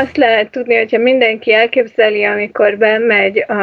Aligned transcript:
azt 0.00 0.16
lehet 0.16 0.50
tudni, 0.50 0.76
hogyha 0.76 0.98
mindenki 0.98 1.52
elképzeli, 1.52 2.24
amikor 2.24 2.78
bemegy 2.78 3.38
a, 3.38 3.54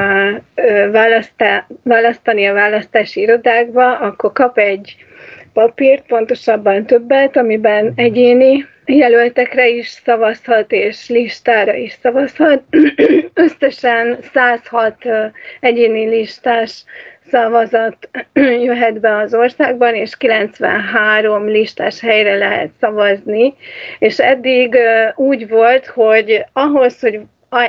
választá, 0.92 1.68
választani 1.84 2.46
a 2.46 2.54
választási 2.54 3.21
irodákba, 3.21 3.98
akkor 3.98 4.32
kap 4.32 4.58
egy 4.58 4.96
papírt, 5.54 6.06
pontosabban 6.08 6.86
többet, 6.86 7.38
amiben 7.38 7.94
egyéni 7.96 8.66
jelöltekre 8.86 9.68
is 9.68 9.88
szavazhat, 9.88 10.71
és 10.71 11.10
listára 11.10 11.74
is 11.74 11.98
szavazhat. 12.02 12.64
Összesen 13.33 14.18
106 14.33 14.96
egyéni 15.60 16.08
listás 16.08 16.83
szavazat 17.30 18.10
jöhet 18.68 19.00
be 19.00 19.18
az 19.18 19.34
országban, 19.34 19.96
és 19.96 20.18
93 20.18 21.48
listás 21.48 22.00
helyre 22.00 22.36
lehet 22.36 22.70
szavazni, 22.80 23.54
és 24.00 24.20
eddig 24.20 24.78
úgy 25.16 25.50
volt, 25.50 25.86
hogy 25.86 26.46
ahhoz, 26.54 27.00
hogy 27.00 27.20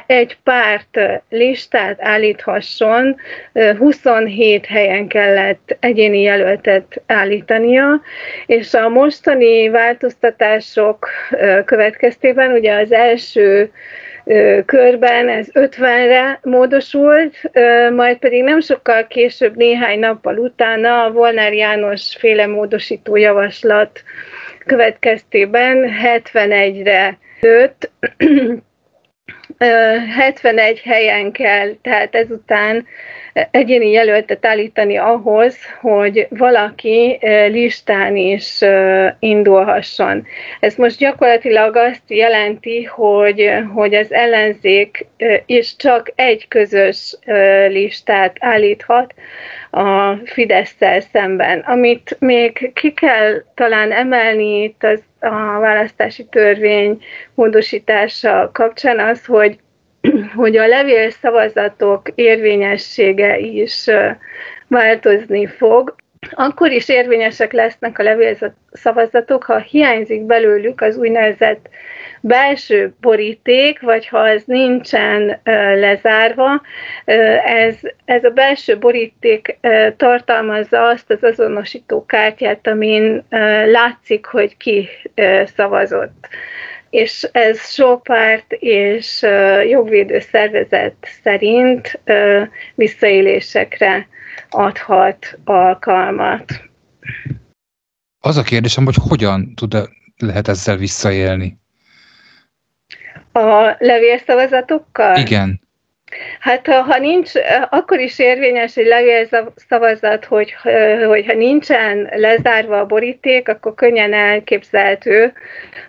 egy 0.06 0.36
párt 0.42 0.98
listát 1.28 1.96
állíthasson, 2.00 3.16
27 3.78 4.66
helyen 4.66 5.08
kellett 5.08 5.76
egyéni 5.80 6.20
jelöltet 6.20 7.02
állítania, 7.06 8.00
és 8.46 8.74
a 8.74 8.88
mostani 8.88 9.68
változtatások 9.68 11.08
következtében 11.64 12.52
ugye 12.52 12.74
az 12.74 12.92
első 12.92 13.70
körben 14.66 15.28
ez 15.28 15.46
50-re 15.52 16.38
módosult, 16.42 17.50
majd 17.94 18.18
pedig 18.18 18.42
nem 18.42 18.60
sokkal 18.60 19.06
később, 19.06 19.56
néhány 19.56 19.98
nappal 19.98 20.38
utána 20.38 21.04
a 21.04 21.10
Volnár 21.10 21.52
János 21.52 22.16
féle 22.18 22.46
módosító 22.46 23.16
javaslat 23.16 24.02
következtében 24.66 25.90
71-re 26.22 27.18
nőtt, 27.40 27.90
71 29.58 30.80
helyen 30.84 31.32
kell, 31.32 31.74
tehát 31.82 32.14
ezután 32.14 32.86
egyéni 33.50 33.90
jelöltet 33.90 34.46
állítani 34.46 34.96
ahhoz, 34.96 35.56
hogy 35.80 36.26
valaki 36.30 37.18
listán 37.48 38.16
is 38.16 38.60
indulhasson. 39.18 40.26
Ez 40.60 40.74
most 40.74 40.98
gyakorlatilag 40.98 41.76
azt 41.76 42.02
jelenti, 42.06 42.84
hogy, 42.84 43.52
hogy 43.74 43.94
az 43.94 44.12
ellenzék 44.12 45.06
is 45.46 45.76
csak 45.76 46.12
egy 46.14 46.48
közös 46.48 47.16
listát 47.68 48.36
állíthat 48.40 49.14
a 49.70 50.14
fidesz 50.24 50.74
szemben. 51.12 51.58
Amit 51.58 52.16
még 52.20 52.72
ki 52.74 52.92
kell 52.92 53.44
talán 53.54 53.92
emelni 53.92 54.62
itt 54.62 54.84
az 54.84 55.02
a 55.20 55.58
választási 55.58 56.24
törvény 56.24 57.02
módosítása 57.34 58.50
kapcsán 58.52 58.98
az, 58.98 59.24
hogy 59.24 59.58
hogy 60.34 60.56
a 60.56 60.66
levél 60.66 61.10
szavazatok 61.10 62.08
érvényessége 62.14 63.38
is 63.38 63.86
változni 64.68 65.46
fog. 65.46 65.94
Akkor 66.30 66.70
is 66.70 66.88
érvényesek 66.88 67.52
lesznek 67.52 67.98
a 67.98 68.02
levél 68.02 68.36
szavazatok, 68.72 69.44
ha 69.44 69.58
hiányzik 69.58 70.22
belőlük 70.22 70.80
az 70.80 70.96
úgynevezett 70.96 71.68
belső 72.20 72.94
boríték, 73.00 73.80
vagy 73.80 74.08
ha 74.08 74.18
az 74.18 74.42
nincsen 74.46 75.40
lezárva, 75.74 76.62
ez, 77.44 77.74
ez 78.04 78.24
a 78.24 78.30
belső 78.30 78.78
boríték 78.78 79.58
tartalmazza 79.96 80.82
azt 80.82 81.10
az 81.10 81.22
azonosító 81.22 82.06
kártyát, 82.06 82.66
amin 82.66 83.24
látszik, 83.66 84.26
hogy 84.26 84.56
ki 84.56 84.88
szavazott 85.56 86.28
és 86.90 87.28
ez 87.32 87.72
sok 87.72 88.06
és 88.48 89.26
jogvédő 89.68 90.20
szervezet 90.20 90.94
szerint 91.22 92.00
visszaélésekre 92.74 94.08
adhat 94.50 95.38
alkalmat. 95.44 96.62
Az 98.18 98.36
a 98.36 98.42
kérdésem, 98.42 98.84
hogy 98.84 98.96
hogyan 99.08 99.54
tud 99.54 99.76
lehet 100.16 100.48
ezzel 100.48 100.76
visszaélni? 100.76 101.58
A 103.32 103.76
levélszavazatokkal? 103.78 105.16
Igen. 105.16 105.60
Hát 106.40 106.66
ha 106.66 106.98
nincs, 106.98 107.30
akkor 107.70 108.00
is 108.00 108.18
érvényes 108.18 108.76
egy 108.76 108.86
levélszavazat, 108.86 110.24
hogy, 110.24 110.54
hogyha 111.06 111.32
nincsen 111.32 112.08
lezárva 112.14 112.78
a 112.78 112.86
boríték, 112.86 113.48
akkor 113.48 113.74
könnyen 113.74 114.12
elképzelhető, 114.12 115.32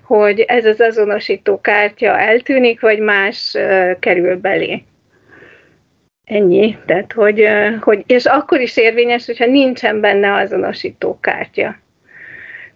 hogy 0.03 0.39
ez 0.39 0.65
az 0.65 0.81
azonosító 0.81 1.61
kártya 1.61 2.19
eltűnik, 2.19 2.81
vagy 2.81 2.99
más 2.99 3.57
kerül 3.99 4.35
belé. 4.35 4.83
Ennyi. 6.25 6.77
Tehát, 6.85 7.13
hogy, 7.13 7.47
hogy, 7.81 8.03
és 8.05 8.25
akkor 8.25 8.61
is 8.61 8.77
érvényes, 8.77 9.25
hogyha 9.25 9.45
nincsen 9.45 9.99
benne 9.99 10.33
azonosító 10.33 11.19
kártya. 11.19 11.75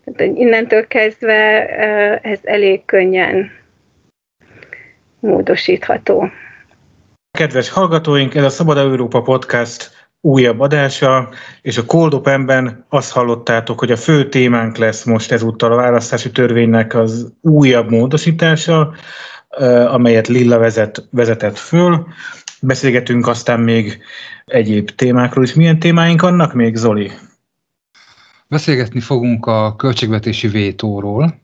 Tehát 0.05 0.37
innentől 0.37 0.87
kezdve 0.87 1.67
ez 2.21 2.39
elég 2.43 2.85
könnyen 2.85 3.51
módosítható. 5.23 6.29
Kedves 7.37 7.69
hallgatóink, 7.69 8.35
ez 8.35 8.43
a 8.43 8.49
Szabad 8.49 8.77
Európa 8.77 9.21
Podcast 9.21 10.09
újabb 10.21 10.59
adása, 10.59 11.29
és 11.61 11.77
a 11.77 11.85
Cold 11.85 12.13
Open-ben 12.13 12.85
azt 12.89 13.11
hallottátok, 13.11 13.79
hogy 13.79 13.91
a 13.91 13.97
fő 13.97 14.29
témánk 14.29 14.77
lesz 14.77 15.03
most 15.03 15.31
ezúttal 15.31 15.71
a 15.71 15.75
választási 15.75 16.31
törvénynek 16.31 16.95
az 16.95 17.33
újabb 17.41 17.89
módosítása, 17.89 18.93
amelyet 19.87 20.27
Lilla 20.27 20.57
vezet, 20.57 21.07
vezetett 21.11 21.57
föl. 21.57 22.07
Beszélgetünk 22.61 23.27
aztán 23.27 23.59
még 23.59 24.01
egyéb 24.45 24.89
témákról 24.89 25.43
is. 25.43 25.53
Milyen 25.53 25.79
témáink 25.79 26.21
vannak 26.21 26.53
még, 26.53 26.75
Zoli? 26.75 27.11
Beszélgetni 28.47 28.99
fogunk 28.99 29.45
a 29.45 29.75
költségvetési 29.75 30.47
vétóról, 30.47 31.41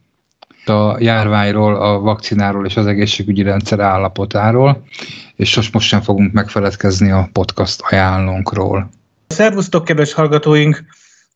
a 0.69 0.97
járványról, 0.99 1.75
a 1.75 1.99
vakcináról 1.99 2.65
és 2.65 2.77
az 2.77 2.87
egészségügyi 2.87 3.41
rendszer 3.41 3.79
állapotáról, 3.79 4.83
és 5.35 5.55
most, 5.55 5.73
most 5.73 5.87
sem 5.87 6.01
fogunk 6.01 6.33
megfeledkezni 6.33 7.11
a 7.11 7.29
podcast 7.33 7.81
ajánlónkról. 7.89 8.89
Szervusztok, 9.27 9.85
kedves 9.85 10.13
hallgatóink! 10.13 10.83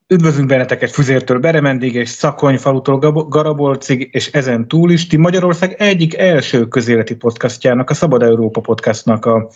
Üdvözlünk 0.08 0.48
benneteket 0.48 0.92
Füzértől 0.92 1.40
Beremendig 1.40 1.94
és 1.94 2.10
Szakony 2.10 2.58
falutól 2.58 2.98
Garabolcig, 3.28 4.10
és 4.12 4.28
ezen 4.28 4.68
túl 4.68 4.92
is 4.92 5.08
ti 5.08 5.18
Magyarország 5.18 5.76
egyik 5.78 6.18
első 6.18 6.68
közéleti 6.68 7.16
podcastjának, 7.16 7.90
a 7.90 7.94
Szabad 7.94 8.22
Európa 8.22 8.62
podcastnak 8.62 9.26
a 9.26 9.50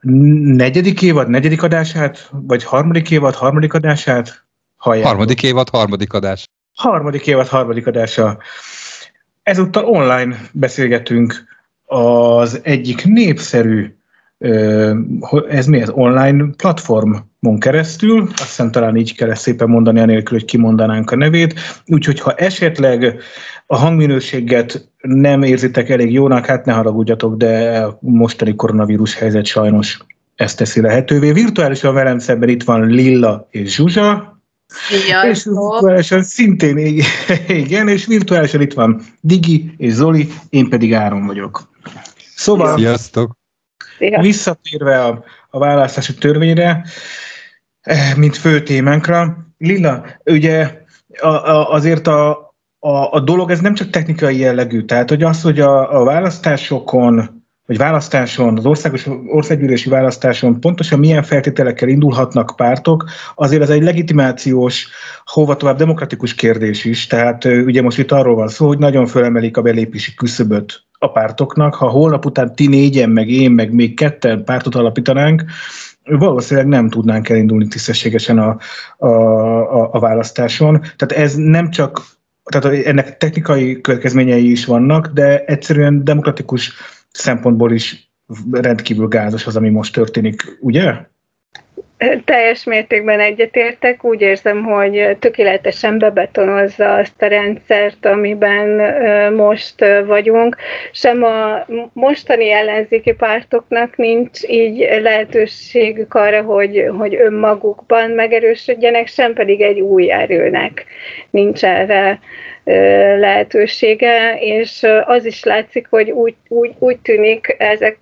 negyedik 0.00 1.02
évad, 1.02 1.28
negyedik 1.28 1.62
adását, 1.62 2.28
vagy 2.30 2.64
harmadik 2.64 3.10
évad, 3.10 3.34
harmadik 3.34 3.74
adását 3.74 4.44
halljátok. 4.76 5.10
Harmadik 5.10 5.42
évad, 5.42 5.68
harmadik 5.68 6.12
adás. 6.12 6.44
Harmadik 6.74 7.26
évad, 7.26 7.48
harmadik 7.48 7.86
adása. 7.86 8.38
Ezúttal 9.48 9.84
online 9.84 10.36
beszélgetünk 10.52 11.44
az 11.86 12.60
egyik 12.62 13.04
népszerű, 13.04 13.94
ez 15.48 15.66
mi 15.66 15.80
ez, 15.80 15.88
online 15.90 16.46
platformon 16.56 17.58
keresztül, 17.58 18.22
azt 18.22 18.38
hiszem 18.38 18.70
talán 18.70 18.96
így 18.96 19.14
kell 19.16 19.30
ezt 19.30 19.42
szépen 19.42 19.68
mondani, 19.68 20.00
anélkül, 20.00 20.38
hogy 20.38 20.46
kimondanánk 20.46 21.10
a 21.10 21.16
nevét, 21.16 21.54
úgyhogy 21.86 22.20
ha 22.20 22.32
esetleg 22.32 23.20
a 23.66 23.76
hangminőséget 23.76 24.90
nem 25.00 25.42
érzitek 25.42 25.88
elég 25.88 26.12
jónak, 26.12 26.46
hát 26.46 26.64
ne 26.64 26.72
haragudjatok, 26.72 27.36
de 27.36 27.78
a 27.78 27.98
mostani 28.00 28.54
koronavírus 28.54 29.14
helyzet 29.14 29.46
sajnos 29.46 29.98
ezt 30.34 30.58
teszi 30.58 30.80
lehetővé. 30.80 31.32
Virtuálisan 31.32 31.94
velem 31.94 32.18
szemben 32.18 32.48
itt 32.48 32.62
van 32.62 32.86
Lilla 32.86 33.46
és 33.50 33.74
Zsuzsa. 33.74 34.37
Sziasztok. 34.68 35.30
És 35.30 35.44
virtuálisan 35.44 36.22
szintén 36.22 36.78
igen, 37.48 37.88
és 37.88 38.06
virtuálisan 38.06 38.60
itt 38.60 38.72
van 38.72 39.02
Digi 39.20 39.74
és 39.76 39.92
Zoli, 39.92 40.28
én 40.50 40.68
pedig 40.68 40.94
Áron 40.94 41.26
vagyok. 41.26 41.70
Szóval, 42.34 42.76
Sziasztok. 42.76 43.36
visszatérve 44.20 45.04
a, 45.04 45.24
a 45.50 45.58
választási 45.58 46.14
törvényre, 46.14 46.84
eh, 47.80 48.14
mint 48.16 48.36
fő 48.36 48.62
témánkra, 48.62 49.46
Lilla, 49.58 50.06
ugye 50.24 50.82
a, 51.20 51.26
a, 51.28 51.72
azért 51.72 52.06
a, 52.06 52.30
a, 52.78 53.12
a 53.12 53.20
dolog 53.20 53.50
ez 53.50 53.60
nem 53.60 53.74
csak 53.74 53.90
technikai 53.90 54.38
jellegű, 54.38 54.84
tehát 54.84 55.08
hogy 55.08 55.22
az, 55.22 55.42
hogy 55.42 55.60
a, 55.60 56.00
a 56.00 56.04
választásokon 56.04 57.37
vagy 57.68 57.76
választáson, 57.76 58.56
az 58.56 58.66
országos 58.66 59.06
országgyűlési 59.26 59.88
választáson 59.88 60.60
pontosan 60.60 60.98
milyen 60.98 61.22
feltételekkel 61.22 61.88
indulhatnak 61.88 62.52
pártok, 62.56 63.04
azért 63.34 63.62
ez 63.62 63.70
egy 63.70 63.82
legitimációs, 63.82 64.88
hova 65.24 65.56
tovább 65.56 65.76
demokratikus 65.76 66.34
kérdés 66.34 66.84
is. 66.84 67.06
Tehát 67.06 67.44
ugye 67.44 67.82
most 67.82 67.98
itt 67.98 68.12
arról 68.12 68.34
van 68.34 68.48
szó, 68.48 68.66
hogy 68.66 68.78
nagyon 68.78 69.06
fölemelik 69.06 69.56
a 69.56 69.62
belépési 69.62 70.14
küszöböt 70.14 70.82
a 70.98 71.10
pártoknak. 71.10 71.74
Ha 71.74 71.88
holnap 71.88 72.24
után 72.24 72.54
ti 72.54 72.66
négyen, 72.66 73.10
meg 73.10 73.28
én, 73.28 73.50
meg 73.50 73.72
még 73.72 73.96
ketten 73.96 74.44
pártot 74.44 74.74
alapítanánk, 74.74 75.44
valószínűleg 76.04 76.68
nem 76.68 76.88
tudnánk 76.88 77.28
elindulni 77.28 77.68
tisztességesen 77.68 78.38
a, 78.38 78.56
a, 78.96 79.08
a, 79.80 79.88
a 79.92 79.98
választáson. 79.98 80.80
Tehát 80.96 81.24
ez 81.24 81.34
nem 81.34 81.70
csak 81.70 82.16
tehát 82.44 82.86
ennek 82.86 83.16
technikai 83.16 83.80
következményei 83.80 84.50
is 84.50 84.64
vannak, 84.64 85.06
de 85.06 85.44
egyszerűen 85.44 86.04
demokratikus 86.04 86.72
szempontból 87.10 87.72
is 87.72 88.12
rendkívül 88.50 89.08
gázos 89.08 89.46
az, 89.46 89.56
ami 89.56 89.68
most 89.68 89.92
történik, 89.92 90.58
ugye? 90.60 91.06
Teljes 92.24 92.64
mértékben 92.64 93.20
egyetértek. 93.20 94.04
Úgy 94.04 94.20
érzem, 94.20 94.64
hogy 94.64 95.16
tökéletesen 95.18 95.98
bebetonozza 95.98 96.94
azt 96.94 97.22
a 97.22 97.26
rendszert, 97.26 98.06
amiben 98.06 98.68
most 99.32 99.84
vagyunk. 100.06 100.56
Sem 100.92 101.22
a 101.22 101.66
mostani 101.92 102.50
ellenzéki 102.50 103.12
pártoknak 103.12 103.96
nincs 103.96 104.42
így 104.48 104.88
lehetőségük 105.02 106.14
arra, 106.14 106.42
hogy, 106.42 106.84
hogy 106.98 107.14
önmagukban 107.14 108.10
megerősödjenek, 108.10 109.06
sem 109.06 109.32
pedig 109.32 109.60
egy 109.60 109.80
új 109.80 110.10
erőnek 110.10 110.84
nincs 111.30 111.64
erre 111.64 112.18
lehetősége, 113.18 114.38
és 114.40 114.86
az 115.04 115.24
is 115.24 115.44
látszik, 115.44 115.86
hogy 115.90 116.10
úgy, 116.10 116.34
úgy, 116.48 116.74
úgy 116.78 116.98
tűnik 116.98 117.56
ezek 117.58 117.98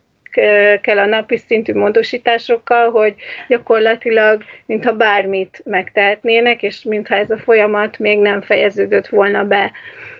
kell 0.81 0.99
a 0.99 1.07
napi 1.07 1.37
szintű 1.37 1.75
módosításokkal, 1.75 2.91
hogy 2.91 3.15
gyakorlatilag 3.49 4.43
mintha 4.67 4.93
bármit 4.93 5.61
megtehetnének, 5.65 6.63
és 6.63 6.83
mintha 6.83 7.15
ez 7.15 7.31
a 7.31 7.39
folyamat 7.39 7.99
még 7.99 8.19
nem 8.19 8.41
fejeződött 8.41 9.07
volna 9.07 9.45
be 9.45 9.73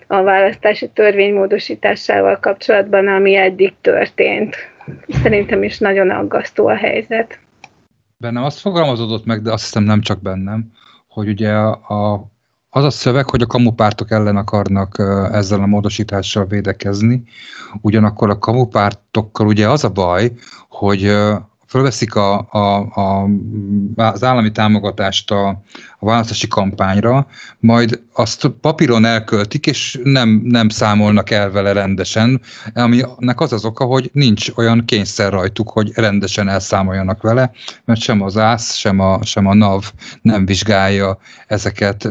a 0.07 0.23
választási 0.23 0.89
törvény 0.89 1.35
módosításával 1.35 2.39
kapcsolatban, 2.39 3.09
ami 3.09 3.37
eddig 3.37 3.75
történt. 3.81 4.57
Szerintem 5.09 5.63
is 5.63 5.79
nagyon 5.79 6.11
aggasztó 6.11 6.67
a 6.67 6.77
helyzet. 6.77 7.39
Bennem 8.19 8.43
azt 8.43 8.61
fogalmazódott 8.61 9.25
meg, 9.25 9.43
de 9.43 9.53
azt 9.53 9.65
hiszem 9.65 9.83
nem 9.83 10.01
csak 10.01 10.23
bennem, 10.23 10.73
hogy 11.09 11.29
ugye 11.29 11.51
a 11.53 12.35
az 12.77 12.85
a 12.85 12.91
szöveg, 12.91 13.31
hogy 13.31 13.43
a 13.43 13.47
kamupártok 13.47 14.11
ellen 14.11 14.37
akarnak 14.37 14.99
ezzel 15.33 15.61
a 15.61 15.67
módosítással 15.67 16.47
védekezni, 16.47 17.23
ugyanakkor 17.81 18.31
a 18.31 18.39
kamupártokkal 18.39 19.47
ugye 19.47 19.69
az 19.69 19.85
a 19.85 19.89
baj, 19.89 20.33
hogy 20.69 21.17
fölveszik 21.69 22.15
a, 22.15 22.47
a, 22.51 22.77
a, 22.95 23.29
az 23.95 24.25
állami 24.25 24.53
támogatást 24.53 25.31
a, 25.31 25.49
a 25.99 26.07
választási 26.07 26.49
kampányra, 26.49 27.27
majd 27.59 28.03
azt 28.13 28.47
papíron 28.61 29.05
elköltik, 29.05 29.67
és 29.67 29.99
nem, 30.03 30.41
nem 30.45 30.69
számolnak 30.69 31.31
el 31.31 31.51
vele 31.51 31.73
rendesen, 31.73 32.41
aminek 32.75 33.41
az 33.41 33.53
az 33.53 33.65
oka, 33.65 33.85
hogy 33.85 34.11
nincs 34.13 34.51
olyan 34.57 34.85
kényszer 34.85 35.33
rajtuk, 35.33 35.71
hogy 35.71 35.93
rendesen 35.95 36.49
elszámoljanak 36.49 37.23
vele, 37.23 37.51
mert 37.85 38.01
sem 38.01 38.23
az 38.23 38.37
ÁSZ, 38.37 38.75
sem 38.75 39.01
a, 39.01 39.25
sem 39.25 39.47
a 39.47 39.55
NAV 39.55 39.93
nem 40.23 40.47
vizsgálja 40.47 41.19
ezeket 41.47 42.09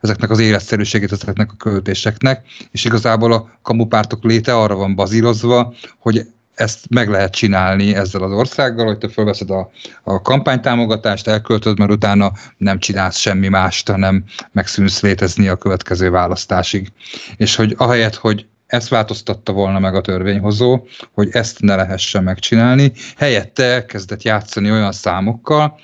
ezeknek 0.00 0.30
az 0.30 0.38
életszerűségét 0.38 1.12
ezeknek 1.12 1.50
a 1.52 1.56
költéseknek, 1.56 2.46
és 2.70 2.84
igazából 2.84 3.32
a 3.32 3.50
kamupártok 3.62 4.24
léte 4.24 4.56
arra 4.56 4.74
van 4.74 4.94
bazírozva, 4.94 5.74
hogy 5.98 6.26
ezt 6.54 6.88
meg 6.88 7.08
lehet 7.08 7.32
csinálni 7.32 7.94
ezzel 7.94 8.22
az 8.22 8.32
országgal, 8.32 8.86
hogy 8.86 8.98
te 8.98 9.08
fölveszed 9.08 9.50
a, 9.50 9.70
a 10.02 10.22
kampánytámogatást, 10.22 11.28
elköltöd, 11.28 11.78
mert 11.78 11.90
utána 11.90 12.32
nem 12.56 12.78
csinálsz 12.78 13.18
semmi 13.18 13.48
mást, 13.48 13.88
hanem 13.88 14.24
megszűnsz 14.52 15.00
létezni 15.00 15.48
a 15.48 15.56
következő 15.56 16.10
választásig. 16.10 16.92
És 17.36 17.56
hogy 17.56 17.74
ahelyett, 17.78 18.14
hogy 18.14 18.46
ezt 18.66 18.88
változtatta 18.88 19.52
volna 19.52 19.78
meg 19.78 19.94
a 19.94 20.00
törvényhozó, 20.00 20.86
hogy 21.12 21.28
ezt 21.32 21.60
ne 21.60 21.74
lehessen 21.74 22.22
megcsinálni, 22.22 22.92
helyette 23.16 23.64
elkezdett 23.64 24.22
játszani 24.22 24.70
olyan 24.70 24.92
számokkal, 24.92 25.80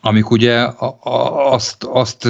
amik 0.00 0.30
ugye 0.30 0.66
azt, 1.50 1.84
azt 1.84 2.28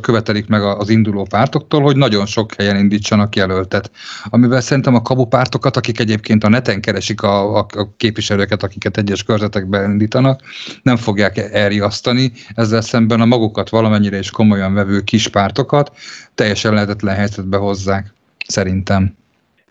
követelik 0.00 0.46
meg 0.46 0.62
az 0.62 0.88
induló 0.88 1.26
pártoktól, 1.30 1.82
hogy 1.82 1.96
nagyon 1.96 2.26
sok 2.26 2.54
helyen 2.54 2.76
indítsanak 2.76 3.36
jelöltet. 3.36 3.90
Amivel 4.24 4.60
szerintem 4.60 4.94
a 4.94 5.02
kabu 5.02 5.24
pártokat, 5.24 5.76
akik 5.76 6.00
egyébként 6.00 6.44
a 6.44 6.48
neten 6.48 6.80
keresik 6.80 7.22
a, 7.22 7.58
a, 7.58 7.66
a 7.76 7.88
képviselőket, 7.96 8.62
akiket 8.62 8.96
egyes 8.96 9.22
körzetekben 9.22 9.90
indítanak, 9.90 10.40
nem 10.82 10.96
fogják 10.96 11.36
elriasztani, 11.36 12.32
ezzel 12.54 12.80
szemben 12.80 13.20
a 13.20 13.24
magukat 13.24 13.68
valamennyire 13.68 14.18
is 14.18 14.30
komolyan 14.30 14.74
vevő 14.74 15.00
kis 15.00 15.28
pártokat 15.28 15.92
teljesen 16.34 16.72
lehetetlen 16.72 17.14
helyzetbe 17.14 17.56
hozzák, 17.56 18.12
szerintem. 18.46 19.16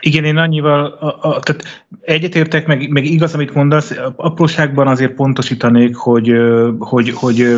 Igen, 0.05 0.23
én 0.23 0.37
annyival, 0.37 0.85
a, 0.85 1.05
a, 1.05 1.39
tehát 1.39 1.85
egyetértek, 2.01 2.67
meg, 2.67 2.89
meg 2.89 3.05
igaz, 3.05 3.33
amit 3.33 3.53
mondasz, 3.53 3.95
apróságban 4.15 4.87
azért 4.87 5.13
pontosítanék, 5.13 5.95
hogy, 5.95 6.33
hogy, 6.79 7.09
hogy, 7.09 7.57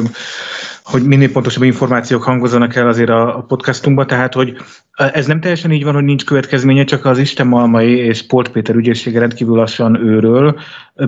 hogy 0.83 1.03
minél 1.03 1.31
pontosabb 1.31 1.63
információk 1.63 2.23
hangozzanak 2.23 2.75
el 2.75 2.87
azért 2.87 3.09
a, 3.09 3.37
a 3.37 3.41
podcastunkba, 3.41 4.05
tehát 4.05 4.33
hogy 4.33 4.57
ez 4.93 5.25
nem 5.25 5.39
teljesen 5.39 5.71
így 5.71 5.83
van, 5.83 5.93
hogy 5.93 6.03
nincs 6.03 6.25
következménye, 6.25 6.83
csak 6.83 7.05
az 7.05 7.17
Isten 7.17 7.47
Malmai 7.47 7.97
és 7.97 8.25
Polt 8.25 8.49
Péter 8.49 8.75
ügyészsége 8.75 9.19
rendkívül 9.19 9.55
lassan 9.55 10.05
őről. 10.05 10.59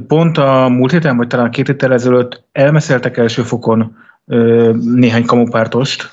Pont 0.08 0.38
a 0.38 0.70
múlt 0.70 0.92
héten, 0.92 1.18
vagy 1.18 1.28
talán 1.28 1.52
két 1.52 1.68
héttel 1.68 1.94
ezelőtt 1.94 2.44
elmeszeltek 2.52 3.18
első 3.18 3.42
fokon 3.42 3.96
néhány 4.82 5.26
kamupártost, 5.26 6.10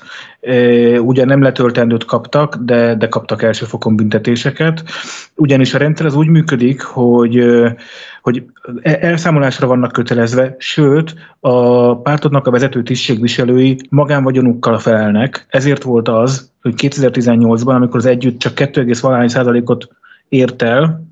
Ugye 0.99 1.25
nem 1.25 1.41
letöltendőt 1.41 2.05
kaptak, 2.05 2.55
de, 2.55 2.95
de 2.95 3.07
kaptak 3.07 3.43
elsőfokon 3.43 3.95
büntetéseket. 3.95 4.83
Ugyanis 5.35 5.73
a 5.73 5.77
rendszer 5.77 6.05
az 6.05 6.15
úgy 6.15 6.27
működik, 6.27 6.81
hogy, 6.81 7.43
hogy 8.21 8.43
e, 8.81 8.97
elszámolásra 9.01 9.67
vannak 9.67 9.91
kötelezve, 9.91 10.55
sőt, 10.57 11.15
a 11.39 11.97
pártodnak 11.97 12.47
a 12.47 12.51
vezető 12.51 12.83
tisztségviselői 12.83 13.77
magánvagyonukkal 13.89 14.79
felelnek. 14.79 15.45
Ezért 15.49 15.83
volt 15.83 16.07
az, 16.07 16.51
hogy 16.61 16.73
2018-ban, 16.77 17.75
amikor 17.75 17.99
az 17.99 18.05
együtt 18.05 18.39
csak 18.39 18.53
2,5 18.55 19.27
százalékot 19.27 19.87
ért 20.29 20.61
el, 20.61 21.05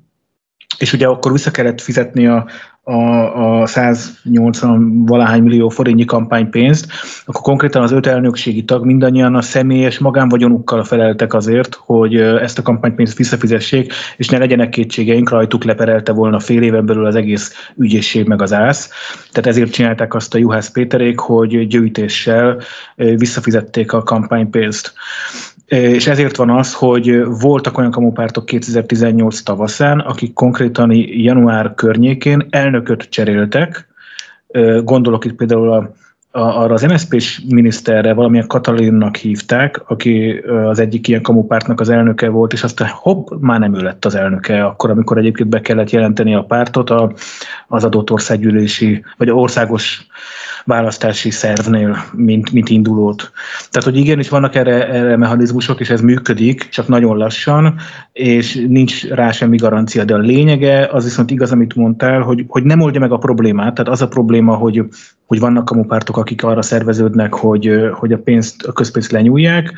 és 0.78 0.92
ugye 0.92 1.06
akkor 1.06 1.32
vissza 1.32 1.50
kellett 1.50 1.80
fizetni 1.80 2.26
a, 2.26 2.46
a, 2.88 3.60
a 3.60 3.66
180 3.66 5.04
valahány 5.06 5.42
millió 5.42 5.68
forintnyi 5.68 6.04
kampánypénzt, 6.04 6.86
akkor 7.24 7.42
konkrétan 7.42 7.82
az 7.82 7.92
öt 7.92 8.06
elnökségi 8.06 8.64
tag 8.64 8.84
mindannyian 8.84 9.34
a 9.34 9.42
személyes 9.42 9.98
magánvagyonukkal 9.98 10.84
feleltek 10.84 11.34
azért, 11.34 11.74
hogy 11.74 12.16
ezt 12.16 12.58
a 12.58 12.62
kampánypénzt 12.62 13.16
visszafizessék, 13.16 13.92
és 14.16 14.28
ne 14.28 14.38
legyenek 14.38 14.68
kétségeink, 14.68 15.30
rajtuk 15.30 15.64
leperelte 15.64 16.12
volna 16.12 16.38
fél 16.38 16.62
éven 16.62 16.86
belül 16.86 17.06
az 17.06 17.14
egész 17.14 17.70
ügyészség 17.76 18.26
meg 18.26 18.42
az 18.42 18.52
ász. 18.52 18.90
Tehát 19.32 19.46
ezért 19.50 19.72
csinálták 19.72 20.14
azt 20.14 20.34
a 20.34 20.38
Juhász 20.38 20.70
Péterék, 20.70 21.18
hogy 21.18 21.66
gyűjtéssel 21.66 22.60
visszafizették 22.96 23.92
a 23.92 24.02
kampánypénzt. 24.02 24.92
És 25.66 26.06
ezért 26.06 26.36
van 26.36 26.50
az, 26.50 26.74
hogy 26.74 27.24
voltak 27.24 27.78
olyan 27.78 27.90
kamupártok 27.90 28.46
2018 28.46 29.40
tavaszán, 29.40 29.98
akik 29.98 30.32
konkrétan 30.32 30.90
január 31.06 31.74
környékén 31.74 32.46
elnököt 32.50 33.02
cseréltek, 33.02 33.88
gondolok 34.84 35.24
itt 35.24 35.34
például 35.34 35.72
a 35.72 35.92
arra 36.36 36.74
az 36.74 36.82
MSZP-s 36.82 37.40
miniszterre 37.48 38.12
valamilyen 38.12 38.46
Katalinnak 38.46 39.16
hívták, 39.16 39.82
aki 39.90 40.32
az 40.64 40.78
egyik 40.78 41.08
ilyen 41.08 41.22
kamupártnak 41.22 41.80
az 41.80 41.88
elnöke 41.88 42.28
volt, 42.28 42.52
és 42.52 42.62
aztán 42.62 42.88
hopp, 42.92 43.28
már 43.40 43.58
nem 43.60 43.74
ő 43.74 43.82
lett 43.82 44.04
az 44.04 44.14
elnöke, 44.14 44.64
akkor, 44.64 44.90
amikor 44.90 45.18
egyébként 45.18 45.48
be 45.48 45.60
kellett 45.60 45.90
jelenteni 45.90 46.34
a 46.34 46.44
pártot 46.44 46.90
a, 46.90 47.12
az 47.68 47.84
adott 47.84 48.10
országgyűlési, 48.10 49.04
vagy 49.16 49.30
országos 49.30 50.06
választási 50.64 51.30
szervnél, 51.30 52.04
mint, 52.12 52.52
mint 52.52 52.68
indulót. 52.68 53.30
Tehát, 53.70 53.88
hogy 53.88 53.96
igenis 53.96 54.28
vannak 54.28 54.54
erre, 54.54 54.88
erre 54.88 55.16
mechanizmusok, 55.16 55.80
és 55.80 55.90
ez 55.90 56.00
működik, 56.00 56.68
csak 56.68 56.88
nagyon 56.88 57.16
lassan, 57.16 57.74
és 58.12 58.64
nincs 58.68 59.04
rá 59.04 59.30
semmi 59.30 59.56
garancia. 59.56 60.04
De 60.04 60.14
a 60.14 60.18
lényege 60.18 60.88
az 60.92 61.04
viszont 61.04 61.30
igaz, 61.30 61.52
amit 61.52 61.74
mondtál, 61.74 62.20
hogy, 62.20 62.44
hogy 62.48 62.62
nem 62.62 62.80
oldja 62.80 63.00
meg 63.00 63.12
a 63.12 63.18
problémát. 63.18 63.74
Tehát 63.74 63.92
az 63.92 64.02
a 64.02 64.08
probléma, 64.08 64.54
hogy, 64.54 64.82
hogy 65.26 65.40
vannak 65.40 65.64
kamupártok, 65.64 66.16
akik 66.16 66.44
arra 66.44 66.62
szerveződnek, 66.62 67.34
hogy, 67.34 67.90
hogy 67.92 68.12
a 68.12 68.18
pénzt, 68.18 68.62
a 68.62 68.72
közpénzt 68.72 69.10
lenyúlják, 69.10 69.72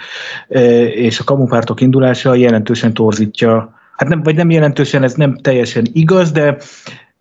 és 0.95 1.21
a 1.21 1.25
kamupártok 1.25 1.81
indulása 1.81 2.35
jelentősen 2.35 2.95
torzítja 2.95 3.77
hát 3.99 4.09
nem, 4.09 4.23
vagy 4.23 4.35
nem 4.35 4.51
jelentősen, 4.51 5.03
ez 5.03 5.15
nem 5.15 5.37
teljesen 5.37 5.87
igaz, 5.93 6.31
de 6.31 6.57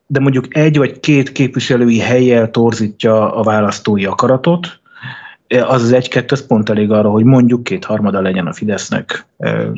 de 0.07 0.19
mondjuk 0.19 0.57
egy 0.57 0.77
vagy 0.77 0.99
két 0.99 1.31
képviselői 1.31 1.99
helyjel 1.99 2.51
torzítja 2.51 3.35
a 3.35 3.43
választói 3.43 4.05
akaratot, 4.05 4.79
az 5.49 5.83
az 5.83 5.91
egy-kettő, 5.91 6.27
az 6.29 6.47
pont 6.47 6.69
elég 6.69 6.91
arra, 6.91 7.09
hogy 7.09 7.23
mondjuk 7.23 7.63
kétharmada 7.63 8.21
legyen 8.21 8.47
a 8.47 8.53
Fidesznek. 8.53 9.25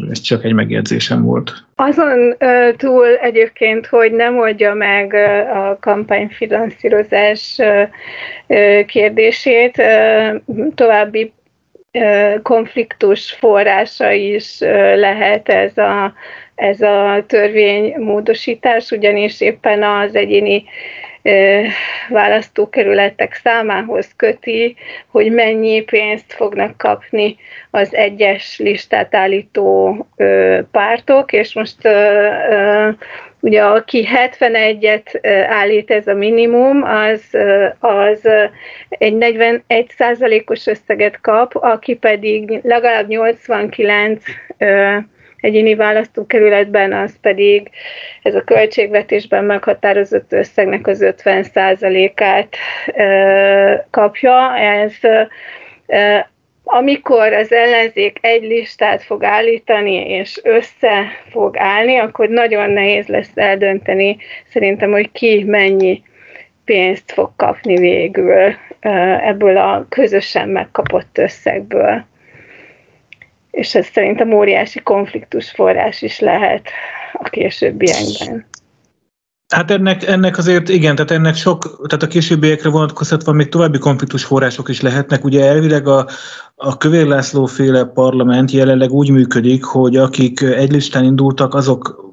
Ez 0.10 0.20
csak 0.22 0.44
egy 0.44 0.54
megjegyzésem 0.54 1.24
volt. 1.24 1.64
Azon 1.76 2.36
túl 2.78 3.06
egyébként, 3.22 3.88
hogy 3.88 4.12
nem 4.12 4.38
oldja 4.38 4.74
meg 4.74 5.14
a 5.54 5.78
kampányfinanszírozás 5.82 7.60
kérdését, 8.86 9.82
további 10.76 11.34
konfliktus 12.42 13.32
forrása 13.32 14.12
is 14.12 14.60
lehet 14.96 15.50
ez 15.50 15.78
a 15.78 16.14
ez 16.60 16.82
a 16.82 17.24
törvénymódosítás, 17.28 18.92
ugyanis 18.92 19.42
éppen 19.42 19.84
az 19.84 20.16
egyéni 20.16 20.64
választókerületek 22.10 23.34
számához 23.34 24.14
köti, 24.16 24.76
hogy 25.08 25.32
mennyi 25.32 25.82
pénzt 25.82 26.34
fognak 26.34 26.78
kapni 26.78 27.36
az 27.72 27.96
egyes 27.96 28.58
listát 28.58 29.16
állító 29.16 30.08
pártok, 30.72 31.34
és 31.34 31.54
most 31.54 31.88
ugye 33.40 33.64
aki 33.64 34.08
71-et 34.30 35.20
állít 35.48 35.92
ez 35.92 36.08
a 36.08 36.14
minimum, 36.14 36.84
az, 36.84 37.38
az 37.80 38.30
egy 38.90 39.18
41 39.18 39.90
százalékos 39.98 40.68
összeget 40.68 41.22
kap, 41.22 41.56
aki 41.56 41.96
pedig 41.96 42.60
legalább 42.64 43.08
89 43.08 44.24
egyéni 45.42 45.76
választókerületben, 45.76 46.94
az 46.94 47.16
pedig 47.22 47.70
ez 48.24 48.36
a 48.36 48.44
költségvetésben 48.44 49.44
meghatározott 49.44 50.34
összegnek 50.34 50.88
az 50.88 51.06
50%-át 51.24 52.56
kapja. 53.90 54.58
Ez 54.58 54.94
amikor 56.72 57.34
az 57.34 57.52
ellenzék 57.52 58.18
egy 58.22 58.44
listát 58.44 59.04
fog 59.04 59.24
állítani, 59.24 60.10
és 60.10 60.40
össze 60.44 61.06
fog 61.30 61.58
állni, 61.58 61.98
akkor 61.98 62.30
nagyon 62.30 62.70
nehéz 62.70 63.08
lesz 63.08 63.32
eldönteni 63.36 64.18
szerintem, 64.48 64.92
hogy 64.92 65.12
ki 65.12 65.44
mennyi 65.44 66.04
pénzt 66.66 67.12
fog 67.12 67.32
kapni 67.36 67.76
végül 67.76 68.54
ebből 69.22 69.58
a 69.58 69.86
közösen 69.90 70.50
megkapott 70.50 71.18
összegből 71.18 72.06
és 73.52 73.76
ez 73.76 73.86
szerintem 73.94 74.34
óriási 74.34 74.80
konfliktus 74.80 75.50
forrás 75.50 76.02
is 76.02 76.20
lehet 76.20 76.70
a 77.14 77.30
későbbiekben. 77.30 78.46
Hát 79.54 79.72
ennek, 79.72 80.08
ennek 80.08 80.38
azért 80.38 80.70
igen, 80.70 80.96
tehát 80.96 81.12
ennek 81.12 81.36
sok, 81.36 81.88
tehát 81.88 82.04
a 82.04 82.08
későbbiekre 82.08 82.70
vonatkoztatva 82.70 83.32
még 83.32 83.50
további 83.50 83.78
konfliktus 83.78 84.24
források 84.24 84.70
is 84.70 84.82
lehetnek. 84.82 85.24
Ugye 85.24 85.46
elvileg 85.46 85.88
a, 85.88 86.08
a 86.56 86.78
Kövér 86.78 87.06
László 87.06 87.46
féle 87.46 87.86
parlament 87.86 88.52
jelenleg 88.52 88.92
úgy 88.92 89.10
működik, 89.10 89.64
hogy 89.64 89.96
akik 89.96 90.42
egy 90.42 90.72
listán 90.72 91.04
indultak, 91.04 91.54
azok 91.54 92.08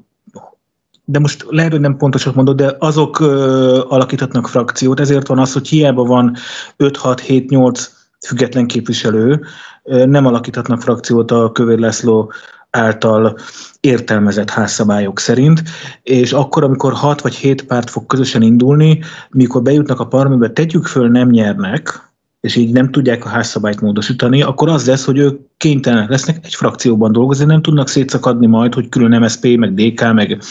de 1.09 1.19
most 1.19 1.45
lehet, 1.49 1.71
hogy 1.71 1.79
nem 1.79 1.97
pontosat 1.97 2.35
mondod, 2.35 2.55
de 2.55 2.75
azok 2.79 3.19
ö, 3.19 3.83
alakíthatnak 3.87 4.47
frakciót, 4.47 4.99
ezért 4.99 5.27
van 5.27 5.39
az, 5.39 5.53
hogy 5.53 5.67
hiába 5.67 6.03
van 6.03 6.35
5-6-7-8 6.77 7.87
független 8.27 8.67
képviselő, 8.67 9.45
nem 9.87 10.25
alakíthatnak 10.25 10.81
frakciót 10.81 11.31
a 11.31 11.51
Kövér 11.51 11.79
László 11.79 12.31
által 12.69 13.37
értelmezett 13.79 14.49
házszabályok 14.49 15.19
szerint, 15.19 15.63
és 16.03 16.33
akkor, 16.33 16.63
amikor 16.63 16.93
hat 16.93 17.21
vagy 17.21 17.35
hét 17.35 17.65
párt 17.65 17.89
fog 17.89 18.05
közösen 18.05 18.41
indulni, 18.41 18.99
mikor 19.29 19.61
bejutnak 19.61 19.99
a 19.99 20.07
parlamentbe, 20.07 20.49
tegyük 20.49 20.85
föl, 20.85 21.09
nem 21.09 21.29
nyernek, 21.29 22.06
és 22.47 22.55
így 22.55 22.71
nem 22.71 22.91
tudják 22.91 23.25
a 23.25 23.29
házszabályt 23.29 23.81
módosítani, 23.81 24.41
akkor 24.41 24.69
az 24.69 24.87
lesz, 24.87 25.05
hogy 25.05 25.17
ők 25.17 25.39
kénytelenek 25.57 26.09
lesznek 26.09 26.39
egy 26.43 26.55
frakcióban 26.55 27.11
dolgozni, 27.11 27.45
nem 27.45 27.61
tudnak 27.61 27.87
szétszakadni 27.87 28.45
majd, 28.45 28.73
hogy 28.73 28.89
külön 28.89 29.21
MSP, 29.21 29.57
meg 29.57 29.73
DK, 29.73 30.13
meg 30.13 30.41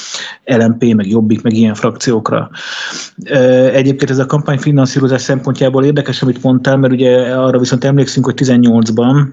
LMP, 0.45 0.95
meg 0.95 1.07
Jobbik, 1.07 1.43
meg 1.43 1.53
ilyen 1.53 1.75
frakciókra. 1.75 2.51
Egyébként 3.73 4.11
ez 4.11 4.19
a 4.19 4.27
kampányfinanszírozás 4.27 5.23
szempontjából 5.23 5.85
érdekes, 5.85 6.23
amit 6.23 6.43
mondtál, 6.43 6.77
mert 6.77 6.93
ugye 6.93 7.35
arra 7.35 7.59
viszont 7.59 7.85
emlékszünk, 7.85 8.25
hogy 8.25 8.35
18-ban 8.39 9.27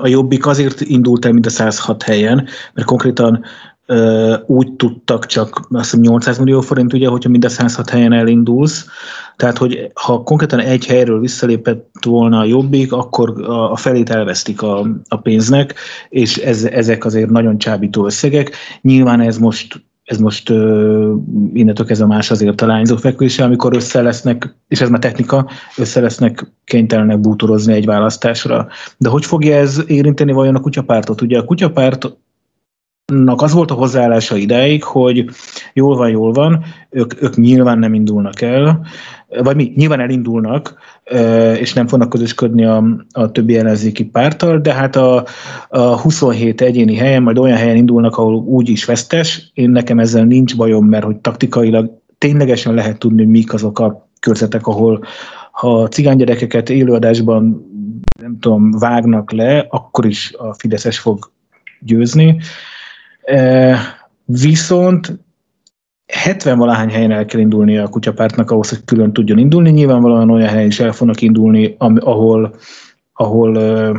a 0.00 0.06
Jobbik 0.08 0.46
azért 0.46 0.80
indult 0.80 1.24
el, 1.24 1.32
mint 1.32 1.46
a 1.46 1.50
106 1.50 2.02
helyen, 2.02 2.46
mert 2.74 2.86
konkrétan 2.86 3.44
úgy 4.46 4.72
tudtak 4.72 5.26
csak 5.26 5.66
azt 5.70 5.84
hiszem 5.84 6.00
800 6.00 6.38
millió 6.38 6.60
forint, 6.60 6.92
ugye, 6.92 7.08
hogyha 7.08 7.30
mind 7.30 7.44
a 7.44 7.48
106 7.48 7.90
helyen 7.90 8.12
elindulsz. 8.12 8.86
Tehát, 9.36 9.58
hogy 9.58 9.90
ha 9.94 10.22
konkrétan 10.22 10.60
egy 10.60 10.86
helyről 10.86 11.20
visszalépett 11.20 12.04
volna 12.06 12.38
a 12.38 12.44
jobbik, 12.44 12.92
akkor 12.92 13.34
a 13.46 13.76
felét 13.76 14.10
elvesztik 14.10 14.62
a, 14.62 14.86
a 15.08 15.16
pénznek, 15.16 15.74
és 16.08 16.36
ez, 16.36 16.64
ezek 16.64 17.04
azért 17.04 17.30
nagyon 17.30 17.58
csábító 17.58 18.04
összegek. 18.04 18.54
Nyilván 18.82 19.20
ez 19.20 19.38
most 19.38 19.86
ez 20.08 20.18
most 20.18 20.50
innentől 21.52 21.86
kezdve 21.86 22.06
más 22.06 22.30
azért 22.30 22.60
a 22.60 22.66
lányzó 22.66 22.96
fekvése, 22.96 23.44
amikor 23.44 23.74
össze 23.74 24.02
lesznek, 24.02 24.54
és 24.68 24.80
ez 24.80 24.88
már 24.88 25.00
technika, 25.00 25.50
össze 25.76 26.00
lesznek 26.00 26.52
kénytelenek 26.64 27.20
bútorozni 27.20 27.72
egy 27.72 27.86
választásra. 27.86 28.68
De 28.96 29.08
hogy 29.08 29.24
fogja 29.24 29.56
ez 29.56 29.82
érinteni 29.86 30.32
vajon 30.32 30.54
a 30.54 30.60
kutyapártot? 30.60 31.20
Ugye 31.20 31.38
a 31.38 31.44
kutyapárt 31.44 32.16
az 33.36 33.52
volt 33.52 33.70
a 33.70 33.74
hozzáállása 33.74 34.36
ideig, 34.36 34.82
hogy 34.82 35.24
jól 35.72 35.96
van, 35.96 36.10
jól 36.10 36.32
van, 36.32 36.64
ők, 36.90 37.22
ők 37.22 37.36
nyilván 37.36 37.78
nem 37.78 37.94
indulnak 37.94 38.40
el, 38.40 38.86
vagy 39.42 39.56
mi, 39.56 39.72
nyilván 39.76 40.00
elindulnak, 40.00 40.74
és 41.58 41.72
nem 41.72 41.86
fognak 41.86 42.08
közösködni 42.08 42.64
a, 42.64 42.84
a 43.12 43.30
többi 43.30 43.56
ellenzéki 43.56 44.04
párttal, 44.04 44.58
de 44.58 44.72
hát 44.72 44.96
a, 44.96 45.24
a 45.68 46.00
27 46.00 46.60
egyéni 46.60 46.96
helyen, 46.96 47.22
majd 47.22 47.38
olyan 47.38 47.56
helyen 47.56 47.76
indulnak, 47.76 48.16
ahol 48.16 48.34
úgy 48.34 48.68
is 48.68 48.84
vesztes. 48.84 49.50
Én 49.54 49.70
nekem 49.70 49.98
ezzel 49.98 50.24
nincs 50.24 50.56
bajom, 50.56 50.86
mert 50.86 51.04
hogy 51.04 51.16
taktikailag 51.16 52.00
ténylegesen 52.18 52.74
lehet 52.74 52.98
tudni, 52.98 53.22
hogy 53.22 53.30
mik 53.30 53.52
azok 53.52 53.78
a 53.78 54.08
körzetek, 54.20 54.66
ahol 54.66 55.04
ha 55.52 55.88
cigánygyerekeket 55.88 56.70
élőadásban 56.70 57.66
nem 58.20 58.38
tudom, 58.40 58.70
vágnak 58.70 59.32
le, 59.32 59.66
akkor 59.68 60.06
is 60.06 60.34
a 60.36 60.54
Fideszes 60.54 60.98
fog 60.98 61.30
győzni. 61.80 62.40
Viszont 64.24 65.18
70 66.06 66.58
valahány 66.58 66.90
helyen 66.90 67.10
el 67.10 67.24
kell 67.24 67.40
indulni 67.40 67.78
a 67.78 67.88
kutyapártnak 67.88 68.50
ahhoz, 68.50 68.68
hogy 68.68 68.84
külön 68.84 69.12
tudjon 69.12 69.38
indulni. 69.38 69.70
Nyilvánvalóan 69.70 70.30
olyan 70.30 70.48
helyen 70.48 70.66
is 70.66 70.80
el 70.80 70.92
fognak 70.92 71.22
indulni, 71.22 71.76
ahol, 71.78 72.54
ahol 73.12 73.56
uh, 73.56 73.98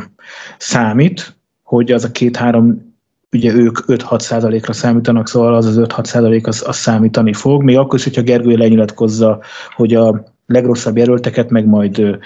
számít, 0.57 1.35
hogy 1.63 1.91
az 1.91 2.03
a 2.03 2.11
két-három 2.11 2.89
ugye 3.31 3.53
ők 3.53 3.77
5-6 3.87 4.19
százalékra 4.19 4.73
számítanak, 4.73 5.27
szóval 5.27 5.55
az 5.55 5.65
az 5.65 5.79
5-6 5.79 6.03
százalék 6.03 6.47
az, 6.47 6.63
az 6.67 6.75
számítani 6.75 7.33
fog, 7.33 7.63
még 7.63 7.77
akkor 7.77 7.97
is, 7.97 8.03
hogyha 8.03 8.21
Gergő 8.21 8.55
lenyilatkozza, 8.55 9.39
hogy 9.75 9.93
a 9.93 10.23
legrosszabb 10.45 10.97
jelölteket, 10.97 11.49
meg 11.49 11.65
majd 11.65 12.19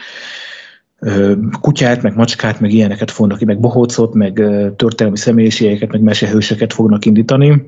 kutyát, 1.61 2.01
meg 2.01 2.15
macskát, 2.15 2.59
meg 2.59 2.71
ilyeneket 2.71 3.11
fognak 3.11 3.37
ki, 3.37 3.45
meg 3.45 3.59
bohócot, 3.59 4.13
meg 4.13 4.33
történelmi 4.75 5.17
személyiségeket, 5.17 5.91
meg 5.91 6.01
mesehősöket 6.01 6.73
fognak 6.73 7.05
indítani, 7.05 7.67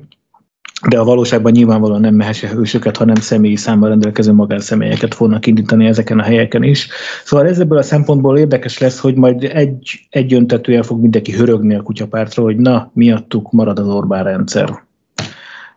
de 0.88 0.98
a 0.98 1.04
valóságban 1.04 1.52
nyilvánvalóan 1.52 2.00
nem 2.00 2.14
mesehősöket, 2.14 2.96
hanem 2.96 3.14
személyi 3.14 3.56
számmal 3.56 3.88
rendelkező 3.88 4.32
magánszemélyeket 4.32 5.14
fognak 5.14 5.46
indítani 5.46 5.86
ezeken 5.86 6.18
a 6.18 6.22
helyeken 6.22 6.62
is. 6.62 6.88
Szóval 7.24 7.46
ez 7.46 7.58
ebből 7.58 7.78
a 7.78 7.82
szempontból 7.82 8.38
érdekes 8.38 8.78
lesz, 8.78 8.98
hogy 8.98 9.14
majd 9.14 9.44
egy, 9.44 10.06
egyöntetően 10.10 10.82
fog 10.82 11.00
mindenki 11.00 11.32
hörögni 11.32 11.74
a 11.74 11.82
kutyapártra, 11.82 12.42
hogy 12.42 12.56
na, 12.56 12.90
miattuk 12.94 13.52
marad 13.52 13.78
az 13.78 13.88
Orbán 13.88 14.24
rendszer. 14.24 14.84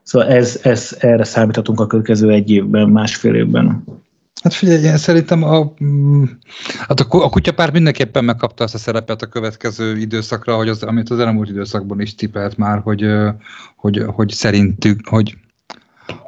Szóval 0.04 0.28
ez, 0.28 0.60
ez, 0.63 0.98
erre 1.00 1.24
számíthatunk 1.24 1.80
a 1.80 1.88
következő 1.88 2.30
egy 2.30 2.51
évben, 2.51 2.89
másfél 2.89 3.36
évben. 3.36 3.84
Hát 4.43 4.53
figyelj, 4.53 4.84
én 4.84 4.98
szerintem 4.98 5.43
a, 5.43 5.74
mm, 5.84 6.24
hát 6.88 7.00
a, 7.00 7.29
kutyapárt 7.29 7.72
mindenképpen 7.72 8.25
megkapta 8.25 8.63
azt 8.63 8.74
a 8.74 8.77
szerepet 8.77 9.22
a 9.22 9.27
következő 9.27 9.98
időszakra, 9.98 10.55
hogy 10.55 10.69
az, 10.69 10.84
amit 10.84 11.10
az 11.10 11.19
elmúlt 11.19 11.50
időszakban 11.50 12.01
is 12.01 12.15
tipelt 12.15 12.58
már, 12.58 12.79
hogy, 12.79 13.05
hogy, 13.75 14.03
hogy 14.08 14.29
szerintük, 14.29 15.08
hogy, 15.08 15.38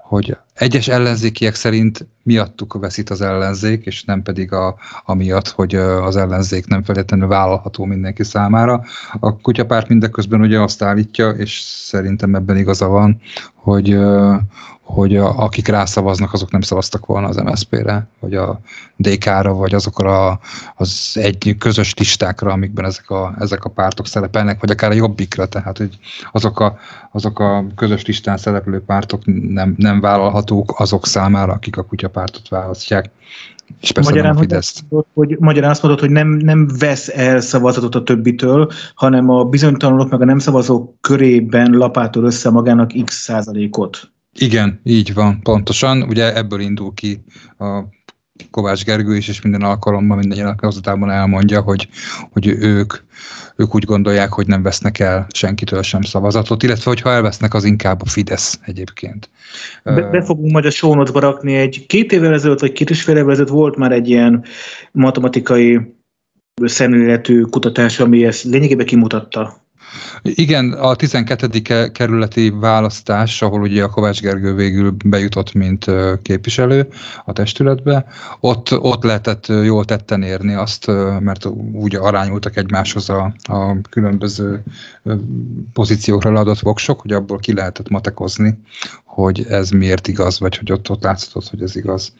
hogy 0.03 0.37
egyes 0.53 0.87
ellenzékiek 0.87 1.55
szerint 1.55 2.07
miattuk 2.23 2.73
veszít 2.73 3.09
az 3.09 3.21
ellenzék, 3.21 3.85
és 3.85 4.03
nem 4.03 4.21
pedig 4.21 4.51
a, 4.51 4.75
amiatt, 5.05 5.47
hogy 5.47 5.75
az 5.75 6.15
ellenzék 6.15 6.67
nem 6.67 6.83
feltétlenül 6.83 7.27
vállalható 7.27 7.85
mindenki 7.85 8.23
számára. 8.23 8.83
A 9.19 9.37
kutyapárt 9.37 9.87
mindeközben 9.87 10.41
ugye 10.41 10.59
azt 10.59 10.81
állítja, 10.81 11.29
és 11.29 11.59
szerintem 11.59 12.35
ebben 12.35 12.57
igaza 12.57 12.87
van, 12.87 13.21
hogy, 13.61 13.97
hogy 14.81 15.15
a, 15.15 15.37
akik 15.37 15.67
rászavaznak, 15.67 16.33
azok 16.33 16.51
nem 16.51 16.61
szavaztak 16.61 17.05
volna 17.05 17.27
az 17.27 17.35
MSZP-re, 17.35 18.07
vagy 18.19 18.33
a 18.33 18.59
DK-ra, 18.95 19.53
vagy 19.53 19.73
azokra 19.73 20.39
az 20.75 21.11
egy 21.13 21.55
közös 21.59 21.93
listákra, 21.93 22.51
amikben 22.51 22.85
ezek 22.85 23.09
a, 23.09 23.35
ezek 23.39 23.63
a 23.63 23.69
pártok 23.69 24.07
szerepelnek, 24.07 24.59
vagy 24.59 24.71
akár 24.71 24.91
a 24.91 24.93
jobbikra, 24.93 25.45
tehát 25.45 25.77
hogy 25.77 25.97
azok 26.31 26.59
a, 26.59 26.77
azok 27.11 27.39
a 27.39 27.65
közös 27.75 28.05
listán 28.05 28.37
szereplő 28.37 28.83
pártok 28.83 29.21
nem, 29.25 29.73
nem 29.77 29.99
vállalhatók 29.99 30.79
azok 30.79 31.07
számára, 31.07 31.53
akik 31.53 31.77
a 31.77 31.83
kutyapártot 31.83 32.47
választják. 32.47 33.09
És 33.81 33.91
persze 33.91 34.09
magyarán, 34.09 34.33
nem 34.33 34.41
Fideszt. 34.41 34.83
Hogy, 34.89 35.05
hogy, 35.13 35.37
magyarán 35.39 35.69
azt 35.69 35.81
mondod, 35.83 35.99
hogy 35.99 36.09
nem, 36.09 36.27
nem 36.27 36.69
vesz 36.79 37.09
el 37.09 37.39
szavazatot 37.39 37.95
a 37.95 38.03
többitől, 38.03 38.71
hanem 38.95 39.29
a 39.29 39.43
bizonytalanok 39.43 40.09
meg 40.09 40.21
a 40.21 40.25
nem 40.25 40.39
szavazók 40.39 41.01
körében 41.01 41.71
lapától 41.71 42.23
össze 42.23 42.49
magának 42.49 42.91
x 43.05 43.15
százalékot. 43.15 44.11
Igen, 44.33 44.79
így 44.83 45.13
van, 45.13 45.41
pontosan. 45.41 46.01
Ugye 46.01 46.35
ebből 46.35 46.59
indul 46.59 46.93
ki 46.93 47.23
a 47.57 47.83
Kovács 48.51 48.83
Gergő 48.85 49.15
is, 49.15 49.27
és 49.27 49.41
minden 49.41 49.61
alkalommal 49.61 50.17
minden 50.17 50.37
nyilatkozatában 50.37 51.09
elmondja, 51.09 51.61
hogy, 51.61 51.87
hogy 52.31 52.47
ők, 52.47 52.93
ők 53.55 53.75
úgy 53.75 53.83
gondolják, 53.83 54.33
hogy 54.33 54.47
nem 54.47 54.63
vesznek 54.63 54.99
el 54.99 55.27
senkitől 55.33 55.81
sem 55.81 56.01
szavazatot, 56.01 56.63
illetve 56.63 56.89
hogyha 56.89 57.09
elvesznek, 57.09 57.53
az 57.53 57.63
inkább 57.63 58.01
a 58.01 58.05
Fidesz 58.05 58.59
egyébként. 58.65 59.29
Be, 59.83 60.01
be 60.01 60.23
fogunk 60.23 60.51
majd 60.51 60.65
a 60.65 60.71
sónotba 60.71 61.19
rakni 61.19 61.55
egy 61.55 61.85
két 61.85 62.11
évvel 62.11 62.33
ezelőtt, 62.33 62.59
vagy 62.59 62.71
két 62.71 62.89
és 62.89 63.03
fél 63.03 63.17
évvel 63.17 63.31
ezelőtt 63.31 63.51
volt 63.51 63.75
már 63.75 63.91
egy 63.91 64.09
ilyen 64.09 64.45
matematikai 64.91 65.95
szemléletű 66.63 67.41
kutatás, 67.41 67.99
ami 67.99 68.25
ezt 68.25 68.43
lényegében 68.43 68.85
kimutatta. 68.85 69.60
Igen, 70.23 70.71
a 70.71 70.95
12. 70.95 71.61
kerületi 71.91 72.49
választás, 72.49 73.41
ahol 73.41 73.61
ugye 73.61 73.83
a 73.83 73.89
Kovács 73.89 74.21
Gergő 74.21 74.53
végül 74.53 74.95
bejutott, 75.05 75.53
mint 75.53 75.85
képviselő 76.21 76.87
a 77.25 77.33
testületbe, 77.33 78.05
ott, 78.39 78.79
ott 78.79 79.03
lehetett 79.03 79.47
jól 79.47 79.85
tetten 79.85 80.23
érni 80.23 80.53
azt, 80.53 80.87
mert 81.19 81.45
úgy 81.71 81.95
arányultak 81.95 82.55
egymáshoz 82.57 83.09
a, 83.09 83.33
a 83.43 83.81
különböző 83.89 84.63
pozíciókra 85.73 86.31
leadott 86.31 86.59
voksok, 86.59 87.01
hogy 87.01 87.13
abból 87.13 87.39
ki 87.39 87.53
lehetett 87.53 87.89
matekozni, 87.89 88.59
hogy 89.13 89.45
ez 89.49 89.69
miért 89.69 90.07
igaz, 90.07 90.39
vagy 90.39 90.57
hogy 90.57 90.71
ott, 90.71 90.89
ott 90.89 91.03
látszott, 91.03 91.49
hogy 91.49 91.61
ez 91.61 91.75
igaz. 91.75 92.13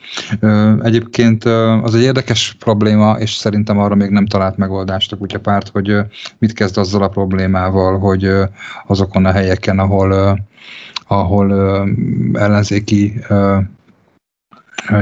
Egyébként 0.81 1.43
az 1.83 1.95
egy 1.95 2.01
érdekes 2.01 2.55
probléma, 2.59 3.19
és 3.19 3.33
szerintem 3.33 3.79
arra 3.79 3.95
még 3.95 4.09
nem 4.09 4.25
talált 4.25 4.57
megoldást 4.57 5.11
a 5.11 5.17
kutyapárt, 5.17 5.69
hogy 5.69 5.95
mit 6.37 6.53
kezd 6.53 6.77
azzal 6.77 7.03
a 7.03 7.07
problémával, 7.07 7.99
hogy 7.99 8.31
azokon 8.87 9.25
a 9.25 9.31
helyeken, 9.31 9.79
ahol, 9.79 10.39
ahol 11.07 11.53
ellenzéki 12.33 13.19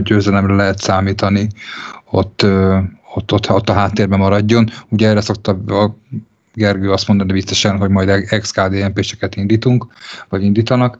győzelemre 0.03 0.53
lehet 0.53 0.79
számítani, 0.79 1.47
ott, 2.11 2.45
ott, 3.15 3.31
ott, 3.31 3.51
ott 3.51 3.69
a 3.69 3.73
háttérben 3.73 4.19
maradjon. 4.19 4.69
Ugye 4.89 5.07
erre 5.07 5.21
szokta 5.21 5.51
a 5.67 5.95
Gergő 6.53 6.91
azt 6.91 7.07
mondani 7.07 7.31
viccesen, 7.31 7.77
hogy 7.77 7.89
majd 7.89 8.09
ex-KDNP-seket 8.09 9.35
indítunk, 9.35 9.87
vagy 10.29 10.43
indítanak. 10.43 10.99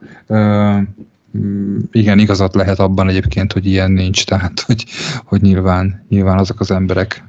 igen, 1.91 2.19
igazat 2.19 2.55
lehet 2.55 2.79
abban 2.79 3.09
egyébként, 3.09 3.53
hogy 3.53 3.65
ilyen 3.65 3.91
nincs, 3.91 4.25
tehát 4.25 4.59
hogy, 4.65 4.85
hogy 5.23 5.41
nyilván, 5.41 6.05
nyilván 6.09 6.37
azok 6.37 6.59
az 6.59 6.71
emberek 6.71 7.23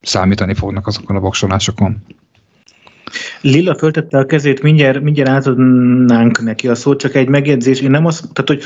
számítani 0.00 0.54
fognak 0.54 0.86
azokon 0.86 1.16
a 1.16 1.20
voksolásokon. 1.20 2.02
Lilla 3.40 3.74
föltette 3.74 4.18
a 4.18 4.26
kezét, 4.26 4.62
mindjárt, 4.62 5.00
mindjárt 5.00 5.30
átadnánk 5.30 6.42
neki 6.42 6.68
a 6.68 6.74
szót, 6.74 7.00
csak 7.00 7.14
egy 7.14 7.28
megjegyzés. 7.28 7.80
Én 7.80 7.90
nem 7.90 8.06
azt, 8.06 8.32
tehát 8.32 8.48
hogy 8.48 8.62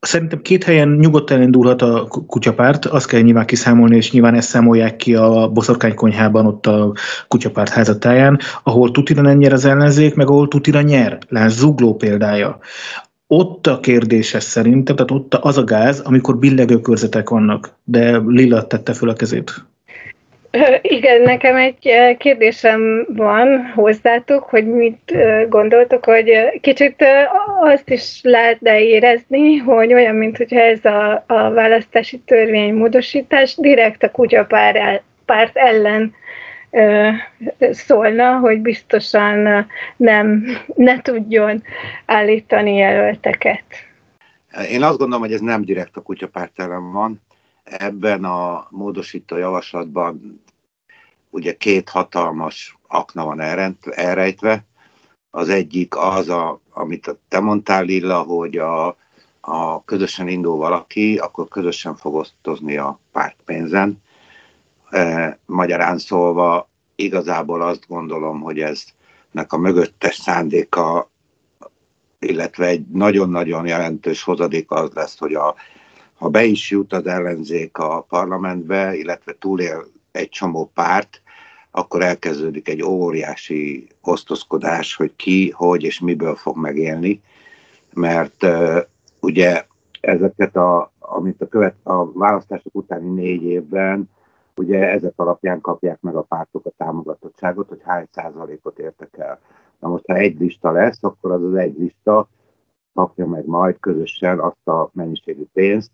Szerintem 0.00 0.42
két 0.42 0.64
helyen 0.64 0.88
nyugodtan 0.88 1.42
indulhat 1.42 1.82
a 1.82 2.06
kutyapárt, 2.26 2.84
azt 2.84 3.06
kell 3.06 3.20
nyilván 3.20 3.46
kiszámolni, 3.46 3.96
és 3.96 4.12
nyilván 4.12 4.34
ezt 4.34 4.48
számolják 4.48 4.96
ki 4.96 5.14
a 5.14 5.48
boszorkánykonyhában, 5.48 6.46
ott 6.46 6.66
a 6.66 6.92
kutyapárt 7.28 7.72
házatáján, 7.72 8.38
ahol 8.62 8.90
tutira 8.90 9.22
nem 9.22 9.38
nyer 9.38 9.52
az 9.52 9.64
ellenzék, 9.64 10.14
meg 10.14 10.30
ahol 10.30 10.48
tutira 10.48 10.80
nyer. 10.80 11.18
Lásd 11.28 11.56
Zugló 11.56 11.94
példája. 11.94 12.58
Ott 13.26 13.66
a 13.66 13.80
kérdése 13.80 14.40
szerintem, 14.40 14.96
tehát 14.96 15.10
ott 15.10 15.34
az 15.34 15.58
a 15.58 15.64
gáz, 15.64 16.00
amikor 16.00 16.38
billegő 16.38 16.80
körzetek 16.80 17.28
vannak, 17.28 17.78
de 17.84 18.18
Lilla 18.26 18.66
tette 18.66 18.92
föl 18.92 19.08
a 19.08 19.14
kezét. 19.14 19.64
Igen, 20.82 21.22
nekem 21.22 21.56
egy 21.56 21.78
kérdésem 22.18 23.06
van 23.08 23.72
hozzátok, 23.74 24.42
hogy 24.42 24.66
mit 24.66 25.16
gondoltok, 25.48 26.04
hogy 26.04 26.32
kicsit 26.60 27.04
azt 27.60 27.90
is 27.90 28.20
lehetne 28.22 28.80
érezni, 28.80 29.56
hogy 29.56 29.92
olyan, 29.92 30.14
mint 30.14 30.36
hogyha 30.36 30.60
ez 30.60 30.84
a, 30.84 31.24
a 31.26 31.50
választási 31.50 32.18
törvény 32.18 32.74
módosítás 32.74 33.56
direkt 33.56 34.02
a 34.02 34.10
kutyapár 34.10 35.02
párt 35.24 35.56
ellen 35.56 36.14
szólna, 37.70 38.38
hogy 38.38 38.60
biztosan 38.60 39.66
nem, 39.96 40.44
ne 40.74 41.00
tudjon 41.00 41.62
állítani 42.06 42.74
jelölteket. 42.74 43.64
Én 44.70 44.82
azt 44.82 44.98
gondolom, 44.98 45.22
hogy 45.22 45.32
ez 45.32 45.40
nem 45.40 45.64
direkt 45.64 45.96
a 45.96 46.00
kutyapárt 46.02 46.60
ellen 46.60 46.92
van. 46.92 47.20
Ebben 47.64 48.24
a 48.24 48.66
módosító 48.70 49.36
javaslatban 49.36 50.44
ugye 51.36 51.56
két 51.56 51.88
hatalmas 51.88 52.78
akna 52.88 53.24
van 53.24 53.40
elrejtve. 53.90 54.64
Az 55.30 55.48
egyik 55.48 55.96
az, 55.96 56.28
a, 56.28 56.60
amit 56.70 57.16
te 57.28 57.40
mondtál, 57.40 57.84
Lilla, 57.84 58.22
hogy 58.22 58.56
a, 58.56 58.96
a 59.40 59.84
közösen 59.84 60.28
indul 60.28 60.56
valaki, 60.56 61.18
akkor 61.18 61.48
közösen 61.48 61.96
fog 61.96 62.14
osztozni 62.14 62.76
a 62.76 63.00
pártpénzen. 63.12 64.02
E, 64.90 65.38
magyarán 65.46 65.98
szólva, 65.98 66.68
igazából 66.94 67.62
azt 67.62 67.86
gondolom, 67.88 68.40
hogy 68.40 68.60
eznek 68.60 69.52
a 69.52 69.58
mögöttes 69.58 70.14
szándéka, 70.14 71.10
illetve 72.18 72.66
egy 72.66 72.86
nagyon-nagyon 72.86 73.66
jelentős 73.66 74.22
hozadék 74.22 74.70
az 74.70 74.90
lesz, 74.94 75.18
hogy 75.18 75.34
a, 75.34 75.54
ha 76.14 76.28
be 76.28 76.44
is 76.44 76.70
jut 76.70 76.92
az 76.92 77.06
ellenzék 77.06 77.78
a 77.78 78.00
parlamentbe, 78.00 78.94
illetve 78.94 79.36
túlél 79.38 79.86
egy 80.12 80.28
csomó 80.28 80.70
párt, 80.74 81.20
akkor 81.76 82.02
elkezdődik 82.02 82.68
egy 82.68 82.82
óriási 82.82 83.86
osztozkodás, 84.02 84.96
hogy 84.96 85.16
ki, 85.16 85.50
hogy 85.50 85.82
és 85.82 86.00
miből 86.00 86.34
fog 86.34 86.56
megélni, 86.56 87.22
mert 87.94 88.42
uh, 88.42 88.78
ugye 89.20 89.66
ezeket, 90.00 90.56
a, 90.56 90.92
amit 90.98 91.40
a, 91.40 91.48
követ, 91.48 91.74
a 91.82 92.12
választások 92.12 92.74
utáni 92.74 93.08
négy 93.08 93.42
évben, 93.42 94.10
ugye 94.56 94.90
ezek 94.90 95.12
alapján 95.16 95.60
kapják 95.60 96.00
meg 96.00 96.16
a 96.16 96.22
pártok 96.22 96.66
a 96.66 96.72
támogatottságot, 96.76 97.68
hogy 97.68 97.80
hány 97.84 98.06
százalékot 98.10 98.78
értek 98.78 99.16
el. 99.18 99.40
Na 99.80 99.88
most, 99.88 100.06
ha 100.06 100.14
egy 100.14 100.38
lista 100.38 100.70
lesz, 100.70 101.04
akkor 101.04 101.30
az 101.30 101.42
az 101.42 101.54
egy 101.54 101.78
lista 101.78 102.28
kapja 102.94 103.26
meg 103.26 103.46
majd 103.46 103.76
közösen 103.80 104.38
azt 104.38 104.68
a 104.68 104.90
mennyiségű 104.92 105.44
pénzt, 105.52 105.90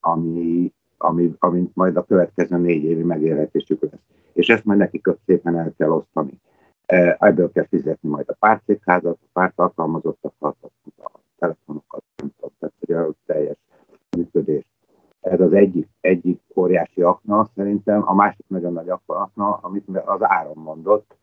ami, 0.00 0.72
ami, 0.98 1.34
amit 1.38 1.74
majd 1.74 1.96
a 1.96 2.04
következő 2.04 2.56
négy 2.56 2.84
évi 2.84 3.02
megélhetésük 3.02 3.82
lesz 3.82 4.00
és 4.38 4.48
ezt 4.48 4.64
majd 4.64 4.78
nekik 4.78 5.06
szépen 5.26 5.58
el 5.58 5.72
kell 5.76 5.90
osztani. 5.90 6.40
E, 6.86 7.16
ebből 7.20 7.52
kell 7.52 7.66
fizetni 7.66 8.08
majd 8.08 8.28
a 8.28 8.36
pártszékházat, 8.38 9.18
a 9.22 9.28
párt 9.32 9.58
alkalmazottakat, 9.58 10.56
a 10.96 11.10
telefonokat, 11.38 12.02
tehát 12.58 13.08
a 13.08 13.14
teljes 13.26 13.56
működés. 14.16 14.64
Ez 15.20 15.40
az 15.40 15.52
egyik, 15.52 15.88
egyik 16.00 16.40
óriási 16.54 17.02
akna 17.02 17.48
szerintem, 17.54 18.08
a 18.08 18.14
másik 18.14 18.44
nagyon 18.48 18.72
nagy 18.72 18.88
akna, 19.06 19.54
amit 19.62 19.88
az 19.88 20.20
Áron 20.20 20.56
mondott, 20.56 21.16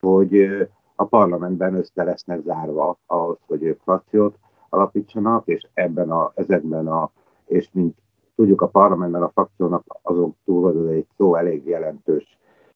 hogy 0.00 0.68
a 0.94 1.04
parlamentben 1.04 1.74
össze 1.74 2.02
lesznek 2.04 2.40
zárva 2.44 2.98
ahhoz, 3.06 3.38
hogy 3.46 3.62
ők 3.62 3.80
frakciót 3.80 4.38
alapítsanak, 4.68 5.46
és 5.46 5.66
ebben 5.72 6.10
a, 6.10 6.32
ezekben 6.34 6.88
a, 6.88 7.10
és 7.46 7.68
mint 7.72 7.96
tudjuk 8.36 8.60
a 8.60 8.68
parlamentben 8.68 9.22
a 9.22 9.30
frakciónak 9.30 9.84
azon 10.02 10.36
túl, 10.44 10.72
hogy 10.72 10.96
egy 10.96 11.06
szó 11.16 11.34
elég 11.34 11.66
jelentős 11.66 12.33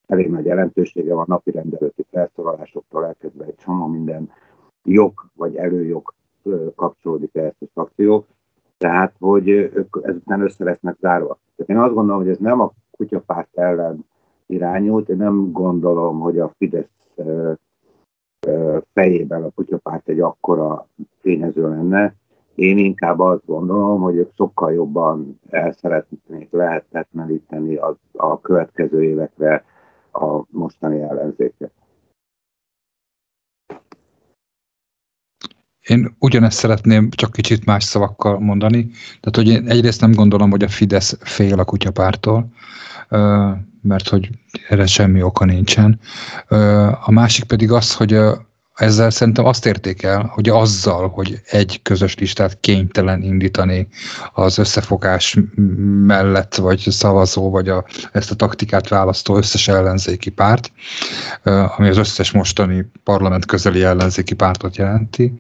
elég 0.09 0.31
nagy 0.31 0.45
jelentősége 0.45 1.15
van 1.15 1.25
napi 1.29 1.51
rendelőti 1.51 2.07
felszólalásoktól 2.11 3.07
elkezdve 3.07 3.45
egy 3.45 3.57
csomó 3.57 3.87
minden 3.87 4.31
jog 4.85 5.13
vagy 5.35 5.57
előjog 5.57 6.15
kapcsolódik 6.75 7.35
ehhez 7.35 7.55
a 7.61 7.65
szakció, 7.75 8.27
tehát 8.79 9.15
hogy 9.19 9.49
ők 9.49 9.99
ezután 10.03 10.41
össze 10.41 10.65
lesznek 10.65 10.97
zárva. 11.01 11.39
Tehát 11.57 11.71
én 11.71 11.79
azt 11.79 11.95
gondolom, 11.95 12.21
hogy 12.21 12.31
ez 12.31 12.39
nem 12.39 12.61
a 12.61 12.73
kutyapárt 12.91 13.59
ellen 13.59 14.05
irányult, 14.47 15.09
én 15.09 15.17
nem 15.17 15.53
gondolom, 15.53 16.21
hogy 16.21 16.39
a 16.39 16.53
Fidesz 16.59 16.91
fejében 18.93 19.43
a 19.43 19.51
kutyapárt 19.51 20.09
egy 20.09 20.21
akkora 20.21 20.87
tényező 21.23 21.69
lenne. 21.69 22.15
Én 22.55 22.79
inkább 22.79 23.21
azt 23.21 23.47
gondolom, 23.47 24.01
hogy 24.01 24.17
ők 24.17 24.31
sokkal 24.35 24.73
jobban 24.73 25.41
el 25.51 25.73
szeretnék 25.73 26.51
lehetetleníteni 26.51 27.77
a, 27.77 27.97
a 28.13 28.41
következő 28.41 29.03
évekre 29.03 29.65
a 30.13 30.45
mostani 30.51 31.01
ellenzéket. 31.01 31.73
Én 35.81 36.17
ugyanezt 36.19 36.59
szeretném 36.59 37.11
csak 37.11 37.33
kicsit 37.33 37.65
más 37.65 37.85
szavakkal 37.85 38.39
mondani. 38.39 38.91
Tehát, 39.21 39.37
hogy 39.37 39.49
én 39.49 39.69
egyrészt 39.69 40.01
nem 40.01 40.13
gondolom, 40.13 40.51
hogy 40.51 40.63
a 40.63 40.69
Fidesz 40.69 41.17
fél 41.21 41.59
a 41.59 41.65
kutyapártól, 41.65 42.53
mert 43.83 44.09
hogy 44.09 44.31
erre 44.69 44.87
semmi 44.87 45.23
oka 45.23 45.45
nincsen. 45.45 46.01
A 47.05 47.11
másik 47.11 47.45
pedig 47.45 47.73
az, 47.73 47.95
hogy 47.95 48.21
ezzel 48.79 49.11
szerintem 49.11 49.45
azt 49.45 49.67
érték 49.67 50.03
el, 50.03 50.31
hogy 50.35 50.49
azzal, 50.49 51.09
hogy 51.09 51.41
egy 51.51 51.83
közös 51.83 52.15
listát 52.15 52.61
kénytelen 52.61 53.23
indítani 53.23 53.89
az 54.33 54.59
összefogás 54.59 55.39
mellett, 56.07 56.55
vagy 56.55 56.79
szavazó, 56.79 57.51
vagy 57.51 57.69
a, 57.69 57.85
ezt 58.13 58.31
a 58.31 58.35
taktikát 58.35 58.89
választó 58.89 59.37
összes 59.37 59.69
ellenzéki 59.69 60.31
párt, 60.31 60.73
ami 61.77 61.89
az 61.89 61.97
összes 61.97 62.31
mostani 62.31 62.91
parlament 63.05 63.47
közeli 63.47 63.83
ellenzéki 63.83 64.35
pártot 64.35 64.77
jelenti, 64.77 65.33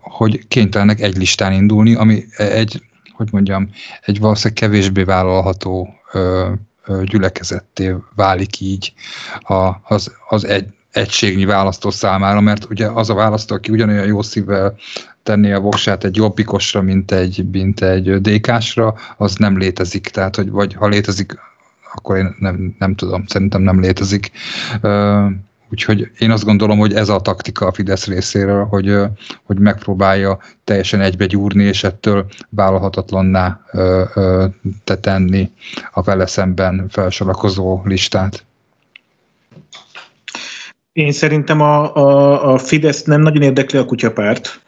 hogy 0.00 0.48
kénytelenek 0.48 1.00
egy 1.00 1.16
listán 1.16 1.52
indulni, 1.52 1.94
ami 1.94 2.24
egy 2.36 2.82
hogy 3.12 3.28
mondjam, 3.32 3.70
egy 4.02 4.20
valószínűleg 4.20 4.62
kevésbé 4.62 5.02
vállalható 5.02 5.88
gyülekezetté 7.02 7.94
válik 8.14 8.60
így 8.60 8.92
a, 9.40 9.70
az, 9.82 10.12
az 10.28 10.44
egy, 10.44 10.75
egységnyi 10.96 11.44
választó 11.44 11.90
számára, 11.90 12.40
mert 12.40 12.70
ugye 12.70 12.86
az 12.86 13.10
a 13.10 13.14
választó, 13.14 13.54
aki 13.54 13.70
ugyanolyan 13.70 14.06
jó 14.06 14.22
szívvel 14.22 14.74
tenni 15.22 15.52
a 15.52 15.60
voksát 15.60 16.04
egy 16.04 16.16
jobbikosra, 16.16 16.82
mint 16.82 17.12
egy, 17.12 17.44
mint 17.52 17.80
egy 17.80 18.20
DK-sra, 18.20 18.94
az 19.16 19.34
nem 19.34 19.58
létezik. 19.58 20.08
Tehát, 20.08 20.36
hogy 20.36 20.50
vagy 20.50 20.74
ha 20.74 20.88
létezik, 20.88 21.38
akkor 21.92 22.16
én 22.16 22.34
nem, 22.38 22.76
nem 22.78 22.94
tudom, 22.94 23.26
szerintem 23.26 23.62
nem 23.62 23.80
létezik. 23.80 24.30
Úgyhogy 25.70 26.10
én 26.18 26.30
azt 26.30 26.44
gondolom, 26.44 26.78
hogy 26.78 26.94
ez 26.94 27.08
a 27.08 27.20
taktika 27.20 27.66
a 27.66 27.72
Fidesz 27.72 28.06
részéről, 28.06 28.64
hogy, 28.64 28.98
hogy 29.44 29.58
megpróbálja 29.58 30.38
teljesen 30.64 31.00
egybegyúrni, 31.00 31.64
és 31.64 31.84
ettől 31.84 32.26
vállalhatatlanná 32.48 33.60
te 34.84 35.20
a 35.92 36.02
vele 36.02 36.26
szemben 36.26 36.86
felsorakozó 36.88 37.80
listát. 37.84 38.44
Én 40.96 41.12
szerintem 41.12 41.60
a, 41.60 41.96
a, 41.96 42.52
a 42.52 42.58
Fidesz 42.58 43.02
nem 43.02 43.20
nagyon 43.20 43.42
érdekli 43.42 43.78
a 43.78 43.84
kutyapárt, 43.84 44.60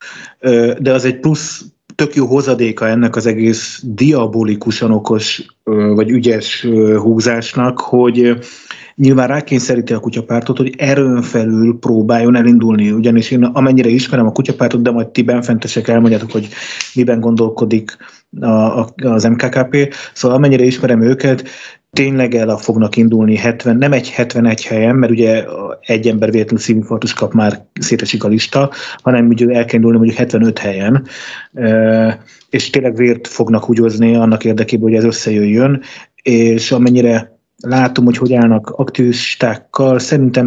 de 0.79 0.93
az 0.93 1.05
egy 1.05 1.19
plusz 1.21 1.65
tök 1.95 2.15
jó 2.15 2.27
hozadéka 2.27 2.89
ennek 2.89 3.17
az 3.17 3.27
egész 3.27 3.83
diabolikusan 3.85 4.91
okos 4.91 5.43
vagy 5.95 6.11
ügyes 6.11 6.67
húzásnak, 6.97 7.81
hogy 7.81 8.39
nyilván 8.95 9.29
rákényszeríti 9.29 9.93
a 9.93 10.01
kutyapártot, 10.01 10.57
hogy 10.57 10.75
erőn 10.79 11.23
felül 11.23 11.79
próbáljon 11.79 12.37
elindulni, 12.37 12.91
ugyanis 12.91 13.31
én 13.31 13.45
amennyire 13.45 13.89
ismerem 13.89 14.27
a 14.27 14.33
kutyapártot, 14.33 14.83
de 14.83 14.91
majd 14.91 15.09
ti 15.09 15.23
benfentesek 15.23 15.89
elmondjátok, 15.89 16.31
hogy 16.31 16.49
miben 16.95 17.21
gondolkodik 17.21 17.97
a, 18.41 18.47
a, 18.47 18.89
az 18.97 19.25
MKKP, 19.25 19.95
szóval 20.13 20.37
amennyire 20.37 20.65
ismerem 20.65 21.03
őket, 21.03 21.49
tényleg 21.91 22.35
el 22.35 22.57
fognak 22.57 22.97
indulni 22.97 23.37
70, 23.37 23.77
nem 23.77 23.93
egy 23.93 24.11
71 24.11 24.65
helyen, 24.65 24.95
mert 24.97 25.13
ugye 25.13 25.45
egy 25.81 26.09
ember 26.09 26.31
véletlenül 26.31 26.65
szívinfarktus 26.65 27.15
kap 27.15 27.33
már 27.33 27.65
szétesik 27.81 28.25
a 28.25 28.29
lista, 28.29 28.71
hanem 29.03 29.27
ugye 29.27 29.47
el 29.47 29.65
kell 29.65 29.75
indulni 29.75 29.97
mondjuk 29.97 30.19
75 30.19 30.59
helyen, 30.59 31.07
és 32.51 32.71
tényleg 32.71 32.97
vért 32.97 33.27
fognak 33.27 33.65
húgyozni 33.65 34.15
annak 34.15 34.45
érdekében, 34.45 34.89
hogy 34.89 34.99
ez 34.99 35.05
összejöjjön, 35.05 35.83
és 36.23 36.73
amennyire 36.73 37.39
látom, 37.63 38.05
hogy 38.05 38.17
hogy 38.17 38.33
állnak 38.33 38.71
aktivistákkal, 38.71 39.99
szerintem 39.99 40.47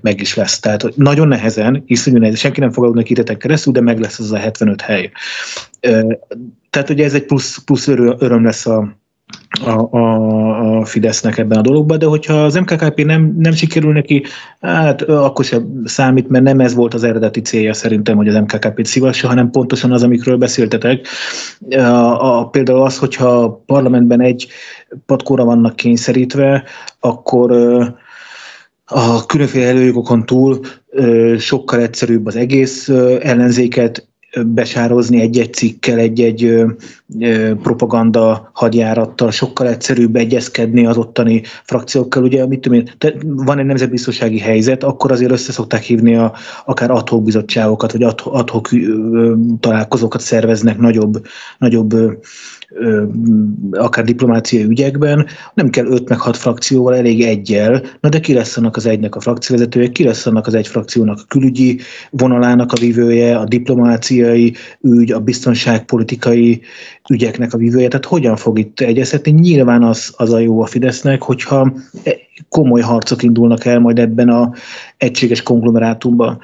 meg 0.00 0.20
is 0.20 0.34
lesz. 0.34 0.60
Tehát 0.60 0.96
nagyon 0.96 1.28
nehezen, 1.28 1.82
iszonyú 1.86 2.18
nehezen, 2.18 2.38
senki 2.38 2.60
nem 2.60 2.70
fog 2.70 2.84
aludni 2.84 3.02
két 3.02 3.36
keresztül, 3.36 3.72
de 3.72 3.80
meg 3.80 4.00
lesz 4.00 4.18
az 4.18 4.32
a 4.32 4.36
75 4.36 4.80
hely. 4.80 5.10
Tehát 6.70 6.90
ugye 6.90 7.04
ez 7.04 7.14
egy 7.14 7.24
plusz, 7.24 7.58
plusz 7.64 7.88
öröm 7.88 8.44
lesz 8.44 8.66
a, 8.66 8.99
a, 9.64 9.96
a, 9.96 10.78
a 10.78 10.84
Fidesznek 10.84 11.38
ebben 11.38 11.58
a 11.58 11.62
dologban, 11.62 11.98
de 11.98 12.06
hogyha 12.06 12.44
az 12.44 12.54
MKKP 12.54 13.04
nem, 13.04 13.34
nem 13.38 13.52
sikerül 13.52 13.92
neki, 13.92 14.24
hát 14.60 15.02
akkor 15.02 15.44
sem 15.44 15.82
számít, 15.84 16.28
mert 16.28 16.44
nem 16.44 16.60
ez 16.60 16.74
volt 16.74 16.94
az 16.94 17.04
eredeti 17.04 17.40
célja 17.40 17.74
szerintem, 17.74 18.16
hogy 18.16 18.28
az 18.28 18.34
MKKP-t 18.34 18.86
szívassa, 18.86 19.28
hanem 19.28 19.50
pontosan 19.50 19.92
az, 19.92 20.02
amikről 20.02 20.36
beszéltetek. 20.36 21.06
A, 21.70 22.38
a, 22.38 22.48
például 22.48 22.82
az, 22.82 22.98
hogyha 22.98 23.28
a 23.28 23.62
parlamentben 23.66 24.20
egy 24.20 24.48
patkóra 25.06 25.44
vannak 25.44 25.76
kényszerítve, 25.76 26.64
akkor 27.00 27.52
a 28.84 29.26
különféle 29.26 29.66
előjogokon 29.66 30.26
túl 30.26 30.60
sokkal 31.38 31.80
egyszerűbb 31.80 32.26
az 32.26 32.36
egész 32.36 32.88
ellenzéket 33.20 34.09
besározni 34.46 35.20
egy-egy 35.20 35.54
cikkel, 35.54 35.98
egy-egy 35.98 36.64
propaganda 37.62 38.50
hadjárattal, 38.52 39.30
sokkal 39.30 39.68
egyszerűbb 39.68 40.16
egyezkedni 40.16 40.86
az 40.86 40.96
ottani 40.96 41.42
frakciókkal. 41.64 42.22
Ugye, 42.22 42.46
mit 42.46 42.60
tudom 42.60 42.78
én, 42.78 42.90
van 43.22 43.58
egy 43.58 43.64
nemzetbiztonsági 43.64 44.38
helyzet, 44.38 44.84
akkor 44.84 45.12
azért 45.12 45.30
össze 45.30 45.52
szokták 45.52 45.82
hívni 45.82 46.16
a, 46.16 46.32
akár 46.64 46.90
adhok 46.90 47.22
bizottságokat, 47.22 47.92
vagy 47.92 48.02
adhok 48.24 48.68
találkozókat 49.60 50.20
szerveznek 50.20 50.78
nagyobb, 50.78 51.26
nagyobb 51.58 51.94
akár 53.70 54.04
diplomáciai 54.04 54.64
ügyekben, 54.64 55.26
nem 55.54 55.70
kell 55.70 55.86
öt 55.86 56.08
meg 56.08 56.18
hat 56.18 56.36
frakcióval, 56.36 56.96
elég 56.96 57.22
egyel, 57.22 57.82
na 58.00 58.08
de 58.08 58.20
ki 58.20 58.32
lesz 58.32 58.56
annak 58.56 58.76
az 58.76 58.86
egynek 58.86 59.14
a 59.14 59.20
frakcióvezetője, 59.20 59.88
ki 59.88 60.04
lesz 60.04 60.26
annak 60.26 60.46
az 60.46 60.54
egy 60.54 60.66
frakciónak 60.66 61.18
a 61.22 61.26
külügyi 61.28 61.80
vonalának 62.10 62.72
a 62.72 62.80
vívője, 62.80 63.36
a 63.36 63.44
diplomáciai 63.44 64.54
ügy, 64.80 65.12
a 65.12 65.20
biztonságpolitikai 65.20 66.60
ügyeknek 67.10 67.54
a 67.54 67.58
vívője, 67.58 67.88
tehát 67.88 68.04
hogyan 68.04 68.36
fog 68.36 68.58
itt 68.58 68.80
egyeztetni? 68.80 69.30
Nyilván 69.30 69.82
az, 69.82 70.14
az 70.16 70.32
a 70.32 70.38
jó 70.38 70.62
a 70.62 70.66
Fidesznek, 70.66 71.22
hogyha 71.22 71.72
komoly 72.48 72.80
harcok 72.80 73.22
indulnak 73.22 73.64
el 73.64 73.78
majd 73.78 73.98
ebben 73.98 74.28
a 74.28 74.52
egységes 74.96 75.42
konglomerátumban. 75.42 76.38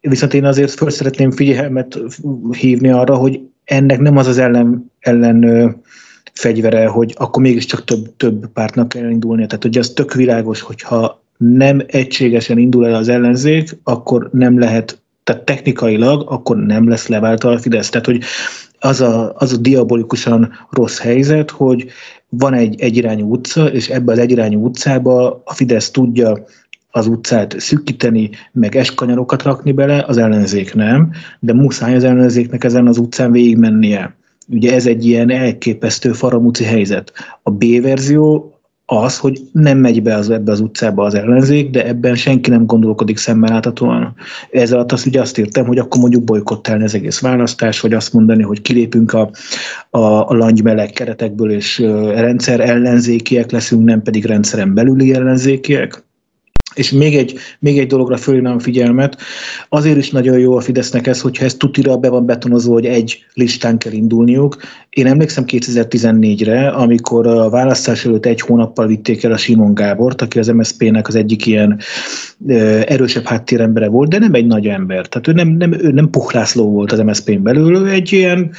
Viszont 0.00 0.34
én 0.34 0.44
azért 0.44 0.70
föl 0.70 0.90
szeretném 0.90 1.30
figyelmet 1.30 1.98
hívni 2.50 2.90
arra, 2.90 3.14
hogy 3.14 3.40
ennek 3.64 4.00
nem 4.00 4.16
az 4.16 4.26
az 4.26 4.38
ellen, 4.38 4.92
ellen 5.00 5.76
fegyvere, 6.32 6.86
hogy 6.86 7.14
akkor 7.18 7.42
mégiscsak 7.42 7.84
több, 7.84 8.16
több 8.16 8.46
pártnak 8.46 8.88
kell 8.88 9.10
indulnia. 9.10 9.46
Tehát 9.46 9.62
hogy 9.62 9.78
az 9.78 9.90
tök 9.90 10.14
világos, 10.14 10.60
hogyha 10.60 11.22
nem 11.36 11.82
egységesen 11.86 12.58
indul 12.58 12.86
el 12.86 12.94
az 12.94 13.08
ellenzék, 13.08 13.78
akkor 13.82 14.28
nem 14.32 14.58
lehet, 14.58 15.00
tehát 15.24 15.44
technikailag 15.44 16.24
akkor 16.28 16.56
nem 16.56 16.88
lesz 16.88 17.06
leváltva 17.06 17.50
a 17.50 17.58
Fidesz. 17.58 17.88
Tehát, 17.88 18.06
hogy 18.06 18.22
az 18.78 19.00
a, 19.00 19.34
az 19.36 19.52
a 19.52 19.56
diabolikusan 19.56 20.52
rossz 20.70 20.98
helyzet, 20.98 21.50
hogy 21.50 21.86
van 22.28 22.54
egy 22.54 22.80
egyirányú 22.80 23.30
utca, 23.30 23.66
és 23.66 23.88
ebbe 23.88 24.12
az 24.12 24.18
egyirányú 24.18 24.64
utcába 24.64 25.42
a 25.44 25.54
Fidesz 25.54 25.90
tudja 25.90 26.44
az 26.94 27.06
utcát 27.06 27.60
szűkíteni, 27.60 28.30
meg 28.52 28.76
eskanyarokat 28.76 29.42
rakni 29.42 29.72
bele, 29.72 30.04
az 30.06 30.16
ellenzék 30.16 30.74
nem, 30.74 31.10
de 31.40 31.52
muszáj 31.52 31.94
az 31.94 32.04
ellenzéknek 32.04 32.64
ezen 32.64 32.86
az 32.86 32.98
utcán 32.98 33.32
végigmennie. 33.32 34.14
Ugye 34.48 34.74
ez 34.74 34.86
egy 34.86 35.06
ilyen 35.06 35.30
elképesztő 35.30 36.12
faramúci 36.12 36.64
helyzet. 36.64 37.12
A 37.42 37.50
B 37.50 37.64
verzió 37.82 38.52
az, 38.86 39.18
hogy 39.18 39.40
nem 39.52 39.78
megy 39.78 40.02
be 40.02 40.14
az, 40.14 40.30
ebbe 40.30 40.52
az 40.52 40.60
utcába 40.60 41.04
az 41.04 41.14
ellenzék, 41.14 41.70
de 41.70 41.86
ebben 41.86 42.14
senki 42.14 42.50
nem 42.50 42.66
gondolkodik 42.66 43.16
szemmel 43.16 43.50
láthatóan. 43.50 44.14
Ez 44.50 44.72
alatt 44.72 44.92
azt 44.92 45.06
ugye 45.06 45.20
azt 45.20 45.38
értem, 45.38 45.66
hogy 45.66 45.78
akkor 45.78 46.00
mondjuk 46.00 46.24
bolykottálni 46.24 46.84
az 46.84 46.94
egész 46.94 47.20
választás, 47.20 47.80
vagy 47.80 47.92
azt 47.92 48.12
mondani, 48.12 48.42
hogy 48.42 48.62
kilépünk 48.62 49.12
a, 49.12 49.30
a, 49.90 49.98
a 49.98 50.34
langymeleg 50.34 50.90
keretekből, 50.90 51.50
és 51.50 51.78
rendszer 52.14 52.60
ellenzékiek 52.60 53.50
leszünk, 53.50 53.84
nem 53.84 54.02
pedig 54.02 54.24
rendszeren 54.24 54.74
belüli 54.74 55.14
ellenzékiek. 55.14 56.04
És 56.74 56.90
még 56.90 57.16
egy, 57.16 57.38
még 57.58 57.78
egy 57.78 57.86
dologra 57.86 58.16
fölhívnám 58.16 58.56
a 58.56 58.60
figyelmet, 58.60 59.16
azért 59.68 59.96
is 59.96 60.10
nagyon 60.10 60.38
jó 60.38 60.56
a 60.56 60.60
Fidesznek 60.60 61.06
ez, 61.06 61.20
hogyha 61.20 61.44
ez 61.44 61.54
tutira 61.54 61.96
be 61.96 62.08
van 62.08 62.26
betonozva, 62.26 62.72
hogy 62.72 62.86
egy 62.86 63.24
listán 63.34 63.78
kell 63.78 63.92
indulniuk. 63.92 64.56
Én 64.92 65.06
emlékszem 65.06 65.44
2014-re, 65.46 66.68
amikor 66.68 67.26
a 67.26 67.50
választás 67.50 68.04
előtt 68.04 68.26
egy 68.26 68.40
hónappal 68.40 68.86
vitték 68.86 69.24
el 69.24 69.32
a 69.32 69.36
Simon 69.36 69.74
Gábort, 69.74 70.22
aki 70.22 70.38
az 70.38 70.46
MSZP-nek 70.46 71.08
az 71.08 71.14
egyik 71.14 71.46
ilyen 71.46 71.78
erősebb 72.86 73.24
háttérembere 73.24 73.88
volt, 73.88 74.08
de 74.08 74.18
nem 74.18 74.34
egy 74.34 74.46
nagy 74.46 74.66
ember. 74.66 75.06
Tehát 75.06 75.28
ő 75.28 75.32
nem, 75.32 75.48
nem, 75.48 75.72
ő 75.72 75.90
nem 75.92 76.10
Puhlászló 76.10 76.70
volt 76.70 76.92
az 76.92 76.98
MSZP-n 76.98 77.42
belül, 77.42 77.76
ő 77.76 77.88
egy 77.88 78.12
ilyen 78.12 78.50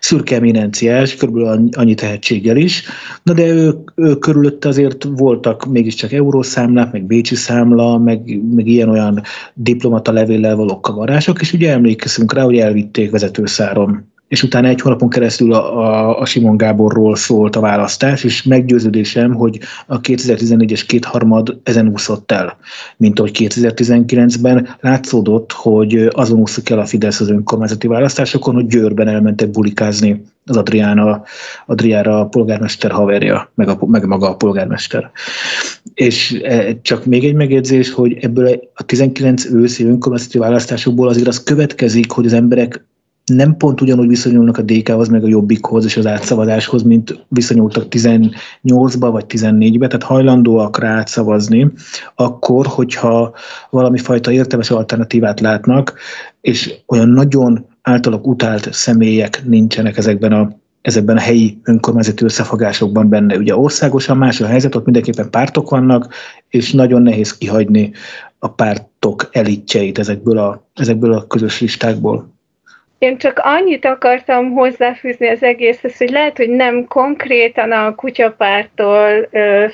szürke 0.00 0.36
eminenciás, 0.36 1.14
körülbelül 1.14 1.68
annyi 1.72 1.94
tehetséggel 1.94 2.56
is. 2.56 2.84
Na 3.22 3.32
de 3.32 3.46
ő, 3.46 3.74
ő 3.94 4.18
körülötte 4.18 4.68
azért 4.68 5.04
voltak 5.04 5.66
mégiscsak 5.66 6.12
eurószámlák, 6.12 6.92
meg 6.92 7.04
bécsi 7.04 7.34
számla, 7.34 7.98
meg, 7.98 8.40
meg 8.54 8.66
ilyen-olyan 8.66 9.22
diplomata 9.54 10.12
levéllel 10.12 10.56
való 10.56 10.80
kavarások, 10.80 11.40
és 11.40 11.52
ugye 11.52 11.72
emlékezünk 11.72 12.32
rá, 12.32 12.42
hogy 12.42 12.58
elvitték 12.58 13.10
vezetőszáron 13.10 14.14
és 14.28 14.42
utána 14.42 14.68
egy 14.68 14.80
hónapon 14.80 15.08
keresztül 15.08 15.52
a, 15.52 15.78
a, 15.78 16.18
a 16.18 16.24
Simon 16.24 16.56
Gáborról 16.56 17.16
szólt 17.16 17.56
a 17.56 17.60
választás, 17.60 18.24
és 18.24 18.42
meggyőződésem, 18.42 19.34
hogy 19.34 19.58
a 19.86 20.00
2014-es 20.00 20.82
kétharmad 20.86 21.60
ezen 21.62 21.88
úszott 21.88 22.32
el, 22.32 22.56
mint 22.96 23.18
ahogy 23.18 23.36
2019-ben 23.38 24.68
látszódott, 24.80 25.52
hogy 25.52 26.08
azon 26.10 26.38
úszik 26.38 26.70
el 26.70 26.78
a 26.78 26.84
Fidesz 26.84 27.20
az 27.20 27.30
önkormányzati 27.30 27.86
választásokon, 27.86 28.54
hogy 28.54 28.66
Győrben 28.66 29.08
elmentek 29.08 29.50
bulikázni 29.50 30.22
az 30.46 30.56
Adriána, 30.56 31.22
Adriára 31.66 32.20
a 32.20 32.26
polgármester 32.26 32.90
haverja, 32.90 33.50
meg, 33.54 33.68
a, 33.68 33.78
meg 33.86 34.06
maga 34.06 34.30
a 34.30 34.36
polgármester. 34.36 35.10
És 35.94 36.40
e, 36.42 36.80
csak 36.80 37.04
még 37.04 37.24
egy 37.24 37.34
megjegyzés, 37.34 37.92
hogy 37.92 38.16
ebből 38.20 38.60
a 38.74 38.82
19 38.82 39.44
őszi 39.44 39.84
önkormányzati 39.84 40.38
választásokból 40.38 41.08
azért 41.08 41.28
az 41.28 41.42
következik, 41.42 42.10
hogy 42.10 42.26
az 42.26 42.32
emberek 42.32 42.84
nem 43.26 43.56
pont 43.56 43.80
ugyanúgy 43.80 44.08
viszonyulnak 44.08 44.58
a 44.58 44.62
DK-hoz, 44.62 45.08
meg 45.08 45.24
a 45.24 45.28
Jobbikhoz 45.28 45.84
és 45.84 45.96
az 45.96 46.06
átszavazáshoz, 46.06 46.82
mint 46.82 47.24
viszonyultak 47.28 47.86
18-ba 47.90 49.08
vagy 49.10 49.24
14-be, 49.28 49.86
tehát 49.86 50.02
hajlandóak 50.02 50.78
rá 50.78 50.96
átszavazni, 50.96 51.72
akkor, 52.14 52.66
hogyha 52.66 53.34
valami 53.70 53.98
fajta 53.98 54.32
értelmes 54.32 54.70
alternatívát 54.70 55.40
látnak, 55.40 55.94
és 56.40 56.74
olyan 56.86 57.08
nagyon 57.08 57.66
általuk 57.82 58.26
utált 58.26 58.72
személyek 58.72 59.42
nincsenek 59.44 59.96
ezekben 59.96 60.32
a 60.32 60.64
ezekben 60.86 61.16
a 61.16 61.20
helyi 61.20 61.60
önkormányzati 61.64 62.24
összefogásokban 62.24 63.08
benne. 63.08 63.36
Ugye 63.36 63.56
országosan 63.56 64.16
más 64.16 64.40
a 64.40 64.46
helyzet, 64.46 64.74
ott 64.74 64.84
mindenképpen 64.84 65.30
pártok 65.30 65.70
vannak, 65.70 66.14
és 66.48 66.72
nagyon 66.72 67.02
nehéz 67.02 67.36
kihagyni 67.36 67.92
a 68.38 68.48
pártok 68.48 69.28
elitjeit 69.32 69.98
ezekből 69.98 70.38
a, 70.38 70.68
ezekből 70.74 71.12
a 71.12 71.26
közös 71.26 71.60
listákból. 71.60 72.35
Én 72.98 73.18
csak 73.18 73.40
annyit 73.42 73.84
akartam 73.84 74.52
hozzáfűzni 74.52 75.28
az 75.28 75.42
egészhez, 75.42 75.96
hogy 75.96 76.10
lehet, 76.10 76.36
hogy 76.36 76.48
nem 76.48 76.86
konkrétan 76.86 77.72
a 77.72 77.94
kutyapártól 77.94 79.28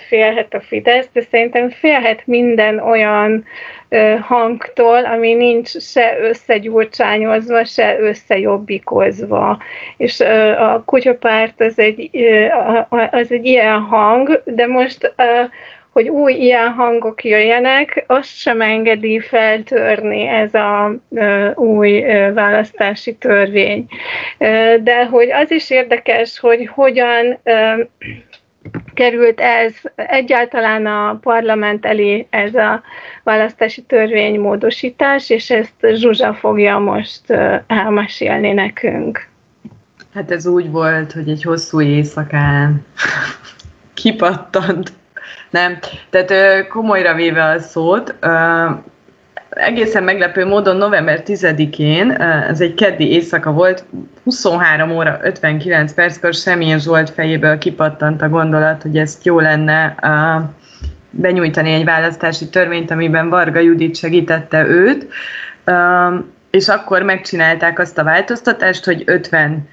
félhet 0.08 0.54
a 0.54 0.61
Fidesz, 0.61 1.08
de 1.12 1.20
szerintem 1.30 1.70
félhet 1.70 2.26
minden 2.26 2.78
olyan 2.78 3.44
hangtól, 4.20 5.04
ami 5.04 5.35
nincs 5.35 5.68
se 5.68 6.16
összegyurcsányozva, 6.20 7.64
se 7.64 7.98
összejobbikozva. 8.00 9.58
És 9.96 10.20
a 10.58 10.82
kutyapárt 10.87 11.61
az 11.61 11.78
egy, 11.78 12.11
az 13.11 13.32
egy 13.32 13.46
ilyen 13.46 13.80
hang, 13.80 14.42
de 14.44 14.66
most 14.66 15.14
hogy 15.92 16.09
új 16.09 16.33
ilyen 16.33 16.68
hangok 16.68 17.24
jöjjenek, 17.24 18.05
azt 18.07 18.37
sem 18.37 18.61
engedi 18.61 19.20
feltörni 19.20 20.26
ez 20.26 20.55
a 20.55 20.94
új 21.55 22.00
választási 22.35 23.14
törvény. 23.14 23.87
De 24.83 25.07
hogy 25.11 25.31
az 25.31 25.50
is 25.50 25.70
érdekes, 25.70 26.38
hogy 26.38 26.66
hogyan 26.66 27.38
került 28.94 29.40
ez 29.40 29.74
egyáltalán 29.94 30.87
a 30.87 31.18
parlament 31.20 31.87
elé 31.87 32.26
ez 32.31 32.55
a 32.55 32.83
választási 33.22 33.83
törvénymódosítás, 33.83 35.31
és 35.31 35.50
ezt 35.50 35.74
Zsuzsa 35.94 36.35
fogja 36.35 36.78
most 36.78 37.31
elmesélni 37.66 38.52
nekünk. 38.52 39.28
Hát 40.14 40.31
ez 40.31 40.46
úgy 40.46 40.70
volt, 40.70 41.12
hogy 41.12 41.28
egy 41.28 41.42
hosszú 41.42 41.81
éjszakán 41.81 42.87
kipattant. 43.94 44.92
Nem, 45.53 45.79
tehát 46.11 46.67
komolyra 46.69 47.15
véve 47.15 47.45
a 47.45 47.59
szót, 47.59 48.15
egészen 49.51 50.03
meglepő 50.03 50.47
módon 50.47 50.77
november 50.77 51.23
10-én, 51.27 52.11
ez 52.49 52.61
egy 52.61 52.75
keddi 52.75 53.12
éjszaka 53.12 53.53
volt, 53.53 53.85
23 54.25 54.91
óra 54.91 55.19
59 55.23 55.93
perckor 55.93 56.35
Semjén 56.35 56.79
Zsolt 56.79 57.11
fejéből 57.11 57.59
kipattant 57.59 58.23
a 58.23 58.29
gondolat, 58.29 58.83
hogy 58.83 58.97
ezt 58.99 59.25
jó 59.25 59.41
lenne 59.41 59.95
benyújtani 61.11 61.73
egy 61.73 61.85
választási 61.85 62.49
törvényt, 62.49 62.91
amiben 62.91 63.29
Varga 63.29 63.61
Judit 63.61 63.97
segítette 63.97 64.67
őt, 64.67 65.07
és 66.51 66.69
akkor 66.69 67.03
megcsinálták 67.03 67.79
azt 67.79 67.99
a 67.99 68.05
változtatást, 68.05 68.85
hogy 68.85 69.03
50 69.07 69.69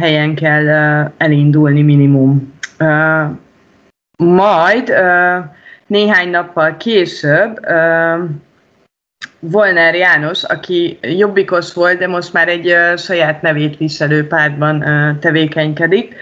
helyen 0.00 0.34
kell 0.34 0.68
elindulni 1.16 1.82
minimum. 1.82 2.52
Majd 4.24 4.94
néhány 5.86 6.30
nappal 6.30 6.76
később 6.76 7.60
Volner 9.38 9.94
János, 9.94 10.44
aki 10.44 10.98
jobbikos 11.00 11.72
volt, 11.72 11.98
de 11.98 12.06
most 12.06 12.32
már 12.32 12.48
egy 12.48 12.76
saját 12.96 13.42
nevét 13.42 13.76
viselő 13.76 14.26
pártban 14.26 14.84
tevékenykedik, 15.20 16.14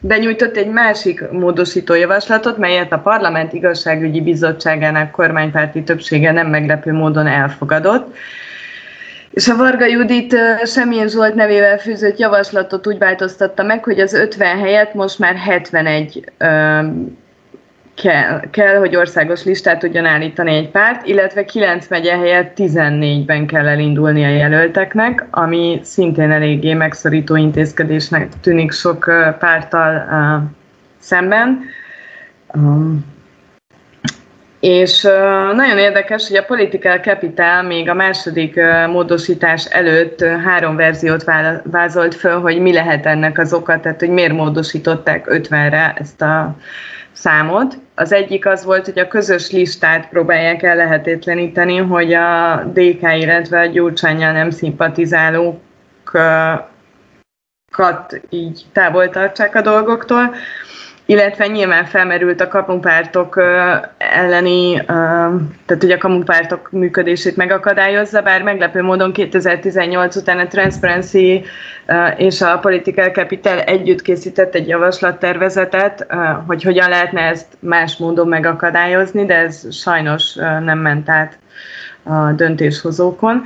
benyújtott 0.00 0.56
egy 0.56 0.68
másik 0.68 1.30
módosító 1.30 1.94
javaslatot, 1.94 2.56
melyet 2.56 2.92
a 2.92 2.98
Parlament 2.98 3.52
Igazságügyi 3.52 4.20
Bizottságának 4.20 5.10
kormánypárti 5.10 5.82
többsége 5.82 6.32
nem 6.32 6.46
meglepő 6.46 6.92
módon 6.92 7.26
elfogadott. 7.26 8.16
És 9.32 9.48
a 9.48 9.56
Varga 9.56 9.86
Judit 9.86 10.36
Semjén 10.64 11.08
Zsolt 11.08 11.34
nevével 11.34 11.78
fűzött 11.78 12.18
javaslatot 12.18 12.86
úgy 12.86 12.98
változtatta 12.98 13.62
meg, 13.62 13.84
hogy 13.84 14.00
az 14.00 14.12
50 14.12 14.58
helyet 14.58 14.94
most 14.94 15.18
már 15.18 15.36
71 15.36 16.24
kell, 17.94 18.40
kell, 18.50 18.76
hogy 18.78 18.96
országos 18.96 19.44
listát 19.44 19.78
tudjon 19.78 20.04
állítani 20.04 20.54
egy 20.54 20.70
párt, 20.70 21.06
illetve 21.06 21.44
9 21.44 21.88
megye 21.88 22.16
helyett 22.16 22.52
14-ben 22.56 23.46
kell 23.46 23.68
elindulni 23.68 24.24
a 24.24 24.28
jelölteknek, 24.28 25.26
ami 25.30 25.80
szintén 25.82 26.30
eléggé 26.30 26.74
megszorító 26.74 27.36
intézkedésnek 27.36 28.28
tűnik 28.40 28.72
sok 28.72 29.04
párttal 29.38 30.06
uh, 30.10 30.50
szemben. 30.98 31.60
Um, 32.54 33.11
és 34.62 35.02
nagyon 35.54 35.78
érdekes, 35.78 36.28
hogy 36.28 36.36
a 36.36 36.44
Political 36.44 36.98
Capital 36.98 37.62
még 37.62 37.88
a 37.88 37.94
második 37.94 38.60
módosítás 38.86 39.64
előtt 39.64 40.24
három 40.24 40.76
verziót 40.76 41.24
vázolt 41.64 42.14
föl, 42.14 42.40
hogy 42.40 42.58
mi 42.60 42.72
lehet 42.72 43.06
ennek 43.06 43.38
az 43.38 43.52
oka, 43.52 43.80
tehát 43.80 44.00
hogy 44.00 44.08
miért 44.08 44.32
módosították 44.32 45.26
50-re 45.28 45.94
ezt 45.98 46.22
a 46.22 46.56
számot. 47.12 47.78
Az 47.94 48.12
egyik 48.12 48.46
az 48.46 48.64
volt, 48.64 48.84
hogy 48.84 48.98
a 48.98 49.08
közös 49.08 49.50
listát 49.50 50.08
próbálják 50.08 50.62
ellehetetleníteni, 50.62 51.76
hogy 51.76 52.12
a 52.12 52.62
DK, 52.72 53.02
illetve 53.02 53.60
a 53.60 53.66
Gyurcsányjal 53.66 54.32
nem 54.32 54.50
szimpatizálókat 54.50 55.60
így 58.30 58.62
távol 58.72 59.10
tartsák 59.10 59.54
a 59.54 59.60
dolgoktól 59.60 60.34
illetve 61.12 61.46
nyilván 61.46 61.84
felmerült 61.84 62.40
a 62.40 62.48
kamupártok 62.48 63.42
elleni, 63.98 64.84
tehát 65.66 65.80
hogy 65.80 65.90
a 65.90 65.98
kamupártok 65.98 66.70
működését 66.70 67.36
megakadályozza, 67.36 68.22
bár 68.22 68.42
meglepő 68.42 68.82
módon 68.82 69.12
2018 69.12 70.16
után 70.16 70.38
a 70.38 70.46
Transparency 70.46 71.44
és 72.16 72.40
a 72.40 72.58
Political 72.58 73.08
Capital 73.08 73.60
együtt 73.60 74.02
készített 74.02 74.54
egy 74.54 74.68
javaslattervezetet, 74.68 76.06
hogy 76.46 76.62
hogyan 76.62 76.88
lehetne 76.88 77.20
ezt 77.20 77.46
más 77.58 77.96
módon 77.96 78.28
megakadályozni, 78.28 79.24
de 79.24 79.36
ez 79.36 79.74
sajnos 79.74 80.34
nem 80.64 80.78
ment 80.78 81.08
át 81.08 81.38
a 82.02 82.32
döntéshozókon 82.32 83.42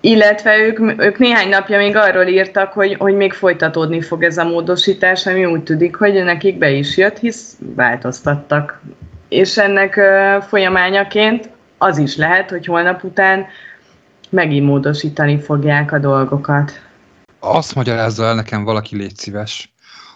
illetve 0.00 0.58
ők, 0.58 0.78
ők 1.00 1.18
néhány 1.18 1.48
napja 1.48 1.78
még 1.78 1.96
arról 1.96 2.26
írtak, 2.26 2.72
hogy, 2.72 2.94
hogy 2.98 3.14
még 3.14 3.32
folytatódni 3.32 4.00
fog 4.00 4.22
ez 4.22 4.38
a 4.38 4.44
módosítás, 4.44 5.26
ami 5.26 5.44
úgy 5.44 5.62
tudik, 5.62 5.96
hogy 5.96 6.24
nekik 6.24 6.58
be 6.58 6.70
is 6.70 6.96
jött, 6.96 7.18
hisz 7.18 7.56
változtattak. 7.74 8.80
És 9.28 9.56
ennek 9.58 10.00
folyamányaként 10.48 11.50
az 11.78 11.98
is 11.98 12.16
lehet, 12.16 12.50
hogy 12.50 12.66
holnap 12.66 13.04
után 13.04 13.46
megint 14.30 14.66
módosítani 14.66 15.40
fogják 15.40 15.92
a 15.92 15.98
dolgokat. 15.98 16.72
Azt 17.38 17.74
magyarázza 17.74 18.24
el 18.24 18.34
nekem 18.34 18.64
valaki, 18.64 18.96
légy 18.96 19.16
szíves, 19.16 19.72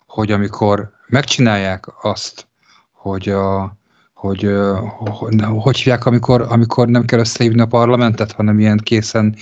hogy 0.07 0.33
amikor 0.33 0.91
megcsinálják 1.07 1.87
azt, 2.03 2.47
hogy 2.93 3.29
a 3.29 3.77
hogy 4.25 4.49
hogy 5.39 5.77
hívják, 5.77 6.07
amikor, 6.07 6.47
amikor 6.49 6.89
nem 6.89 7.05
kell 7.05 7.19
összehívni 7.19 7.61
a 7.61 7.67
parlamentet, 7.67 8.33
hanem 8.33 8.59
ilyen 8.59 8.79
készen, 8.79 9.37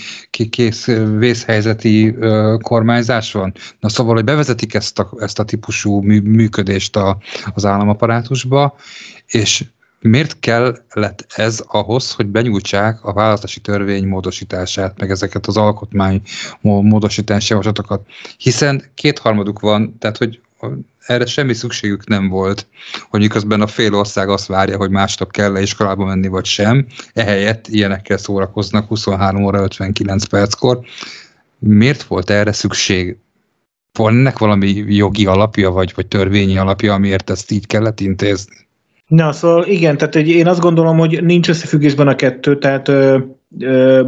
kész 0.50 0.86
vészhelyzeti 1.18 2.14
kormányzás 2.60 3.32
van. 3.32 3.52
Na 3.80 3.88
szóval, 3.88 4.14
hogy 4.14 4.24
bevezetik 4.24 4.74
ezt 4.74 4.98
a, 4.98 5.10
ezt 5.18 5.38
a 5.38 5.44
típusú 5.44 6.00
működést 6.22 6.96
a, 6.96 7.18
az 7.54 7.64
államaparátusba, 7.64 8.74
és 9.26 9.64
miért 10.00 10.38
kellett 10.40 11.26
ez 11.34 11.64
ahhoz, 11.66 12.12
hogy 12.12 12.26
benyújtsák 12.26 13.04
a 13.04 13.12
választási 13.12 13.60
törvény 13.60 14.06
módosítását, 14.06 14.98
meg 14.98 15.10
ezeket 15.10 15.46
az 15.46 15.56
alkotmány 15.56 16.22
módosítási 16.60 17.50
javaslatokat? 17.50 18.06
Hiszen 18.36 18.82
kétharmaduk 18.94 19.60
van, 19.60 19.96
tehát 19.98 20.16
hogy 20.16 20.40
erre 21.06 21.26
semmi 21.26 21.54
szükségük 21.54 22.08
nem 22.08 22.28
volt, 22.28 22.66
hogy 23.10 23.20
miközben 23.20 23.60
a 23.60 23.66
fél 23.66 23.94
ország 23.94 24.28
azt 24.28 24.46
várja, 24.46 24.76
hogy 24.76 24.90
másnap 24.90 25.30
kell-e 25.30 25.60
iskolába 25.60 26.04
menni, 26.04 26.28
vagy 26.28 26.44
sem, 26.44 26.86
ehelyett 27.12 27.68
ilyenekkel 27.68 28.16
szórakoznak 28.16 28.88
23 28.88 29.44
óra 29.44 29.62
59 29.62 30.24
perckor. 30.24 30.80
Miért 31.58 32.02
volt 32.02 32.30
erre 32.30 32.52
szükség? 32.52 33.16
Van 33.98 34.14
ennek 34.14 34.38
valami 34.38 34.68
jogi 34.88 35.26
alapja, 35.26 35.70
vagy, 35.70 35.92
vagy 35.94 36.06
törvényi 36.06 36.58
alapja, 36.58 36.94
amiért 36.94 37.30
ezt 37.30 37.50
így 37.50 37.66
kellett 37.66 38.00
intézni? 38.00 38.54
Na, 39.06 39.32
szóval 39.32 39.66
igen, 39.66 39.96
tehát 39.96 40.14
én 40.14 40.46
azt 40.46 40.60
gondolom, 40.60 40.98
hogy 40.98 41.24
nincs 41.24 41.48
összefüggésben 41.48 42.08
a 42.08 42.14
kettő, 42.14 42.58
tehát 42.58 42.88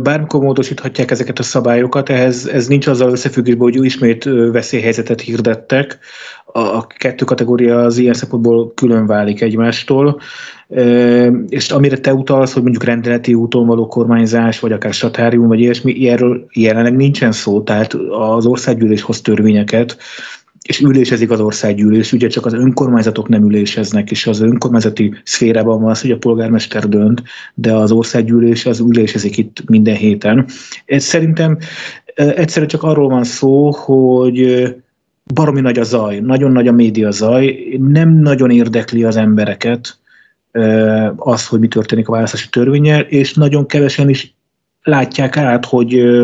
bármikor 0.02 0.40
módosíthatják 0.40 1.11
ezeket 1.11 1.38
a 1.38 1.42
szabályokat, 1.42 2.09
ehhez 2.09 2.46
ez 2.46 2.66
nincs 2.66 2.87
azzal 2.87 3.11
összefüggésben, 3.11 3.62
hogy 3.62 3.85
ismét 3.85 4.24
veszélyhelyzetet 4.52 5.20
hirdettek. 5.20 5.98
A 6.46 6.87
kettő 6.87 7.24
kategória 7.24 7.78
az 7.78 7.98
ilyen 7.98 8.14
szempontból 8.14 8.72
külön 8.74 9.07
válik 9.07 9.40
egymástól, 9.40 10.20
és 11.48 11.70
amire 11.70 11.98
te 11.98 12.14
utalsz, 12.14 12.52
hogy 12.52 12.62
mondjuk 12.62 12.85
rendeleti 12.85 13.35
úton 13.35 13.66
való 13.66 13.87
kormányzás, 13.87 14.61
vagy 14.61 14.72
akár 14.72 14.92
satárium, 14.92 15.48
vagy 15.48 15.61
ilyesmi, 15.61 15.92
ilyenről 15.92 16.46
jelenleg 16.52 16.96
nincsen 16.96 17.33
szó, 17.33 17.62
tehát 17.62 17.94
az 18.11 18.46
országgyűlés 18.46 19.02
hoz 19.02 19.20
törvényeket, 19.20 19.96
és 20.64 20.81
ülésezik 20.81 21.31
az 21.31 21.40
országgyűlés, 21.40 22.12
ugye 22.12 22.27
csak 22.27 22.46
az 22.46 22.53
önkormányzatok 22.53 23.29
nem 23.29 23.44
üléseznek, 23.44 24.11
és 24.11 24.27
az 24.27 24.40
önkormányzati 24.40 25.14
szférában 25.24 25.81
van 25.81 25.90
az, 25.90 26.00
hogy 26.00 26.11
a 26.11 26.16
polgármester 26.16 26.88
dönt, 26.88 27.22
de 27.55 27.74
az 27.74 27.90
országgyűlés 27.90 28.66
az 28.66 28.81
ülésezik 28.81 29.37
itt 29.37 29.68
minden 29.68 29.94
héten. 29.94 30.46
Ez 30.85 31.05
szerintem 31.05 31.59
egyszerűen 32.14 32.70
csak 32.70 32.83
arról 32.83 33.09
van 33.09 33.24
szó, 33.24 33.70
hogy 33.70 34.66
baromi 35.35 35.61
nagy 35.61 35.79
a 35.79 35.83
zaj, 35.83 36.18
nagyon 36.18 36.53
nagy 36.53 36.68
a 36.68 36.72
média 36.72 37.11
zaj, 37.11 37.59
nem 37.79 38.18
nagyon 38.18 38.50
érdekli 38.50 39.05
az 39.05 39.16
embereket 39.16 39.98
az, 41.16 41.46
hogy 41.46 41.61
mi 41.61 41.68
történik 41.68 42.09
a 42.09 42.12
választási 42.12 42.48
törvényel, 42.48 43.00
és 43.00 43.35
nagyon 43.35 43.66
kevesen 43.66 44.09
is 44.09 44.35
látják 44.83 45.37
át, 45.37 45.64
hogy 45.64 46.22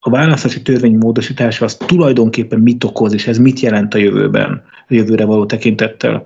a 0.00 0.10
választási 0.10 0.62
törvény 0.62 0.96
módosítása 0.96 1.64
az 1.64 1.76
tulajdonképpen 1.76 2.60
mit 2.60 2.84
okoz, 2.84 3.12
és 3.12 3.26
ez 3.26 3.38
mit 3.38 3.60
jelent 3.60 3.94
a 3.94 3.98
jövőben, 3.98 4.62
a 4.88 4.94
jövőre 4.94 5.24
való 5.24 5.46
tekintettel. 5.46 6.22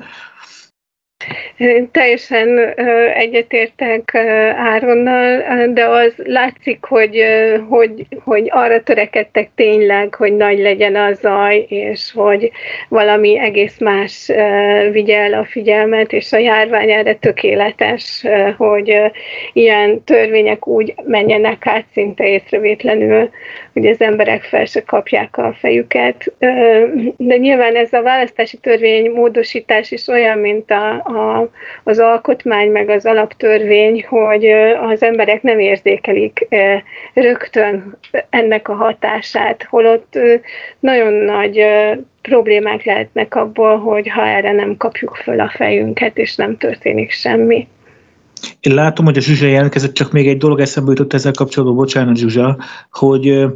Teljesen 1.93 2.75
egyetértek 3.15 4.15
Áronnal, 4.57 5.43
de 5.73 5.85
az 5.85 6.15
látszik, 6.17 6.85
hogy, 6.85 7.25
hogy, 7.69 8.07
hogy 8.25 8.49
arra 8.51 8.83
törekedtek 8.83 9.51
tényleg, 9.55 10.15
hogy 10.15 10.37
nagy 10.37 10.59
legyen 10.59 10.97
a 10.97 11.13
zaj, 11.13 11.67
és 11.69 12.13
hogy 12.15 12.51
valami 12.89 13.39
egész 13.39 13.79
más 13.79 14.31
vigye 14.93 15.19
el 15.19 15.33
a 15.33 15.45
figyelmet, 15.45 16.13
és 16.13 16.33
a 16.33 16.39
járvány 16.39 16.91
erre 16.91 17.15
tökéletes, 17.15 18.25
hogy 18.57 18.99
ilyen 19.53 20.05
törvények 20.05 20.67
úgy 20.67 20.95
menjenek 21.05 21.67
át 21.67 21.85
szinte 21.93 22.29
észrevétlenül, 22.29 23.31
hogy 23.73 23.87
az 23.87 24.01
emberek 24.01 24.43
fel 24.43 24.65
se 24.65 24.83
kapják 24.83 25.37
a 25.37 25.55
fejüket. 25.59 26.33
De 27.17 27.37
nyilván 27.37 27.77
ez 27.77 27.93
a 27.93 28.03
választási 28.03 28.57
törvény 28.57 29.11
módosítás 29.11 29.91
is 29.91 30.09
olyan, 30.09 30.39
mint 30.39 30.71
a, 30.71 30.91
a, 30.93 31.49
az 31.85 31.99
alkotmány, 31.99 32.71
meg 32.71 32.89
az 32.89 33.07
alaptörvény, 33.07 34.05
hogy 34.09 34.47
az 34.91 35.03
emberek 35.03 35.43
nem 35.43 35.59
érzékelik 35.59 36.49
rögtön 37.15 37.99
ennek 38.31 38.69
a 38.69 38.75
hatását, 38.75 39.63
holott 39.63 40.19
nagyon 40.79 41.13
nagy 41.13 41.67
problémák 42.23 42.85
lehetnek 42.85 43.35
abból, 43.35 43.79
hogy 43.79 44.09
ha 44.09 44.27
erre 44.27 44.53
nem 44.53 44.77
kapjuk 44.77 45.17
föl 45.17 45.41
a 45.41 45.53
fejünket, 45.55 46.19
és 46.19 46.37
nem 46.37 46.57
történik 46.57 47.11
semmi. 47.11 47.69
Én 48.61 48.75
látom, 48.75 49.05
hogy 49.05 49.17
a 49.17 49.21
Zsuzsa 49.21 49.47
jelentkezett, 49.47 49.95
csak 49.95 50.13
még 50.13 50.29
egy 50.29 50.39
dolog 50.39 50.61
eszembe 50.61 50.91
jutott 50.91 51.13
ezzel 51.13 51.33
kapcsolatban, 51.33 51.77
bocsánat 51.77 52.17
Zsuzsa, 52.17 52.59
hogy 52.91 53.47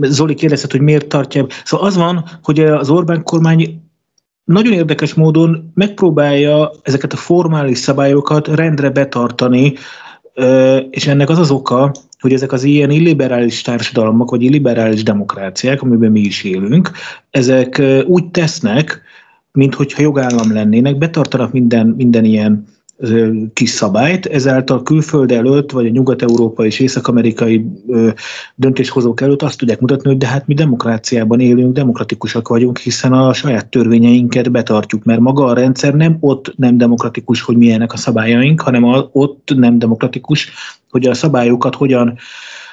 Zoli 0.00 0.34
kérdezett, 0.34 0.70
hogy 0.70 0.80
miért 0.80 1.06
tartja. 1.06 1.46
Szóval 1.64 1.86
az 1.86 1.96
van, 1.96 2.24
hogy 2.42 2.60
az 2.60 2.90
Orbán 2.90 3.22
kormány 3.22 3.80
nagyon 4.44 4.72
érdekes 4.72 5.14
módon 5.14 5.70
megpróbálja 5.74 6.70
ezeket 6.82 7.12
a 7.12 7.16
formális 7.16 7.78
szabályokat 7.78 8.48
rendre 8.48 8.90
betartani, 8.90 9.74
és 10.90 11.06
ennek 11.06 11.28
az 11.28 11.38
az 11.38 11.50
oka, 11.50 11.92
hogy 12.20 12.32
ezek 12.32 12.52
az 12.52 12.64
ilyen 12.64 12.90
illiberális 12.90 13.62
társadalmak, 13.62 14.30
vagy 14.30 14.42
illiberális 14.42 15.02
demokráciák, 15.02 15.82
amiben 15.82 16.10
mi 16.10 16.20
is 16.20 16.44
élünk, 16.44 16.90
ezek 17.30 17.82
úgy 18.06 18.30
tesznek, 18.30 19.02
mintha 19.52 19.84
jogállam 19.96 20.52
lennének, 20.52 20.98
betartanak 20.98 21.52
minden, 21.52 21.86
minden 21.86 22.24
ilyen 22.24 22.66
kis 23.52 23.70
szabályt, 23.70 24.26
ezáltal 24.26 24.82
külföld 24.82 25.30
előtt, 25.30 25.70
vagy 25.70 25.86
a 25.86 25.90
nyugat-európai 25.90 26.66
és 26.66 26.78
észak-amerikai 26.78 27.66
döntéshozók 28.54 29.20
előtt 29.20 29.42
azt 29.42 29.58
tudják 29.58 29.80
mutatni, 29.80 30.08
hogy 30.08 30.18
de 30.18 30.26
hát 30.26 30.46
mi 30.46 30.54
demokráciában 30.54 31.40
élünk, 31.40 31.74
demokratikusak 31.74 32.48
vagyunk, 32.48 32.78
hiszen 32.78 33.12
a 33.12 33.32
saját 33.32 33.66
törvényeinket 33.66 34.50
betartjuk, 34.50 35.04
mert 35.04 35.20
maga 35.20 35.44
a 35.44 35.54
rendszer 35.54 35.94
nem 35.94 36.16
ott 36.20 36.52
nem 36.56 36.78
demokratikus, 36.78 37.42
hogy 37.42 37.56
milyenek 37.56 37.92
a 37.92 37.96
szabályaink, 37.96 38.60
hanem 38.60 38.84
a, 38.84 39.08
ott 39.12 39.52
nem 39.56 39.78
demokratikus, 39.78 40.50
hogy 40.90 41.06
a 41.06 41.14
szabályokat 41.14 41.74
hogyan, 41.74 42.06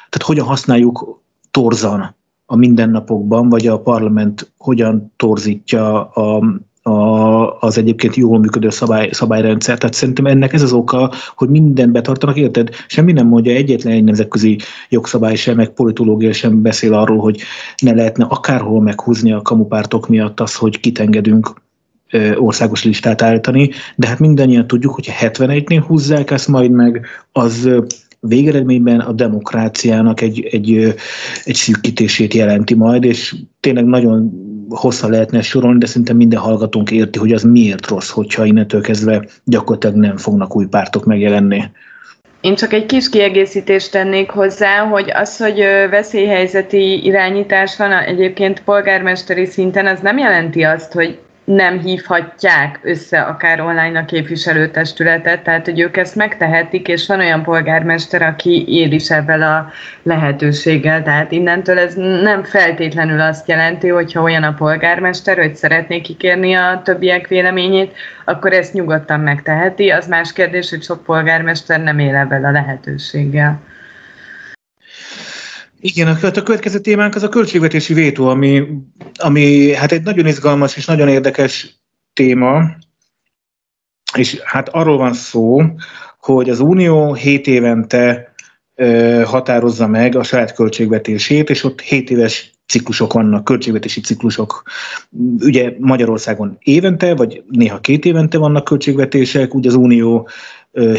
tehát 0.09 0.27
hogyan 0.27 0.45
használjuk 0.45 1.21
torzan 1.51 2.15
a 2.45 2.55
mindennapokban, 2.55 3.49
vagy 3.49 3.67
a 3.67 3.79
parlament 3.79 4.51
hogyan 4.57 5.13
torzítja 5.15 6.09
a, 6.09 6.43
a, 6.83 7.59
az 7.59 7.77
egyébként 7.77 8.15
jól 8.15 8.39
működő 8.39 8.69
szabály, 8.69 9.09
szabályrendszer. 9.11 9.77
Tehát 9.77 9.95
szerintem 9.95 10.25
ennek 10.25 10.53
ez 10.53 10.61
az 10.61 10.73
oka, 10.73 11.11
hogy 11.35 11.49
mindent 11.49 11.91
betartanak, 11.91 12.37
érted? 12.37 12.69
Semmi 12.87 13.11
nem 13.11 13.27
mondja 13.27 13.53
egyetlen 13.53 13.93
egy 13.93 14.03
nemzetközi 14.03 14.57
jogszabály 14.89 15.35
sem, 15.35 15.55
meg 15.55 15.69
politológia 15.69 16.33
sem 16.33 16.61
beszél 16.61 16.93
arról, 16.93 17.19
hogy 17.19 17.41
ne 17.81 17.93
lehetne 17.93 18.25
akárhol 18.25 18.81
meghúzni 18.81 19.31
a 19.31 19.41
kamupártok 19.41 20.07
miatt 20.07 20.39
az, 20.39 20.55
hogy 20.55 20.79
kitengedünk 20.79 21.61
országos 22.35 22.83
listát 22.83 23.21
állítani, 23.21 23.69
de 23.95 24.07
hát 24.07 24.19
mindannyian 24.19 24.67
tudjuk, 24.67 24.93
hogy 24.93 25.09
71-nél 25.21 25.83
húzzák 25.87 26.31
ezt 26.31 26.47
majd 26.47 26.71
meg, 26.71 27.05
az 27.31 27.69
végeredményben 28.19 28.99
a 28.99 29.11
demokráciának 29.11 30.21
egy, 30.21 30.47
egy, 30.51 30.95
egy 31.43 31.55
szűkítését 31.55 32.33
jelenti 32.33 32.73
majd, 32.73 33.03
és 33.03 33.35
tényleg 33.59 33.85
nagyon 33.85 34.31
hosszan 34.75 35.09
lehetne 35.09 35.41
sorolni, 35.41 35.79
de 35.79 35.85
szerintem 35.85 36.15
minden 36.15 36.39
hallgatónk 36.39 36.91
érti, 36.91 37.19
hogy 37.19 37.31
az 37.31 37.43
miért 37.43 37.87
rossz, 37.87 38.09
hogyha 38.09 38.45
innentől 38.45 38.81
kezdve 38.81 39.25
gyakorlatilag 39.43 39.95
nem 39.95 40.17
fognak 40.17 40.55
új 40.55 40.65
pártok 40.65 41.05
megjelenni. 41.05 41.63
Én 42.41 42.55
csak 42.55 42.73
egy 42.73 42.85
kis 42.85 43.09
kiegészítést 43.09 43.91
tennék 43.91 44.29
hozzá, 44.29 44.79
hogy 44.79 45.11
az, 45.13 45.37
hogy 45.37 45.57
veszélyhelyzeti 45.89 47.05
irányítás 47.05 47.77
van 47.77 47.91
egyébként 47.91 48.63
polgármesteri 48.63 49.45
szinten, 49.45 49.85
az 49.85 49.99
nem 49.99 50.17
jelenti 50.17 50.63
azt, 50.63 50.93
hogy 50.93 51.19
nem 51.43 51.79
hívhatják 51.79 52.79
össze 52.83 53.21
akár 53.21 53.61
online 53.61 53.99
a 53.99 54.05
képviselőtestületet, 54.05 55.43
tehát 55.43 55.65
hogy 55.65 55.79
ők 55.79 55.97
ezt 55.97 56.15
megtehetik, 56.15 56.87
és 56.87 57.07
van 57.07 57.19
olyan 57.19 57.43
polgármester, 57.43 58.21
aki 58.21 58.65
él 58.67 58.91
is 58.91 59.09
ebben 59.09 59.41
a 59.41 59.71
lehetőséggel, 60.03 61.03
tehát 61.03 61.31
innentől 61.31 61.79
ez 61.79 61.93
nem 62.21 62.43
feltétlenül 62.43 63.21
azt 63.21 63.47
jelenti, 63.47 63.87
hogyha 63.87 64.21
olyan 64.21 64.43
a 64.43 64.53
polgármester, 64.53 65.37
hogy 65.37 65.55
szeretné 65.55 66.01
kikérni 66.01 66.53
a 66.53 66.81
többiek 66.83 67.27
véleményét, 67.27 67.95
akkor 68.25 68.53
ezt 68.53 68.73
nyugodtan 68.73 69.19
megteheti. 69.19 69.89
Az 69.89 70.07
más 70.07 70.33
kérdés, 70.33 70.69
hogy 70.69 70.83
sok 70.83 71.03
polgármester 71.03 71.83
nem 71.83 71.99
él 71.99 72.15
ebben 72.15 72.45
a 72.45 72.51
lehetőséggel. 72.51 73.59
Igen, 75.85 76.07
a 76.07 76.43
következő 76.43 76.79
témánk 76.79 77.15
az 77.15 77.23
a 77.23 77.29
költségvetési 77.29 77.93
vétó, 77.93 78.27
ami, 78.27 78.63
ami 79.15 79.73
hát 79.73 79.91
egy 79.91 80.03
nagyon 80.03 80.27
izgalmas 80.27 80.77
és 80.77 80.85
nagyon 80.85 81.07
érdekes 81.07 81.75
téma, 82.13 82.63
és 84.17 84.39
hát 84.43 84.69
arról 84.69 84.97
van 84.97 85.13
szó, 85.13 85.61
hogy 86.19 86.49
az 86.49 86.59
Unió 86.59 87.13
7 87.13 87.47
évente 87.47 88.33
ö, 88.75 89.21
határozza 89.25 89.87
meg 89.87 90.15
a 90.15 90.23
saját 90.23 90.53
költségvetését, 90.53 91.49
és 91.49 91.63
ott 91.63 91.81
7 91.81 92.09
éves 92.09 92.53
ciklusok 92.67 93.13
vannak, 93.13 93.43
költségvetési 93.43 94.01
ciklusok. 94.01 94.63
Ugye 95.39 95.73
Magyarországon 95.79 96.57
évente, 96.59 97.15
vagy 97.15 97.43
néha 97.49 97.79
két 97.79 98.05
évente 98.05 98.37
vannak 98.37 98.63
költségvetések, 98.63 99.55
úgy 99.55 99.67
az 99.67 99.75
Unió 99.75 100.29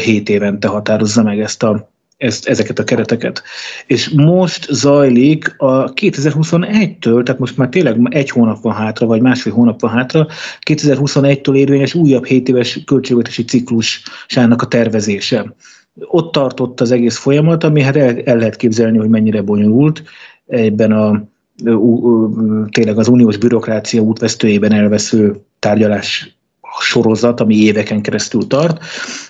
7 0.03 0.29
évente 0.29 0.67
határozza 0.67 1.23
meg 1.23 1.39
ezt 1.39 1.63
a 1.63 1.93
ezt, 2.17 2.47
ezeket 2.47 2.79
a 2.79 2.83
kereteket. 2.83 3.43
És 3.87 4.09
most 4.09 4.67
zajlik 4.71 5.55
a 5.57 5.93
2021-től, 5.93 7.23
tehát 7.23 7.39
most 7.39 7.57
már 7.57 7.69
tényleg 7.69 8.07
egy 8.09 8.29
hónap 8.29 8.61
van 8.61 8.73
hátra, 8.73 9.05
vagy 9.05 9.21
másfél 9.21 9.53
hónap 9.53 9.81
van 9.81 9.91
hátra, 9.91 10.27
2021-től 10.69 11.55
érvényes 11.55 11.93
újabb 11.93 12.25
7 12.25 12.49
éves 12.49 12.79
költségvetési 12.85 13.43
ciklusának 13.43 14.61
a 14.61 14.67
tervezése. 14.67 15.55
Ott 15.99 16.31
tartott 16.31 16.81
az 16.81 16.91
egész 16.91 17.17
folyamat, 17.17 17.63
ami 17.63 17.81
hát 17.81 17.95
el, 17.95 18.19
el 18.19 18.37
lehet 18.37 18.55
képzelni, 18.55 18.97
hogy 18.97 19.09
mennyire 19.09 19.41
bonyolult 19.41 20.03
ebben 20.47 20.91
a 20.91 21.23
tényleg 22.69 22.97
az 22.97 23.07
uniós 23.07 23.37
bürokrácia 23.37 24.01
útvesztőjében 24.01 24.71
elvesző 24.71 25.35
tárgyalás 25.59 26.37
sorozat, 26.79 27.39
ami 27.39 27.55
éveken 27.55 28.01
keresztül 28.01 28.47
tart, 28.47 28.83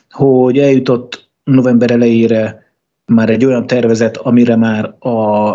hogy 0.09 0.57
eljutott 0.57 1.29
november 1.43 1.91
elejére 1.91 2.64
már 3.05 3.29
egy 3.29 3.45
olyan 3.45 3.67
tervezet, 3.67 4.17
amire 4.17 4.55
már 4.55 4.85
a, 4.99 5.53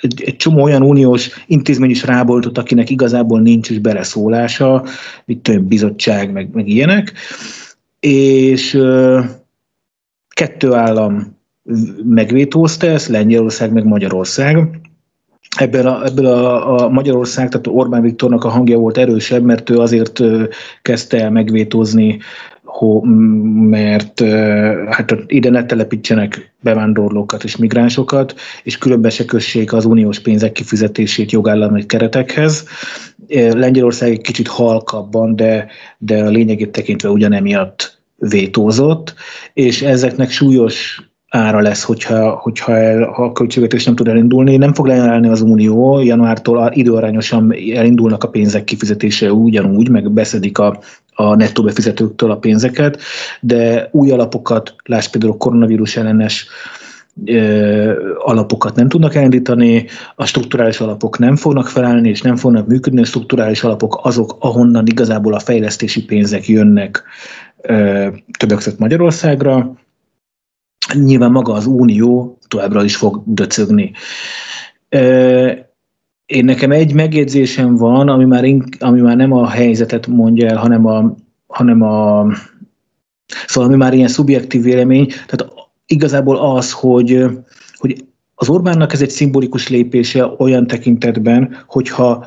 egy, 0.00 0.22
egy 0.26 0.36
csomó 0.36 0.62
olyan 0.62 0.82
uniós 0.82 1.44
intézmény 1.46 1.90
is 1.90 2.04
ráboltott, 2.04 2.58
akinek 2.58 2.90
igazából 2.90 3.40
nincs 3.40 3.70
is 3.70 3.78
beleszólása, 3.78 4.84
itt 5.24 5.42
több 5.42 5.62
bizottság, 5.62 6.32
meg, 6.32 6.50
meg 6.52 6.68
ilyenek, 6.68 7.12
és 8.00 8.78
kettő 10.28 10.72
állam 10.72 11.36
megvétózta 12.04 12.86
ezt, 12.86 13.08
Lengyelország 13.08 13.72
meg 13.72 13.84
Magyarország. 13.84 14.80
Ebből 15.56 15.86
a, 15.86 16.04
ebből 16.04 16.26
a, 16.26 16.84
a 16.84 16.88
Magyarország, 16.88 17.48
tehát 17.48 17.66
Orbán 17.66 18.02
Viktornak 18.02 18.44
a 18.44 18.48
hangja 18.48 18.78
volt 18.78 18.98
erősebb, 18.98 19.42
mert 19.42 19.70
ő 19.70 19.78
azért 19.78 20.20
kezdte 20.82 21.22
el 21.22 21.30
megvétózni 21.30 22.18
mert 23.70 24.20
hát 24.88 25.14
ide 25.26 25.50
ne 25.50 25.64
telepítsenek 25.64 26.54
bevándorlókat 26.60 27.44
és 27.44 27.56
migránsokat, 27.56 28.34
és 28.62 28.78
különben 28.78 29.10
se 29.10 29.24
kössék 29.24 29.72
az 29.72 29.84
uniós 29.84 30.20
pénzek 30.20 30.52
kifizetését 30.52 31.32
jogállami 31.32 31.86
keretekhez. 31.86 32.64
Lengyelország 33.52 34.10
egy 34.10 34.20
kicsit 34.20 34.48
halkabban, 34.48 35.36
de, 35.36 35.66
de 35.98 36.24
a 36.24 36.28
lényegét 36.28 36.70
tekintve 36.70 37.10
ugyanemiatt 37.10 37.98
vétózott, 38.16 39.14
és 39.52 39.82
ezeknek 39.82 40.30
súlyos 40.30 41.02
ára 41.28 41.60
lesz, 41.60 41.82
hogyha, 41.82 42.30
hogyha 42.30 42.76
el, 42.76 43.04
ha 43.04 43.24
a 43.24 43.32
költségvetés 43.32 43.84
nem 43.84 43.94
tud 43.94 44.08
elindulni. 44.08 44.56
Nem 44.56 44.74
fog 44.74 44.86
leállni 44.86 45.28
az 45.28 45.40
Unió, 45.40 46.00
januártól 46.00 46.70
időarányosan 46.74 47.54
elindulnak 47.74 48.24
a 48.24 48.28
pénzek 48.28 48.64
kifizetése 48.64 49.32
ugyanúgy, 49.32 49.88
meg 49.88 50.10
beszedik 50.10 50.58
a, 50.58 50.78
a 51.20 51.34
nettó 51.34 51.62
befizetőktől 51.62 52.30
a 52.30 52.36
pénzeket, 52.36 53.00
de 53.40 53.88
új 53.92 54.10
alapokat, 54.10 54.74
láss 54.84 55.08
például 55.08 55.32
a 55.32 55.36
koronavírus 55.36 55.96
ellenes 55.96 56.46
alapokat 58.18 58.74
nem 58.74 58.88
tudnak 58.88 59.14
elindítani, 59.14 59.86
a 60.14 60.26
strukturális 60.26 60.80
alapok 60.80 61.18
nem 61.18 61.36
fognak 61.36 61.68
felállni, 61.68 62.08
és 62.08 62.22
nem 62.22 62.36
fognak 62.36 62.66
működni, 62.66 63.00
a 63.00 63.04
strukturális 63.04 63.62
alapok 63.62 64.00
azok, 64.02 64.36
ahonnan 64.38 64.86
igazából 64.86 65.34
a 65.34 65.38
fejlesztési 65.38 66.04
pénzek 66.04 66.48
jönnek 66.48 67.02
többek 68.38 68.56
között 68.56 68.78
Magyarországra. 68.78 69.72
Nyilván 70.94 71.30
maga 71.30 71.52
az 71.52 71.66
Unió 71.66 72.38
továbbra 72.48 72.84
is 72.84 72.96
fog 72.96 73.22
döcögni. 73.26 73.92
Én 76.28 76.44
nekem 76.44 76.70
egy 76.70 76.94
megjegyzésem 76.94 77.76
van, 77.76 78.08
ami 78.08 78.24
már, 78.24 78.44
ami 78.78 79.00
már 79.00 79.16
nem 79.16 79.32
a 79.32 79.48
helyzetet 79.48 80.06
mondja 80.06 80.48
el, 80.48 80.56
hanem 80.56 80.86
a, 80.86 81.14
hanem 81.46 81.82
a 81.82 82.26
Szóval 83.46 83.68
ami 83.68 83.78
már 83.78 83.94
ilyen 83.94 84.08
szubjektív 84.08 84.62
vélemény, 84.62 85.06
tehát 85.06 85.52
igazából 85.86 86.56
az, 86.56 86.72
hogy, 86.72 87.24
hogy 87.74 88.04
az 88.34 88.48
Orbánnak 88.48 88.92
ez 88.92 89.02
egy 89.02 89.10
szimbolikus 89.10 89.68
lépése 89.68 90.34
olyan 90.38 90.66
tekintetben, 90.66 91.64
hogyha 91.66 92.26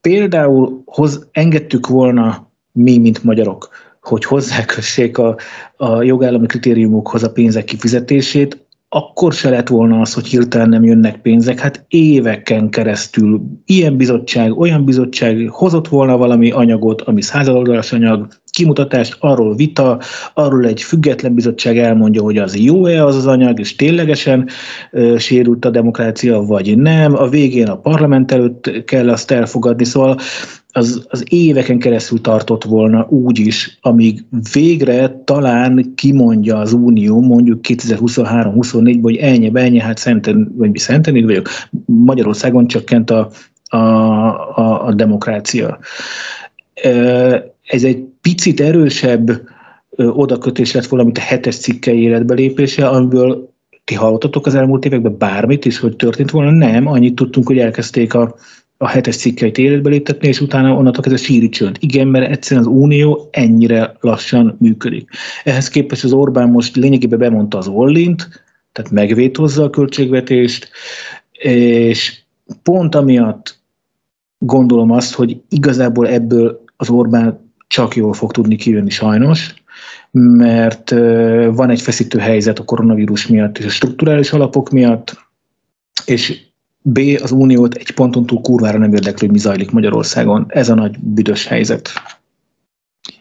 például 0.00 0.82
hoz, 0.84 1.28
engedtük 1.32 1.86
volna 1.86 2.50
mi, 2.72 2.98
mint 2.98 3.24
magyarok, 3.24 3.68
hogy 4.00 4.24
hozzákössék 4.24 5.18
a, 5.18 5.36
a 5.76 6.02
jogállami 6.02 6.46
kritériumokhoz 6.46 7.22
a 7.22 7.32
pénzek 7.32 7.64
kifizetését, 7.64 8.66
akkor 8.90 9.32
se 9.32 9.50
lett 9.50 9.68
volna 9.68 10.00
az, 10.00 10.14
hogy 10.14 10.26
hirtelen 10.26 10.68
nem 10.68 10.84
jönnek 10.84 11.20
pénzek. 11.20 11.58
Hát 11.58 11.84
éveken 11.88 12.70
keresztül 12.70 13.40
ilyen 13.66 13.96
bizottság, 13.96 14.58
olyan 14.58 14.84
bizottság 14.84 15.48
hozott 15.48 15.88
volna 15.88 16.16
valami 16.16 16.50
anyagot, 16.50 17.00
ami 17.00 17.22
századoldalas 17.22 17.92
anyag, 17.92 18.28
kimutatást, 18.50 19.16
arról 19.20 19.54
vita, 19.54 20.00
arról 20.34 20.66
egy 20.66 20.82
független 20.82 21.34
bizottság 21.34 21.78
elmondja, 21.78 22.22
hogy 22.22 22.38
az 22.38 22.56
jó-e 22.56 23.04
az 23.04 23.16
az 23.16 23.26
anyag, 23.26 23.58
és 23.58 23.76
ténylegesen 23.76 24.48
ö, 24.90 25.18
sérült 25.18 25.64
a 25.64 25.70
demokrácia, 25.70 26.40
vagy 26.40 26.78
nem. 26.78 27.14
A 27.16 27.28
végén 27.28 27.68
a 27.68 27.78
parlament 27.78 28.32
előtt 28.32 28.84
kell 28.84 29.08
azt 29.08 29.30
elfogadni, 29.30 29.84
szóval 29.84 30.18
az, 30.72 31.06
az 31.08 31.24
éveken 31.28 31.78
keresztül 31.78 32.20
tartott 32.20 32.64
volna 32.64 33.06
úgy 33.08 33.38
is, 33.38 33.78
amíg 33.80 34.24
végre 34.52 35.22
talán 35.24 35.92
kimondja 35.94 36.58
az 36.58 36.72
Unió, 36.72 37.20
mondjuk 37.20 37.60
2023-24-ben, 37.68 39.02
hogy 39.02 39.16
ennyi, 39.16 39.50
ennyi, 39.54 39.78
hát 39.78 39.98
szenten, 39.98 40.52
vagy 40.56 40.70
mi 40.70 40.78
szenten 40.78 41.24
vagyok, 41.24 41.48
Magyarországon 41.84 42.66
csökkent 42.66 43.10
a, 43.10 43.30
a, 43.64 43.76
a, 43.76 44.86
a 44.86 44.92
demokrácia. 44.94 45.78
Ez 47.64 47.84
egy 47.84 48.04
picit 48.20 48.60
erősebb 48.60 49.30
odakötés 49.96 50.72
lett 50.72 50.86
volna, 50.86 51.04
mint 51.04 51.18
a 51.18 51.20
hetes 51.20 51.56
cikkei 51.56 52.02
életbelépése, 52.02 52.88
amiből 52.88 53.52
ti 53.84 53.94
hallottatok 53.94 54.46
az 54.46 54.54
elmúlt 54.54 54.84
években 54.84 55.18
bármit 55.18 55.64
is, 55.64 55.78
hogy 55.78 55.96
történt 55.96 56.30
volna? 56.30 56.50
Nem, 56.50 56.86
annyit 56.86 57.14
tudtunk, 57.14 57.46
hogy 57.46 57.58
elkezdték 57.58 58.14
a, 58.14 58.34
a 58.80 58.88
hetes 58.88 59.16
cikkeit 59.16 59.58
életbe 59.58 59.90
léptetni, 59.90 60.28
és 60.28 60.40
utána 60.40 60.74
onnantól 60.74 61.02
kezdve 61.02 61.22
síri 61.22 61.48
csönd. 61.48 61.76
Igen, 61.80 62.08
mert 62.08 62.30
egyszerűen 62.30 62.66
az 62.66 62.72
Unió 62.72 63.28
ennyire 63.30 63.96
lassan 64.00 64.56
működik. 64.60 65.10
Ehhez 65.44 65.68
képest 65.68 66.04
az 66.04 66.12
Orbán 66.12 66.48
most 66.48 66.76
lényegében 66.76 67.18
bemondta 67.18 67.58
az 67.58 67.68
Ollint, 67.68 68.28
tehát 68.72 68.90
megvétózza 68.90 69.64
a 69.64 69.70
költségvetést, 69.70 70.70
és 71.32 72.18
pont 72.62 72.94
amiatt 72.94 73.58
gondolom 74.38 74.90
azt, 74.90 75.14
hogy 75.14 75.40
igazából 75.48 76.08
ebből 76.08 76.64
az 76.76 76.90
Orbán 76.90 77.52
csak 77.66 77.96
jól 77.96 78.12
fog 78.12 78.32
tudni 78.32 78.56
kijönni 78.56 78.90
sajnos, 78.90 79.54
mert 80.10 80.90
van 81.50 81.70
egy 81.70 81.80
feszítő 81.80 82.18
helyzet 82.18 82.58
a 82.58 82.64
koronavírus 82.64 83.26
miatt 83.26 83.58
és 83.58 83.64
a 83.64 83.70
strukturális 83.70 84.32
alapok 84.32 84.70
miatt, 84.70 85.26
és 86.04 86.46
B. 86.92 87.00
az 87.22 87.30
uniót 87.30 87.74
egy 87.74 87.90
ponton 87.90 88.26
túl 88.26 88.40
kurvára 88.40 88.78
nem 88.78 88.92
érdekli, 88.92 89.26
hogy 89.26 89.34
mi 89.34 89.38
zajlik 89.38 89.70
Magyarországon. 89.70 90.44
Ez 90.48 90.68
a 90.68 90.74
nagy 90.74 90.98
büdös 90.98 91.46
helyzet. 91.46 91.90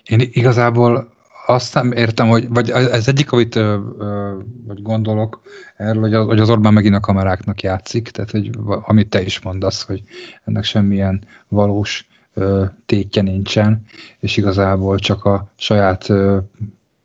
Én 0.03 0.29
igazából 0.31 1.15
azt 1.47 1.73
nem 1.73 1.91
értem, 1.91 2.27
hogy, 2.27 2.49
vagy 2.49 2.69
ez 2.69 3.07
egyik, 3.07 3.31
amit 3.31 3.55
ö, 3.55 3.77
ö, 3.99 4.37
vagy 4.67 4.81
gondolok 4.81 5.41
erről, 5.75 6.01
hogy 6.01 6.13
az, 6.13 6.25
hogy 6.25 6.39
az 6.39 6.49
Orbán 6.49 6.73
megint 6.73 6.95
a 6.95 6.99
kameráknak 6.99 7.61
játszik, 7.61 8.09
tehát 8.09 8.31
hogy 8.31 8.49
amit 8.81 9.09
te 9.09 9.21
is 9.21 9.41
mondasz, 9.41 9.83
hogy 9.83 10.03
ennek 10.45 10.63
semmilyen 10.63 11.23
valós 11.47 12.07
ö, 12.33 12.63
tétje 12.85 13.21
nincsen, 13.21 13.85
és 14.19 14.37
igazából 14.37 14.99
csak 14.99 15.25
a 15.25 15.51
saját 15.57 16.09
ö, 16.09 16.37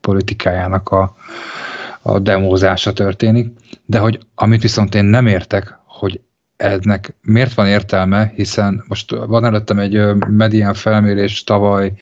politikájának 0.01 0.89
a, 0.89 1.17
a 2.03 2.19
demózása 2.19 2.93
történik, 2.93 3.53
de 3.87 3.99
hogy 3.99 4.21
amit 4.35 4.63
viszont 4.63 4.95
én 4.95 5.05
nem 5.05 5.27
értek, 5.27 5.79
ennek 6.63 7.15
miért 7.23 7.55
van 7.55 7.67
értelme, 7.67 8.33
hiszen 8.35 8.85
most 8.89 9.11
van 9.11 9.45
előttem 9.45 9.79
egy 9.79 10.15
medián 10.29 10.75
felmérés 10.75 11.45
tavaly 11.45 11.93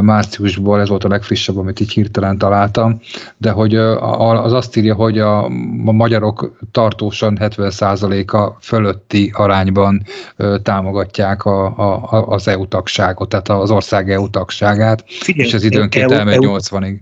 márciusból, 0.00 0.80
ez 0.80 0.88
volt 0.88 1.04
a 1.04 1.08
legfrissebb, 1.08 1.56
amit 1.56 1.80
így 1.80 1.92
hirtelen 1.92 2.38
találtam, 2.38 3.00
de 3.36 3.50
hogy 3.50 3.74
az 3.74 4.52
azt 4.52 4.76
írja, 4.76 4.94
hogy 4.94 5.18
a, 5.18 5.48
magyarok 5.84 6.56
tartósan 6.70 7.38
70%-a 7.40 8.56
fölötti 8.60 9.30
arányban 9.34 10.02
támogatják 10.62 11.44
a, 11.44 11.64
a, 11.78 12.26
az 12.28 12.48
EU 12.48 12.68
tagságot, 12.68 13.28
tehát 13.28 13.48
az 13.48 13.70
ország 13.70 14.10
EU 14.10 14.30
tagságát, 14.30 15.04
Figyelj, 15.06 15.48
és 15.48 15.54
ez 15.54 15.64
időnként 15.64 16.10
elmegy 16.10 16.38
80-ig. 16.40 16.98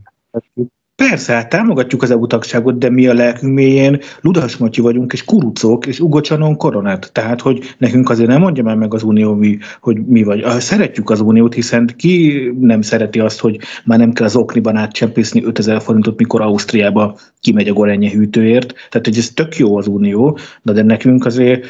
Persze, 1.07 1.33
hát 1.33 1.49
támogatjuk 1.49 2.03
az 2.03 2.11
EU 2.11 2.27
tagságot, 2.27 2.79
de 2.79 2.91
mi 2.91 3.07
a 3.07 3.15
lelkünk 3.15 3.55
mélyén 3.55 4.01
ludasmatyi 4.21 4.81
vagyunk, 4.81 5.13
és 5.13 5.25
kurucok, 5.25 5.87
és 5.87 6.01
ugocsanon 6.01 6.57
koronát. 6.57 7.11
Tehát, 7.13 7.41
hogy 7.41 7.75
nekünk 7.79 8.11
azért 8.11 8.29
nem 8.29 8.41
mondja 8.41 8.63
már 8.63 8.77
meg 8.77 8.95
az 8.95 9.03
Unió, 9.03 9.35
mi, 9.35 9.59
hogy 9.81 10.07
mi 10.07 10.23
vagy. 10.23 10.45
Szeretjük 10.61 11.11
az 11.11 11.21
Uniót, 11.21 11.55
hiszen 11.55 11.91
ki 11.97 12.43
nem 12.61 12.83
szereti 12.83 13.21
azt, 13.21 13.41
hogy 13.41 13.59
már 13.85 13.99
nem 13.99 14.13
kell 14.13 14.27
az 14.27 14.37
okniban 14.37 14.77
átcsempészni 14.77 15.45
5000 15.45 15.83
forintot, 15.83 16.19
mikor 16.19 16.41
Ausztriába 16.41 17.19
kimegy 17.41 17.69
a 17.69 17.73
gorenye 17.73 18.11
hűtőért. 18.11 18.75
Tehát, 18.91 19.07
hogy 19.07 19.19
ez 19.19 19.31
tök 19.31 19.57
jó 19.57 19.77
az 19.77 19.87
Unió, 19.87 20.39
de 20.63 20.83
nekünk 20.83 21.27
azért 21.27 21.67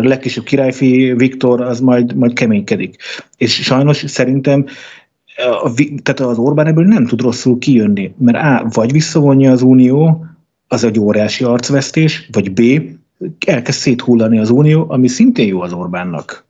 legkisebb 0.00 0.44
királyfi 0.44 1.12
Viktor 1.16 1.60
az 1.60 1.80
majd, 1.80 2.14
majd 2.14 2.32
keménykedik. 2.32 2.96
És 3.36 3.62
sajnos 3.62 4.04
szerintem 4.06 4.66
a, 5.40 5.72
tehát 6.02 6.20
az 6.20 6.38
Orbán 6.38 6.66
ebből 6.66 6.84
nem 6.84 7.06
tud 7.06 7.20
rosszul 7.20 7.58
kijönni, 7.58 8.14
mert 8.18 8.36
A, 8.36 8.68
vagy 8.72 8.92
visszavonja 8.92 9.52
az 9.52 9.62
Unió, 9.62 10.26
az 10.68 10.84
egy 10.84 10.98
óriási 10.98 11.44
arcvesztés, 11.44 12.28
vagy 12.32 12.52
B, 12.52 12.60
elkezd 13.46 13.78
széthullani 13.78 14.38
az 14.38 14.50
Unió, 14.50 14.86
ami 14.88 15.08
szintén 15.08 15.46
jó 15.46 15.60
az 15.60 15.72
Orbánnak. 15.72 16.44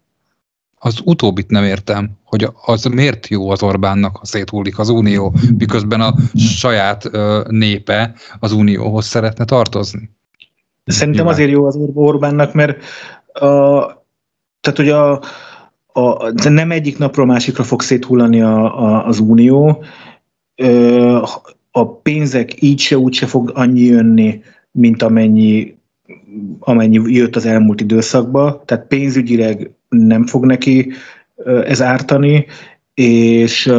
Az 0.83 1.01
utóbbit 1.05 1.51
nem 1.51 1.65
értem, 1.65 2.11
hogy 2.25 2.49
az 2.65 2.85
miért 2.85 3.29
jó 3.29 3.51
az 3.51 3.63
Orbánnak, 3.63 4.17
ha 4.17 4.25
széthullik 4.25 4.79
az 4.79 4.89
Unió, 4.89 5.35
miközben 5.59 6.01
a 6.01 6.15
saját 6.35 7.11
népe 7.49 8.15
az 8.39 8.53
Unióhoz 8.53 9.07
szeretne 9.07 9.45
tartozni. 9.45 10.11
Szerintem 10.85 11.27
azért 11.27 11.51
jó 11.51 11.67
az 11.67 11.79
Orbánnak, 11.95 12.55
mert 12.55 12.85
a, 13.33 13.45
tehát, 14.61 14.77
hogy 14.77 14.89
a, 14.89 15.21
a, 15.93 16.31
de 16.31 16.49
nem 16.49 16.71
egyik 16.71 16.99
napról 16.99 17.27
másikra 17.27 17.63
fog 17.63 17.83
széthullani 17.83 18.41
a, 18.41 18.83
a, 18.83 19.07
az 19.07 19.19
unió. 19.19 19.85
A 21.71 21.89
pénzek 21.89 22.63
így 22.63 22.79
se 22.79 22.99
úgy 22.99 23.15
se 23.15 23.27
fog 23.27 23.53
annyi 23.55 23.81
jönni, 23.81 24.43
mint 24.71 25.03
amennyi, 25.03 25.77
amennyi 26.59 27.13
jött 27.15 27.37
az 27.37 27.47
elmúlt 27.47 27.81
időszakban. 27.81 28.61
Tehát 28.65 28.87
pénzügyileg 28.87 29.71
nem 29.89 30.27
fog 30.27 30.45
neki 30.45 30.93
ez 31.65 31.83
ártani, 31.83 32.47
és 32.95 33.73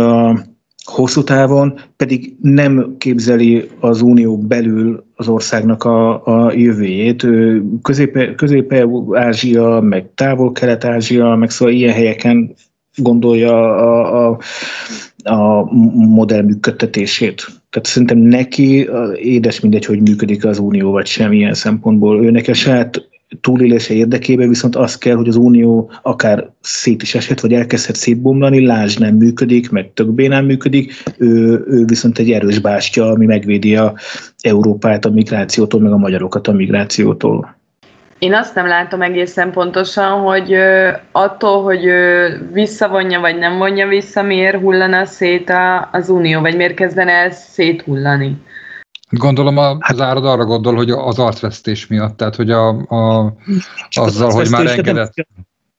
hosszú 0.83 1.23
távon 1.23 1.79
pedig 1.95 2.35
nem 2.41 2.95
képzeli 2.97 3.69
az 3.79 4.01
unió 4.01 4.37
belül 4.37 5.05
az 5.21 5.27
országnak 5.27 5.83
a, 5.83 6.25
a 6.25 6.51
jövőjét. 6.53 7.27
Közép-Ázsia, 8.35 9.79
meg 9.79 10.09
Távol-Kelet-Ázsia, 10.15 11.35
meg 11.35 11.49
szóval 11.49 11.73
ilyen 11.73 11.93
helyeken 11.93 12.53
gondolja 12.95 13.75
a, 13.75 14.29
a, 14.29 14.39
a 15.23 15.71
modell 15.93 16.41
működtetését. 16.41 17.45
Tehát 17.69 17.87
szerintem 17.87 18.17
neki 18.17 18.89
édes 19.15 19.59
mindegy, 19.59 19.85
hogy 19.85 20.01
működik 20.01 20.45
az 20.45 20.59
unió, 20.59 20.91
vagy 20.91 21.05
sem 21.05 21.31
ilyen 21.33 21.53
szempontból. 21.53 22.25
Ő 22.25 22.31
neki 22.31 22.51
a 22.51 22.53
saját 22.53 23.09
túlélése 23.41 23.93
érdekében 23.93 24.49
viszont 24.49 24.75
az 24.75 24.97
kell, 24.97 25.15
hogy 25.15 25.27
az 25.27 25.35
Unió 25.35 25.91
akár 26.01 26.49
szét 26.61 27.01
is 27.01 27.15
esett, 27.15 27.39
vagy 27.39 27.53
elkezdhet 27.53 27.95
szétbomlani, 27.95 28.65
Lázs 28.65 28.97
nem 28.97 29.15
működik, 29.15 29.69
meg 29.69 29.91
többé 29.93 30.27
nem 30.27 30.45
működik, 30.45 31.03
ő, 31.17 31.63
ő 31.67 31.85
viszont 31.85 32.17
egy 32.17 32.31
erős 32.31 32.59
bástya, 32.59 33.09
ami 33.09 33.25
megvédi 33.25 33.75
a 33.75 33.93
Európát 34.41 35.05
a 35.05 35.09
migrációtól, 35.09 35.81
meg 35.81 35.91
a 35.91 35.97
magyarokat 35.97 36.47
a 36.47 36.51
migrációtól. 36.51 37.59
Én 38.19 38.33
azt 38.33 38.55
nem 38.55 38.67
látom 38.67 39.01
egészen 39.01 39.51
pontosan, 39.51 40.19
hogy 40.19 40.55
attól, 41.11 41.63
hogy 41.63 41.85
visszavonja 42.53 43.19
vagy 43.19 43.37
nem 43.37 43.57
vonja 43.57 43.87
vissza, 43.87 44.21
miért 44.21 44.59
hullana 44.59 45.05
szét 45.05 45.53
az 45.91 46.09
Unió, 46.09 46.41
vagy 46.41 46.55
miért 46.55 46.73
kezdene 46.73 47.11
el 47.11 47.31
széthullani. 47.31 48.37
Gondolom 49.11 49.57
az 49.79 50.01
árad 50.01 50.25
arra 50.25 50.45
gondol, 50.45 50.75
hogy 50.75 50.89
az 50.89 51.19
arcvesztés 51.19 51.87
miatt, 51.87 52.17
tehát 52.17 52.35
hogy 52.35 52.51
a, 52.51 52.67
a, 52.69 53.33
azzal, 53.89 54.31
hogy 54.31 54.49
már 54.49 54.65
engedett. 54.65 55.13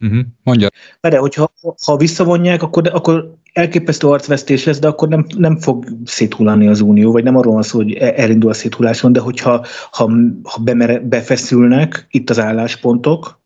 Uh-huh. 0.01 0.21
Mondja. 0.43 0.69
De 1.01 1.19
hogyha 1.19 1.53
ha 1.85 1.97
visszavonják, 1.97 2.63
akkor, 2.63 2.91
akkor 2.93 3.35
elképesztő 3.53 4.09
arcvesztés 4.09 4.65
lesz, 4.65 4.79
de 4.79 4.89
akkor 4.89 5.09
nem, 5.09 5.27
nem 5.37 5.59
fog 5.59 5.85
széthullani 6.05 6.69
az 6.69 6.81
unió, 6.81 7.13
vagy 7.13 7.25
nem 7.25 7.37
arról 7.37 7.53
van 7.53 7.63
szó, 7.63 7.79
hogy 7.79 7.93
e- 7.93 8.15
elindul 8.17 8.51
a 8.51 8.55
széthulláson, 8.55 9.13
de 9.13 9.21
hogyha 9.21 9.67
ha, 9.91 10.11
ha 10.43 10.63
bemere, 10.63 11.01
befeszülnek 11.01 12.07
itt 12.11 12.31
az 12.31 12.39
álláspontok, 12.39 13.42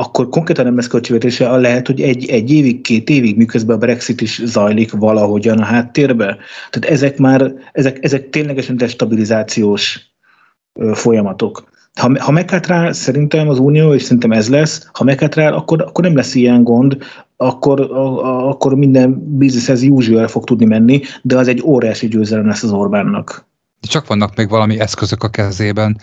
akkor 0.00 0.28
konkrétan 0.28 0.64
nem 0.64 0.76
lesz 0.76 0.86
költségvetése, 0.86 1.56
lehet, 1.56 1.86
hogy 1.86 2.00
egy, 2.00 2.28
egy 2.28 2.52
évig, 2.52 2.80
két 2.80 3.08
évig, 3.10 3.36
miközben 3.36 3.76
a 3.76 3.78
Brexit 3.78 4.20
is 4.20 4.40
zajlik 4.44 4.92
valahogyan 4.92 5.58
a 5.58 5.64
háttérbe. 5.64 6.38
Tehát 6.70 6.96
ezek 6.96 7.18
már, 7.18 7.52
ezek, 7.72 8.04
ezek 8.04 8.30
ténylegesen 8.30 8.76
destabilizációs 8.76 10.00
folyamatok. 10.92 11.64
Ha, 11.94 12.12
ha 12.18 12.30
meghátrál, 12.30 12.92
szerintem 12.92 13.48
az 13.48 13.58
Unió, 13.58 13.94
és 13.94 14.02
szerintem 14.02 14.32
ez 14.32 14.48
lesz, 14.48 14.88
ha 14.92 15.04
meghátrál, 15.04 15.52
akkor, 15.52 15.82
akkor 15.82 16.04
nem 16.04 16.16
lesz 16.16 16.34
ilyen 16.34 16.62
gond, 16.62 16.96
akkor, 17.36 17.80
a, 17.80 18.24
a, 18.24 18.48
akkor 18.48 18.74
minden 18.74 19.36
business 19.38 19.68
as 19.68 19.82
usual 19.82 20.28
fog 20.28 20.44
tudni 20.44 20.64
menni, 20.64 21.00
de 21.22 21.38
az 21.38 21.48
egy 21.48 21.62
óriási 21.64 22.08
győzelem 22.08 22.46
lesz 22.46 22.62
az 22.62 22.72
Orbánnak. 22.72 23.47
De 23.80 23.88
csak 23.88 24.06
vannak 24.06 24.36
még 24.36 24.48
valami 24.48 24.80
eszközök 24.80 25.22
a 25.22 25.28
kezében. 25.28 26.00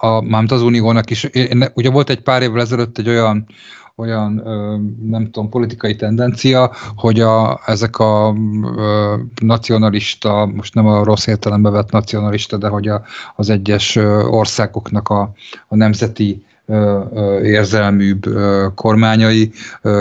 A, 0.00 0.20
mármint 0.20 0.52
az 0.52 0.62
Uniónak 0.62 1.10
is. 1.10 1.24
Én, 1.24 1.70
ugye 1.74 1.90
volt 1.90 2.10
egy 2.10 2.20
pár 2.20 2.42
évvel 2.42 2.60
ezelőtt 2.60 2.98
egy 2.98 3.08
olyan 3.08 3.46
olyan, 3.98 4.32
nem 5.02 5.24
tudom, 5.24 5.48
politikai 5.48 5.96
tendencia, 5.96 6.72
hogy 6.96 7.20
a, 7.20 7.60
ezek 7.66 7.98
a 7.98 8.34
ö, 8.76 9.16
nacionalista, 9.40 10.46
most 10.46 10.74
nem 10.74 10.86
a 10.86 11.04
rossz 11.04 11.26
értelembe 11.26 11.70
vett 11.70 11.90
nacionalista, 11.90 12.56
de 12.56 12.68
hogy 12.68 12.88
a, 12.88 13.02
az 13.36 13.50
egyes 13.50 13.96
országoknak 14.30 15.08
a, 15.08 15.32
a 15.68 15.76
nemzeti 15.76 16.44
érzelműbb 17.42 18.24
kormányai 18.74 19.52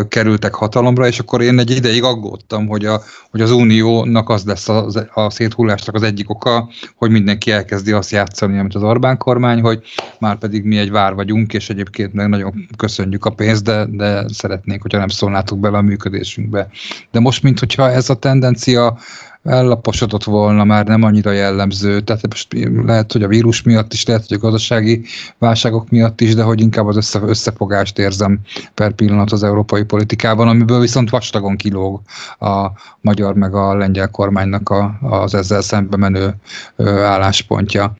kerültek 0.08 0.54
hatalomra, 0.54 1.08
és 1.08 1.20
akkor 1.20 1.42
én 1.42 1.60
egy 1.60 1.70
ideig 1.70 2.04
aggódtam, 2.04 2.68
hogy, 2.68 2.86
a, 2.86 3.02
hogy 3.32 3.42
az 3.42 3.52
uniónak 3.52 4.30
az 4.30 4.44
lesz 4.44 4.70
a, 4.70 4.88
a 5.14 5.30
széthullásnak 5.30 5.96
az 5.96 6.04
egyik 6.04 6.30
oka, 6.30 6.70
hogy 6.96 7.12
mindenki 7.12 7.52
elkezdi 7.52 7.92
azt 7.92 8.12
játszani, 8.12 8.60
amit 8.60 8.76
az 8.76 8.84
Orbán 8.84 9.18
kormány, 9.18 9.62
hogy 9.62 9.82
már 10.20 10.38
pedig 10.38 10.64
mi 10.64 10.78
egy 10.78 10.92
vár 10.92 11.14
vagyunk, 11.14 11.54
és 11.54 11.70
egyébként 11.70 12.14
meg 12.14 12.30
nagyon 12.30 12.68
köszönjük 12.78 13.26
a 13.26 13.30
pénzt, 13.30 13.64
de, 13.64 13.86
de 13.90 14.26
szeretnénk, 14.28 14.82
hogyha 14.82 14.98
nem 14.98 15.08
szólnátok 15.08 15.60
bele 15.60 15.78
a 15.78 15.82
működésünkbe. 15.82 16.70
De 17.12 17.20
most, 17.20 17.44
mint 17.44 17.60
hogyha 17.60 17.92
ez 17.92 18.10
a 18.10 18.16
tendencia 18.16 18.98
ellaposodott 19.46 20.24
volna, 20.24 20.64
már 20.64 20.86
nem 20.86 21.04
annyira 21.04 21.32
jellemző. 21.32 22.02
Tehát 22.02 22.28
most 22.30 22.48
lehet, 22.86 23.12
hogy 23.12 23.24
a 23.24 23.28
vírus 23.28 23.62
miatt 23.62 23.94
is, 23.94 24.06
lehet, 24.06 24.28
hogy 24.28 24.38
a 24.38 24.40
gazdasági 24.40 25.06
válságok 25.38 25.90
miatt 25.90 26.22
is, 26.22 26.36
de 26.36 26.44
hogy 26.44 26.62
inkább 26.62 26.86
az 26.86 26.96
össze, 26.96 27.20
összefogást 27.22 28.00
érzem 28.00 28.40
per 28.74 28.92
pillanat 28.92 29.32
az 29.32 29.44
európai 29.44 29.84
politikában, 29.84 30.48
amiből 30.48 30.80
viszont 30.80 31.10
vastagon 31.10 31.56
kilóg 31.56 32.02
a 32.40 32.72
magyar 33.02 33.36
meg 33.36 33.56
a 33.56 33.76
lengyel 33.76 34.10
kormánynak 34.10 34.70
a, 34.70 34.98
az 35.02 35.34
ezzel 35.34 35.62
szembe 35.62 35.98
menő 35.98 36.36
álláspontja 37.04 37.96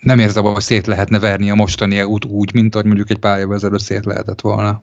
nem 0.00 0.18
érzem, 0.18 0.44
hogy 0.44 0.62
szét 0.62 0.86
lehetne 0.86 1.18
verni 1.18 1.50
a 1.50 1.54
mostani 1.54 2.02
út 2.02 2.24
úgy, 2.24 2.54
mint 2.54 2.74
ahogy 2.74 2.86
mondjuk 2.86 3.10
egy 3.10 3.18
pár 3.18 3.38
évvel 3.38 3.54
ezelőtt 3.54 3.80
szét 3.80 4.04
lehetett 4.04 4.40
volna. 4.40 4.82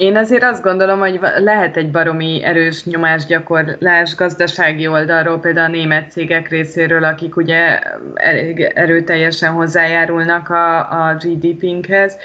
Én 0.00 0.16
azért 0.16 0.42
azt 0.42 0.62
gondolom, 0.62 0.98
hogy 0.98 1.20
lehet 1.38 1.76
egy 1.76 1.90
baromi 1.90 2.42
erős 2.44 2.84
nyomásgyakorlás 2.84 4.14
gazdasági 4.14 4.86
oldalról, 4.86 5.40
például 5.40 5.66
a 5.66 5.76
német 5.76 6.10
cégek 6.10 6.48
részéről, 6.48 7.04
akik 7.04 7.36
ugye 7.36 7.78
erőteljesen 8.74 9.52
hozzájárulnak 9.52 10.48
a, 10.48 10.78
a 10.78 11.14
GDP-nkhez. 11.14 12.16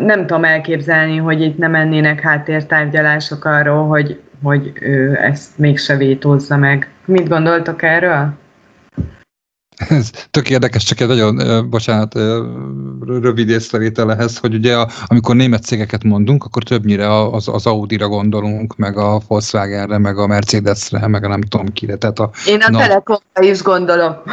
Nem 0.00 0.26
tudom 0.26 0.44
elképzelni, 0.44 1.16
hogy 1.16 1.42
itt 1.42 1.58
nem 1.58 1.70
mennének 1.70 2.20
háttértárgyalások 2.20 3.44
arról, 3.44 3.86
hogy, 3.86 4.20
hogy 4.42 4.72
ő 4.80 5.18
ezt 5.22 5.58
mégse 5.58 5.96
vétózza 5.96 6.56
meg. 6.56 6.88
Mit 7.04 7.28
gondoltok 7.28 7.82
erről? 7.82 8.28
Ez 9.78 10.10
tök 10.30 10.50
érdekes, 10.50 10.84
csak 10.84 11.00
egy 11.00 11.06
nagyon, 11.06 11.70
bocsánat, 11.70 12.14
rövid 13.06 13.48
észrevétel 13.48 14.12
ehhez, 14.12 14.38
hogy 14.38 14.54
ugye 14.54 14.76
amikor 15.06 15.36
német 15.36 15.64
cégeket 15.64 16.04
mondunk, 16.04 16.44
akkor 16.44 16.62
többnyire 16.62 17.22
az, 17.22 17.48
az 17.48 17.66
Audi-ra 17.66 18.08
gondolunk, 18.08 18.76
meg 18.76 18.96
a 18.96 19.20
Volkswagenre, 19.26 19.98
meg 19.98 20.18
a 20.18 20.26
Mercedesre, 20.26 21.06
meg 21.06 21.24
a 21.24 21.28
nem 21.28 21.40
tudom 21.40 21.72
kire. 21.72 21.96
Tehát 21.96 22.18
a, 22.18 22.30
Én 22.46 22.60
a 22.60 22.70
na... 22.70 22.78
Telekomra 22.78 23.42
is 23.42 23.62
gondolom. 23.62 24.16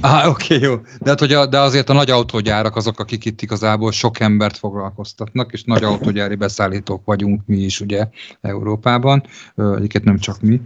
Ah, 0.00 0.28
oké, 0.28 0.54
okay, 0.54 0.68
jó. 0.68 0.74
De, 1.00 1.10
hát, 1.10 1.18
hogy 1.18 1.32
a, 1.32 1.46
de 1.46 1.58
azért 1.58 1.88
a 1.88 1.92
nagy 1.92 2.10
autógyárak 2.10 2.76
azok, 2.76 3.00
akik 3.00 3.24
itt 3.24 3.42
igazából 3.42 3.92
sok 3.92 4.20
embert 4.20 4.56
foglalkoztatnak, 4.56 5.52
és 5.52 5.62
nagy 5.62 5.84
autógyári 5.84 6.34
beszállítók 6.34 7.04
vagyunk 7.04 7.42
mi 7.46 7.56
is 7.56 7.80
ugye 7.80 8.08
Európában, 8.40 9.22
egyiket 9.76 10.04
nem 10.04 10.18
csak 10.18 10.40
mi. 10.40 10.60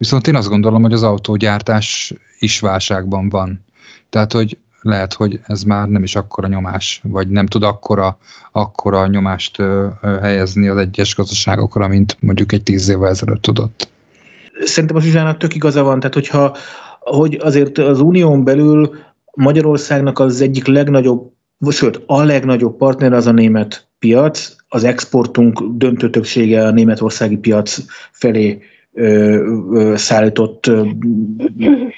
Viszont 0.00 0.26
én 0.26 0.34
azt 0.34 0.48
gondolom, 0.48 0.82
hogy 0.82 0.92
az 0.92 1.02
autógyártás 1.02 2.14
is 2.38 2.60
válságban 2.60 3.28
van. 3.28 3.64
Tehát, 4.08 4.32
hogy 4.32 4.58
lehet, 4.80 5.12
hogy 5.12 5.40
ez 5.46 5.62
már 5.62 5.88
nem 5.88 6.02
is 6.02 6.16
akkora 6.16 6.48
nyomás, 6.48 7.00
vagy 7.04 7.28
nem 7.28 7.46
tud 7.46 7.62
akkora, 7.62 8.18
akkora 8.52 9.06
nyomást 9.06 9.58
ö, 9.58 9.86
ö, 10.00 10.18
helyezni 10.20 10.68
az 10.68 10.76
egyes 10.76 11.14
gazdaságokra, 11.14 11.88
mint 11.88 12.16
mondjuk 12.20 12.52
egy 12.52 12.62
tíz 12.62 12.88
évvel 12.88 13.08
ezelőtt 13.08 13.42
tudott. 13.42 13.88
Szerintem 14.64 14.96
a 14.96 15.00
Zsuzsának 15.00 15.36
tök 15.36 15.54
igaza 15.54 15.82
van, 15.82 15.98
tehát 15.98 16.14
hogyha 16.14 16.56
hogy 17.00 17.38
azért 17.42 17.78
az 17.78 18.00
unión 18.00 18.44
belül 18.44 18.98
Magyarországnak 19.34 20.18
az 20.18 20.40
egyik 20.40 20.66
legnagyobb, 20.66 21.32
sőt 21.70 22.02
a 22.06 22.22
legnagyobb 22.22 22.76
partner 22.76 23.12
az 23.12 23.26
a 23.26 23.32
német 23.32 23.88
piac, 23.98 24.56
az 24.68 24.84
exportunk 24.84 25.62
döntő 25.62 26.10
többsége 26.10 26.66
a 26.66 26.70
németországi 26.70 27.36
piac 27.36 27.78
felé 28.12 28.62
szállított 29.94 30.60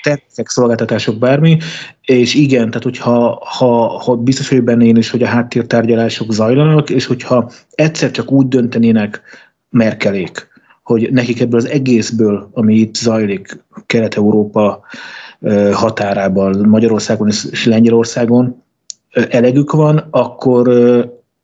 termékek, 0.02 0.48
szolgáltatások, 0.48 1.18
bármi, 1.18 1.56
és 2.02 2.34
igen, 2.34 2.66
tehát 2.66 2.82
hogyha 2.82 3.42
ha, 3.44 3.98
ha 3.98 4.16
biztos 4.16 4.48
vagyok 4.48 4.64
benne 4.64 4.84
én 4.84 4.96
is, 4.96 5.10
hogy 5.10 5.22
a 5.22 5.26
háttértárgyalások 5.26 6.32
zajlanak, 6.32 6.90
és 6.90 7.06
hogyha 7.06 7.50
egyszer 7.70 8.10
csak 8.10 8.32
úgy 8.32 8.48
döntenének 8.48 9.20
Merkelék, 9.70 10.48
hogy 10.82 11.08
nekik 11.12 11.40
ebből 11.40 11.58
az 11.58 11.68
egészből, 11.68 12.50
ami 12.52 12.74
itt 12.74 12.94
zajlik 12.94 13.64
Kelet-Európa 13.86 14.80
határában, 15.72 16.68
Magyarországon 16.68 17.28
és 17.28 17.64
Lengyelországon, 17.66 18.62
elegük 19.12 19.72
van, 19.72 20.06
akkor 20.10 20.68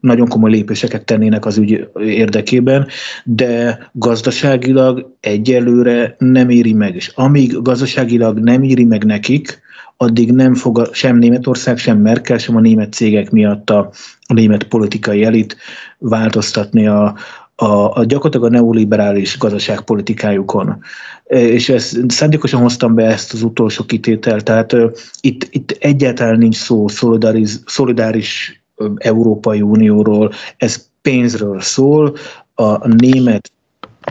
nagyon 0.00 0.28
komoly 0.28 0.50
lépéseket 0.50 1.04
tennének 1.04 1.46
az 1.46 1.56
ügy 1.56 1.88
érdekében, 2.00 2.86
de 3.24 3.78
gazdaságilag 3.92 5.16
egyelőre 5.20 6.14
nem 6.18 6.50
éri 6.50 6.72
meg. 6.72 6.94
És 6.94 7.12
amíg 7.14 7.62
gazdaságilag 7.62 8.38
nem 8.38 8.62
éri 8.62 8.84
meg 8.84 9.04
nekik, 9.04 9.60
addig 9.96 10.32
nem 10.32 10.54
fog 10.54 10.78
a, 10.78 10.88
sem 10.92 11.18
Németország, 11.18 11.78
sem 11.78 11.98
Merkel, 11.98 12.38
sem 12.38 12.56
a 12.56 12.60
német 12.60 12.92
cégek 12.92 13.30
miatt 13.30 13.70
a, 13.70 13.90
a 14.26 14.32
német 14.32 14.64
politikai 14.64 15.24
elit 15.24 15.56
változtatni 15.98 16.86
a, 16.86 17.14
a, 17.54 17.98
a 17.98 18.04
gyakorlatilag 18.04 18.46
a 18.46 18.56
neoliberális 18.56 19.38
gazdaságpolitikájukon. 19.38 20.78
És 21.26 21.68
ezt 21.68 22.10
szándékosan 22.10 22.60
hoztam 22.60 22.94
be 22.94 23.04
ezt 23.04 23.32
az 23.32 23.42
utolsó 23.42 23.84
kitételt, 23.84 24.44
tehát 24.44 24.72
uh, 24.72 24.92
itt, 25.20 25.48
itt 25.50 25.70
egyáltalán 25.70 26.38
nincs 26.38 26.56
szó 26.56 26.88
szolidáris, 26.88 27.50
szolidáris 27.66 28.62
Európai 28.96 29.60
Unióról, 29.60 30.32
ez 30.56 30.88
pénzről 31.02 31.60
szól, 31.60 32.16
a 32.54 32.88
német 32.88 33.52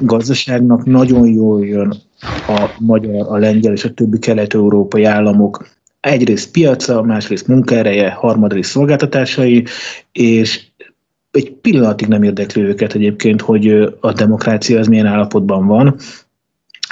gazdaságnak 0.02 0.86
nagyon 0.86 1.28
jól 1.28 1.66
jön 1.66 1.94
a 2.48 2.70
magyar, 2.80 3.26
a 3.30 3.38
lengyel 3.38 3.74
és 3.74 3.84
a 3.84 3.94
többi 3.94 4.20
kelet-európai 4.20 5.04
államok. 5.04 5.68
Egyrészt 6.00 6.52
piaca, 6.52 7.02
másrészt 7.02 7.48
munkaereje, 7.48 8.12
harmadrészt 8.12 8.70
szolgáltatásai, 8.70 9.64
és 10.12 10.66
egy 11.32 11.52
pillanatig 11.52 12.08
nem 12.08 12.24
érdekli 12.24 12.62
őket 12.62 12.94
egyébként, 12.94 13.42
hogy 13.42 13.96
a 14.00 14.12
demokrácia 14.12 14.80
az 14.80 14.88
milyen 14.88 15.06
állapotban 15.06 15.68
van. 15.68 15.96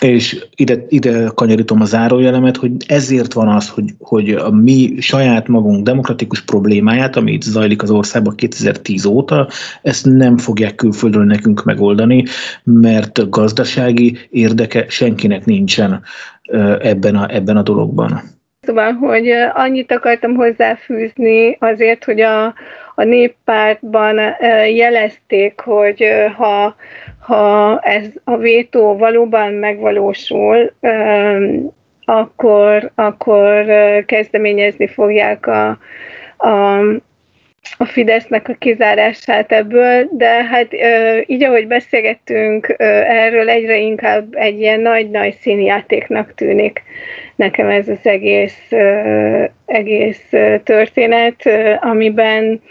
És 0.02 0.46
ide, 0.56 0.86
ide 0.88 1.32
kanyarítom 1.36 1.82
a 1.82 1.86
zárójelemet, 1.86 2.58
hogy 2.58 2.72
ezért 2.88 3.34
van 3.34 3.48
az, 3.48 3.70
hogy, 3.70 3.90
hogy 4.00 4.30
a 4.30 4.52
mi 4.52 4.96
saját 5.00 5.48
magunk 5.48 5.86
demokratikus 5.86 6.42
problémáját, 6.42 7.16
ami 7.16 7.32
itt 7.32 7.42
zajlik 7.42 7.84
az 7.84 7.92
országban 7.92 8.36
2010 8.36 9.06
óta, 9.06 9.48
ezt 9.82 10.06
nem 10.06 10.38
fogják 10.38 10.76
külföldről 10.76 11.24
nekünk 11.24 11.64
megoldani, 11.64 12.24
mert 12.64 13.30
gazdasági 13.30 14.18
érdeke 14.30 14.86
senkinek 14.90 15.46
nincsen 15.46 16.02
ebben 16.80 17.16
a, 17.16 17.34
ebben 17.34 17.58
a 17.58 17.62
dologban. 17.62 18.22
Szóval, 18.62 18.92
hogy 18.94 19.30
annyit 19.54 19.92
akartam 19.92 20.36
hozzáfűzni 20.36 21.58
azért, 21.60 22.04
hogy 22.04 22.22
a, 22.22 22.46
a 22.96 23.04
néppártban 23.04 24.20
jelezték, 24.74 25.60
hogy 25.60 26.06
ha 26.38 26.76
ha 27.26 27.80
ez 27.80 28.06
a 28.24 28.38
vétó 28.38 28.98
valóban 28.98 29.54
megvalósul, 29.54 30.74
akkor, 32.06 32.92
akkor 32.96 33.66
kezdeményezni 34.06 34.88
fogják 34.88 35.48
a, 35.48 35.78
a, 36.38 36.80
a 37.78 37.86
Fidesznek 37.86 38.48
a 38.50 38.54
kizárását 38.54 39.52
ebből, 39.52 40.08
de 40.12 40.44
hát 40.44 40.68
így, 41.26 41.44
ahogy 41.44 41.68
beszélgettünk 41.68 42.76
erről, 42.78 43.50
egyre 43.50 43.78
inkább 43.78 44.36
egy 44.36 44.60
ilyen 44.60 44.80
nagy-nagy 44.80 45.34
színjátéknak 45.42 46.34
tűnik 46.34 46.84
nekem 47.36 47.70
ez 47.70 47.88
az 47.90 48.00
egész, 48.04 48.72
egész 49.66 50.34
történet, 50.64 51.50
amiben 51.80 52.62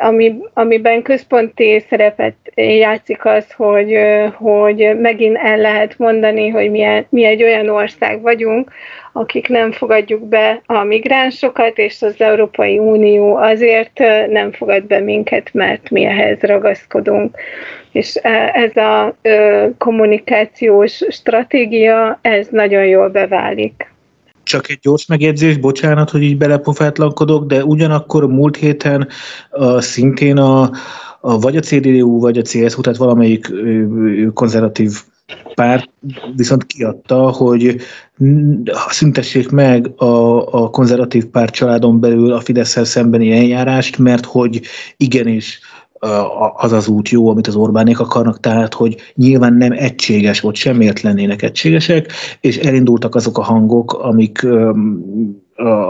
ami, 0.00 0.38
amiben 0.54 1.02
központi 1.02 1.84
szerepet 1.88 2.34
játszik 2.54 3.24
az, 3.24 3.52
hogy, 3.52 3.98
hogy 4.34 4.98
megint 5.00 5.36
el 5.36 5.56
lehet 5.56 5.98
mondani, 5.98 6.48
hogy 6.48 6.70
mi, 6.70 7.06
mi 7.08 7.24
egy 7.24 7.42
olyan 7.42 7.68
ország 7.68 8.20
vagyunk, 8.20 8.70
akik 9.12 9.48
nem 9.48 9.72
fogadjuk 9.72 10.28
be 10.28 10.62
a 10.66 10.82
migránsokat, 10.82 11.78
és 11.78 12.02
az 12.02 12.20
Európai 12.20 12.78
Unió 12.78 13.36
azért 13.36 13.98
nem 14.28 14.52
fogad 14.52 14.84
be 14.84 14.98
minket, 14.98 15.50
mert 15.52 15.90
mi 15.90 16.04
ehhez 16.04 16.40
ragaszkodunk. 16.40 17.36
És 17.92 18.14
ez 18.52 18.76
a 18.76 19.14
kommunikációs 19.78 21.02
stratégia, 21.08 22.18
ez 22.22 22.48
nagyon 22.50 22.84
jól 22.84 23.08
beválik. 23.08 23.89
Csak 24.50 24.68
egy 24.68 24.78
gyors 24.82 25.06
megjegyzés, 25.06 25.56
bocsánat, 25.56 26.10
hogy 26.10 26.22
így 26.22 26.36
belepofátlankodok, 26.36 27.46
de 27.46 27.64
ugyanakkor 27.64 28.26
múlt 28.26 28.56
héten 28.56 29.08
uh, 29.50 29.80
szintén 29.80 30.36
a, 30.36 30.70
a, 31.20 31.38
vagy 31.38 31.56
a 31.56 31.60
CDU, 31.60 32.20
vagy 32.20 32.38
a 32.38 32.42
CSU, 32.42 32.80
tehát 32.80 32.98
valamelyik 32.98 33.52
konzervatív 34.34 34.92
párt 35.54 35.90
viszont 36.36 36.66
kiadta, 36.66 37.30
hogy 37.30 37.76
szüntessék 38.88 39.50
meg 39.50 39.90
a, 39.96 40.46
a 40.62 40.70
konzervatív 40.70 41.26
párt 41.26 41.54
családon 41.54 42.00
belül 42.00 42.32
a 42.32 42.40
fidesz 42.40 42.86
szembeni 42.86 43.32
eljárást, 43.32 43.98
mert 43.98 44.24
hogy 44.24 44.60
igenis 44.96 45.60
az 46.56 46.72
az 46.72 46.88
út 46.88 47.08
jó, 47.08 47.28
amit 47.28 47.46
az 47.46 47.54
Orbánék 47.54 48.00
akarnak, 48.00 48.40
tehát 48.40 48.74
hogy 48.74 48.96
nyilván 49.14 49.54
nem 49.54 49.72
egységes 49.72 50.40
volt, 50.40 50.54
semmiért 50.54 51.00
lennének 51.00 51.42
egységesek, 51.42 52.12
és 52.40 52.56
elindultak 52.56 53.14
azok 53.14 53.38
a 53.38 53.42
hangok, 53.42 53.92
amik 53.92 54.46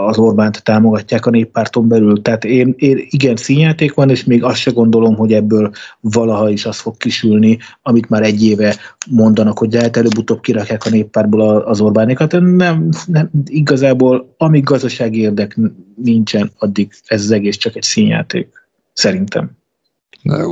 az 0.07 0.17
Orbánt 0.17 0.63
támogatják 0.63 1.25
a 1.25 1.29
néppárton 1.29 1.87
belül. 1.87 2.21
Tehát 2.21 2.45
én, 2.45 2.73
én 2.77 2.97
igen, 3.09 3.35
színjáték 3.35 3.93
van, 3.93 4.09
és 4.09 4.23
még 4.23 4.43
azt 4.43 4.59
se 4.59 4.71
gondolom, 4.71 5.15
hogy 5.15 5.33
ebből 5.33 5.71
valaha 5.99 6.49
is 6.49 6.65
az 6.65 6.79
fog 6.79 6.97
kisülni, 6.97 7.57
amit 7.81 8.09
már 8.09 8.23
egy 8.23 8.43
éve 8.43 8.75
mondanak, 9.09 9.57
hogy 9.57 9.73
lehet 9.73 9.97
előbb-utóbb 9.97 10.41
kirakják 10.41 10.85
a 10.85 10.89
néppártból 10.89 11.57
az 11.57 11.81
Orbánékat. 11.81 12.31
Nem, 12.31 12.89
nem, 13.07 13.29
igazából 13.45 14.33
amíg 14.37 14.63
gazdasági 14.63 15.19
érdek 15.19 15.57
nincsen, 15.95 16.51
addig 16.57 16.91
ez 17.05 17.21
az 17.21 17.31
egész 17.31 17.57
csak 17.57 17.75
egy 17.75 17.83
színjáték. 17.83 18.49
Szerintem 18.93 19.59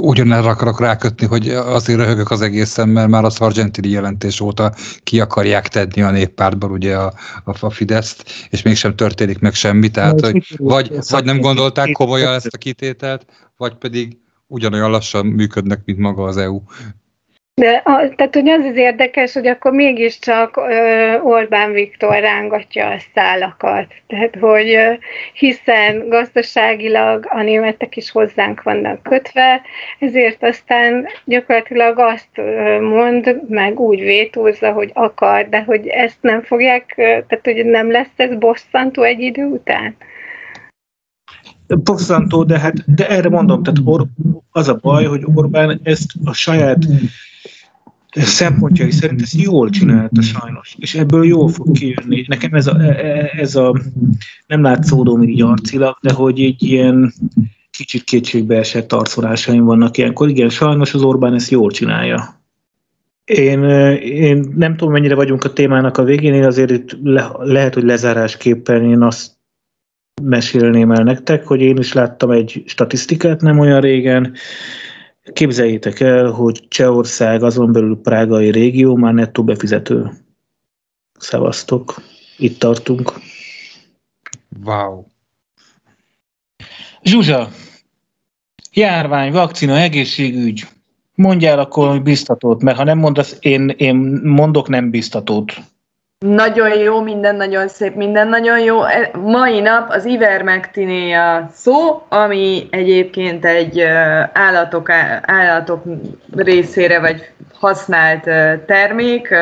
ugyanerre 0.01 0.49
akarok 0.49 0.79
rákötni, 0.79 1.25
hogy 1.25 1.49
azért 1.49 1.99
röhögök 1.99 2.31
az 2.31 2.41
egészen, 2.41 2.89
mert 2.89 3.09
már 3.09 3.23
a 3.23 3.29
Sargentini 3.29 3.89
jelentés 3.89 4.41
óta 4.41 4.73
ki 5.03 5.19
akarják 5.19 5.67
tenni 5.67 6.01
a 6.01 6.11
néppártból 6.11 6.71
ugye 6.71 6.97
a, 6.97 7.13
a, 7.43 7.65
a 7.65 7.69
Fideszt, 7.69 8.23
és 8.49 8.61
mégsem 8.61 8.95
történik 8.95 9.39
meg 9.39 9.53
semmi, 9.53 9.89
tehát 9.89 10.21
hogy 10.21 10.55
vagy, 10.57 10.91
vagy 11.09 11.23
nem 11.23 11.39
gondolták 11.39 11.91
komolyan 11.91 12.33
ezt 12.33 12.53
a 12.53 12.57
kitételt, 12.57 13.25
vagy 13.57 13.75
pedig 13.75 14.17
ugyanolyan 14.47 14.91
lassan 14.91 15.25
működnek, 15.25 15.81
mint 15.85 15.99
maga 15.99 16.23
az 16.23 16.37
EU. 16.37 16.61
De 17.59 17.81
tehát, 17.83 18.33
hogy 18.33 18.49
az 18.49 18.65
az 18.65 18.75
érdekes, 18.75 19.33
hogy 19.33 19.47
akkor 19.47 19.71
mégiscsak 19.71 20.57
ö, 20.57 21.19
Orbán 21.19 21.71
Viktor 21.71 22.19
rángatja 22.19 22.87
a 22.87 22.99
szálakat. 23.15 23.85
Tehát, 24.07 24.35
hogy 24.39 24.77
hiszen 25.33 26.07
gazdaságilag 26.09 27.27
a 27.29 27.41
németek 27.41 27.95
is 27.95 28.11
hozzánk 28.11 28.63
vannak 28.63 29.03
kötve, 29.03 29.61
ezért 29.99 30.43
aztán 30.43 31.07
gyakorlatilag 31.25 31.99
azt 31.99 32.29
mond, 32.81 33.41
meg 33.49 33.79
úgy 33.79 33.99
vétózza, 33.99 34.71
hogy 34.71 34.91
akar, 34.93 35.49
de 35.49 35.63
hogy 35.63 35.87
ezt 35.87 36.17
nem 36.21 36.41
fogják, 36.41 36.93
tehát, 36.95 37.39
hogy 37.43 37.65
nem 37.65 37.91
lesz 37.91 38.13
ez 38.15 38.35
bosszantó 38.35 39.01
egy 39.03 39.19
idő 39.19 39.43
után? 39.45 39.95
Bosszantó, 41.67 42.43
de 42.43 42.59
hát 42.59 42.95
de 42.95 43.09
erre 43.09 43.29
mondom, 43.29 43.63
tehát 43.63 43.79
Or, 43.85 44.05
az 44.51 44.67
a 44.67 44.79
baj, 44.81 45.05
hogy 45.05 45.23
Orbán 45.33 45.79
ezt 45.83 46.11
a 46.25 46.33
saját 46.33 46.77
szempontjai 48.11 48.91
szerint 48.91 49.21
ezt 49.21 49.41
jól 49.41 49.69
csinálta 49.69 50.21
sajnos, 50.21 50.75
és 50.77 50.95
ebből 50.95 51.25
jól 51.25 51.49
fog 51.49 51.71
kijönni. 51.71 52.25
Nekem 52.27 52.53
ez 52.53 52.67
a, 52.67 52.79
e, 52.79 52.87
e, 52.87 53.31
ez 53.37 53.55
a 53.55 53.81
nem 54.47 54.61
látszódó 54.61 55.23
így 55.23 55.41
arcilag, 55.41 55.97
de 56.01 56.13
hogy 56.13 56.41
egy 56.41 56.63
ilyen 56.63 57.13
kicsit 57.71 58.03
kétségbe 58.03 58.57
esett 58.57 58.93
arcolásaim 58.93 59.65
vannak 59.65 59.97
ilyenkor. 59.97 60.29
Igen, 60.29 60.49
sajnos 60.49 60.93
az 60.93 61.01
Orbán 61.01 61.33
ezt 61.33 61.51
jól 61.51 61.71
csinálja. 61.71 62.41
Én, 63.25 63.63
én 63.99 64.53
nem 64.55 64.75
tudom, 64.75 64.93
mennyire 64.93 65.15
vagyunk 65.15 65.43
a 65.43 65.53
témának 65.53 65.97
a 65.97 66.03
végén, 66.03 66.33
én 66.33 66.45
azért 66.45 66.71
itt 66.71 66.97
le, 67.03 67.31
lehet, 67.39 67.73
hogy 67.73 67.83
lezárásképpen 67.83 68.83
én 68.83 69.01
azt 69.01 69.31
mesélném 70.21 70.91
el 70.91 71.03
nektek, 71.03 71.45
hogy 71.45 71.61
én 71.61 71.77
is 71.77 71.93
láttam 71.93 72.31
egy 72.31 72.63
statisztikát 72.65 73.41
nem 73.41 73.59
olyan 73.59 73.81
régen, 73.81 74.33
Képzeljétek 75.33 75.99
el, 75.99 76.29
hogy 76.29 76.67
Csehország 76.67 77.43
azon 77.43 77.71
belül 77.71 77.99
prágai 78.01 78.51
régió 78.51 78.95
már 78.95 79.13
nettó 79.13 79.43
befizető. 79.43 80.11
Szevasztok. 81.19 82.01
Itt 82.37 82.59
tartunk. 82.59 83.13
Wow. 84.63 85.03
Zsuzsa, 87.03 87.49
járvány, 88.73 89.31
vakcina, 89.31 89.77
egészségügy. 89.77 90.67
Mondjál 91.15 91.59
akkor, 91.59 91.89
hogy 91.89 92.01
biztatót, 92.01 92.63
mert 92.63 92.77
ha 92.77 92.83
nem 92.83 92.97
mondasz, 92.97 93.37
én, 93.39 93.69
én 93.69 93.95
mondok 94.23 94.67
nem 94.67 94.89
biztatót. 94.89 95.61
Nagyon 96.25 96.77
jó, 96.77 97.01
minden 97.01 97.35
nagyon 97.35 97.67
szép, 97.67 97.95
minden 97.95 98.27
nagyon 98.27 98.59
jó. 98.59 98.83
E, 98.83 99.11
mai 99.13 99.59
nap 99.59 99.89
az 99.89 100.05
ivermectiné 100.05 101.13
a 101.13 101.49
szó, 101.53 102.05
ami 102.09 102.67
egyébként 102.71 103.45
egy 103.45 103.81
állatok, 104.33 104.89
állatok 105.21 105.83
részére 106.35 106.99
vagy 106.99 107.31
használt 107.53 108.23
termék, 108.65 109.35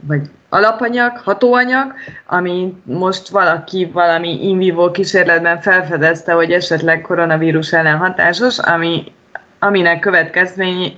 vagy 0.00 0.20
alapanyag, 0.48 1.16
hatóanyag, 1.16 1.94
ami 2.26 2.74
most 2.84 3.28
valaki 3.28 3.90
valami 3.92 4.48
in 4.48 4.58
vivo 4.58 4.90
kísérletben 4.90 5.60
felfedezte, 5.60 6.32
hogy 6.32 6.52
esetleg 6.52 7.00
koronavírus 7.00 7.72
ellen 7.72 7.96
hatásos, 7.96 8.58
ami 8.58 9.12
aminek 9.58 10.08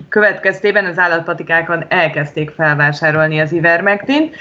következtében 0.09 0.85
az 0.85 0.99
állatpatikákon 0.99 1.85
elkezdték 1.89 2.51
felvásárolni 2.51 3.41
az 3.41 3.53
ivermectint, 3.53 4.37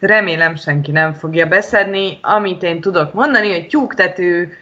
remélem 0.00 0.56
senki 0.56 0.90
nem 0.90 1.12
fogja 1.12 1.46
beszedni. 1.46 2.18
Amit 2.22 2.62
én 2.62 2.80
tudok 2.80 3.12
mondani, 3.12 3.52
hogy 3.52 3.66
tyúktető 3.66 4.56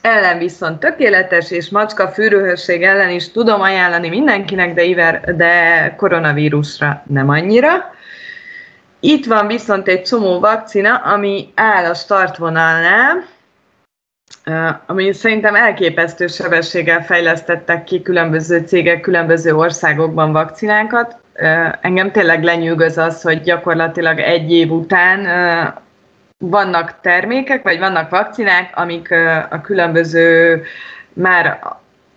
ellen 0.00 0.38
viszont 0.38 0.80
tökéletes, 0.80 1.50
és 1.50 1.68
macska 1.68 2.08
fűrőhőség 2.08 2.82
ellen 2.82 3.10
is 3.10 3.30
tudom 3.30 3.60
ajánlani 3.60 4.08
mindenkinek, 4.08 4.74
de, 4.74 4.82
iver, 4.82 5.34
de 5.36 5.94
koronavírusra 5.96 7.02
nem 7.06 7.28
annyira. 7.28 7.94
Itt 9.00 9.26
van 9.26 9.46
viszont 9.46 9.88
egy 9.88 10.02
csomó 10.02 10.40
vakcina, 10.40 10.94
ami 10.94 11.52
áll 11.54 11.84
a 11.84 11.94
startvonalnál, 11.94 13.24
ami 14.86 15.12
szerintem 15.12 15.54
elképesztő 15.54 16.26
sebességgel 16.26 17.04
fejlesztettek 17.04 17.84
ki 17.84 18.02
különböző 18.02 18.58
cégek 18.58 19.00
különböző 19.00 19.54
országokban 19.56 20.32
vakcinákat 20.32 21.20
engem 21.80 22.10
tényleg 22.10 22.42
lenyűgöz 22.42 22.98
az, 22.98 23.22
hogy 23.22 23.42
gyakorlatilag 23.42 24.18
egy 24.18 24.52
év 24.52 24.70
után 24.70 25.26
vannak 26.38 27.00
termékek, 27.00 27.62
vagy 27.62 27.78
vannak 27.78 28.10
vakcinák, 28.10 28.70
amik 28.74 29.14
a 29.50 29.60
különböző 29.60 30.62
már 31.12 31.58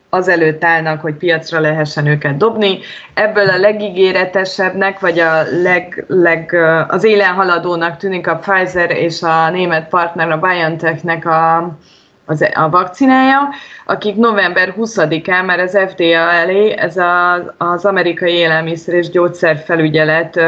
azelőtt 0.09 0.63
állnak, 0.63 1.01
hogy 1.01 1.13
piacra 1.13 1.59
lehessen 1.59 2.05
őket 2.05 2.37
dobni. 2.37 2.79
Ebből 3.13 3.49
a 3.49 3.57
legígéretesebbnek, 3.57 4.99
vagy 4.99 5.19
a 5.19 5.41
leg, 5.61 6.05
leg, 6.07 6.53
az 6.87 7.03
élen 7.03 7.33
haladónak 7.33 7.97
tűnik 7.97 8.27
a 8.27 8.35
Pfizer 8.35 8.91
és 8.91 9.21
a 9.21 9.49
német 9.49 9.89
partner, 9.89 10.31
a 10.31 10.39
BioNTech-nek 10.39 11.25
a, 11.25 11.71
az, 12.29 12.45
a 12.53 12.69
vakcinája, 12.69 13.49
akik 13.85 14.15
november 14.15 14.73
20-án 14.77 15.45
már 15.45 15.59
az 15.59 15.77
FDA 15.87 16.31
elé, 16.31 16.71
ez 16.77 16.97
a, 16.97 17.33
az 17.57 17.85
amerikai 17.85 18.33
élelmiszer 18.33 18.93
és 18.93 19.09
gyógyszerfelügyelet 19.09 20.39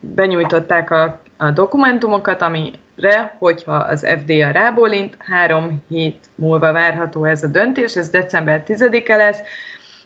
benyújtották 0.00 0.90
a, 0.90 1.20
a 1.36 1.50
dokumentumokat, 1.50 2.42
amire, 2.42 3.36
hogyha 3.38 3.72
az 3.72 4.06
FDA 4.20 4.50
rábólint, 4.50 5.16
három 5.18 5.84
hét 5.88 6.26
múlva 6.34 6.72
várható 6.72 7.24
ez 7.24 7.42
a 7.42 7.46
döntés, 7.46 7.96
ez 7.96 8.10
december 8.10 8.62
10-e 8.66 9.16
lesz, 9.16 9.38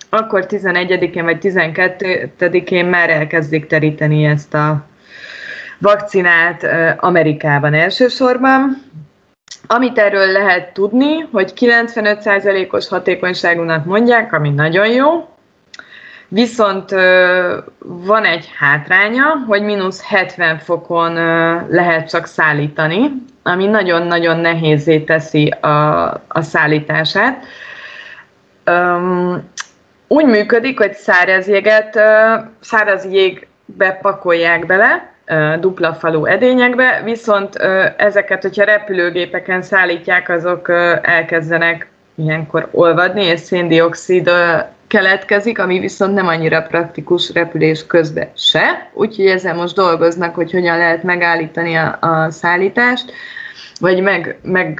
akkor 0.09 0.47
11-én 0.49 1.25
vagy 1.25 1.39
12-én 1.43 2.87
már 2.87 3.11
elkezdik 3.11 3.67
teríteni 3.67 4.25
ezt 4.25 4.55
a 4.55 4.85
vakcinát 5.79 6.67
Amerikában 6.97 7.75
elsősorban. 7.75 8.83
Amit 9.67 9.99
erről 9.99 10.27
lehet 10.33 10.73
tudni, 10.73 11.29
hogy 11.33 11.53
95%-os 11.57 12.89
hatékonyságúnak 12.89 13.85
mondják, 13.85 14.33
ami 14.33 14.51
nagyon 14.51 14.87
jó, 14.87 15.29
viszont 16.29 16.91
van 17.79 18.25
egy 18.25 18.51
hátránya, 18.59 19.45
hogy 19.47 19.63
mínusz 19.63 20.03
70 20.03 20.59
fokon 20.59 21.13
lehet 21.69 22.09
csak 22.09 22.27
szállítani, 22.27 23.13
ami 23.43 23.67
nagyon-nagyon 23.67 24.39
nehézé 24.39 24.99
teszi 24.99 25.49
a, 25.49 26.05
a 26.29 26.43
szállítását. 26.43 27.45
úgy 30.09 30.25
működik, 30.25 30.79
hogy 30.79 30.93
száraz 30.93 31.49
jéget, 31.49 32.01
száraz 32.61 33.05
jégbe 33.05 33.93
pakolják 34.03 34.67
bele, 34.67 35.14
dupla 35.61 35.95
falu 35.95 36.25
edényekbe, 36.25 37.01
viszont 37.05 37.57
ezeket, 37.97 38.43
hogyha 38.43 38.65
repülőgépeken 38.65 39.63
szállítják, 39.63 40.29
azok 40.29 40.69
elkezdenek 41.03 41.89
ilyenkor 42.15 42.69
olvadni, 42.73 43.25
és 43.25 43.41
széndiokszid 43.41 44.31
keletkezik, 44.87 45.59
ami 45.59 45.79
viszont 45.79 46.15
nem 46.15 46.27
annyira 46.27 46.63
praktikus 46.63 47.33
repülés 47.33 47.87
közben 47.87 48.29
se, 48.37 48.91
úgyhogy 48.93 49.27
ezzel 49.27 49.55
most 49.55 49.75
dolgoznak, 49.75 50.35
hogy 50.35 50.53
hogyan 50.53 50.79
lehet 50.79 51.03
megállítani 51.03 51.75
a, 51.75 51.99
a 52.01 52.31
szállítást, 52.31 53.13
vagy 53.81 54.03
meg, 54.03 54.39
meg 54.43 54.75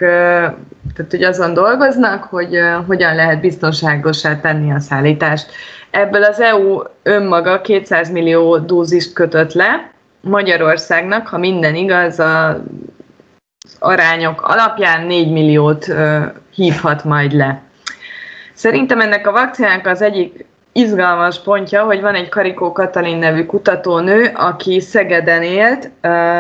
tehát, 0.95 1.11
hogy 1.11 1.23
azon 1.23 1.55
dolgoznak, 1.55 2.25
hogy 2.25 2.59
hogyan 2.87 3.15
lehet 3.15 3.41
biztonságosá 3.41 4.41
tenni 4.41 4.73
a 4.73 4.81
szállítást. 4.81 5.51
Ebből 5.91 6.23
az 6.23 6.41
EU 6.41 6.83
önmaga 7.03 7.61
200 7.61 8.11
millió 8.11 8.59
dózist 8.59 9.13
kötött 9.13 9.53
le, 9.53 9.94
Magyarországnak, 10.25 11.27
ha 11.27 11.39
minden 11.39 11.75
igaz, 11.75 12.19
a 12.19 12.63
arányok 13.79 14.43
alapján 14.43 15.07
4 15.07 15.33
milliót 15.33 15.87
hívhat 16.55 17.05
majd 17.05 17.33
le. 17.33 17.63
Szerintem 18.55 19.01
ennek 19.01 19.27
a 19.27 19.33
vakcinának 19.33 19.87
az 19.87 20.03
egyik 20.03 20.45
izgalmas 20.73 21.41
pontja, 21.41 21.83
hogy 21.83 22.01
van 22.01 22.15
egy 22.15 22.29
Karikó 22.29 22.73
Katalin 22.73 23.17
nevű 23.17 23.47
kutatónő, 23.47 24.31
aki 24.35 24.81
Szegeden 24.81 25.43
élt 25.43 25.91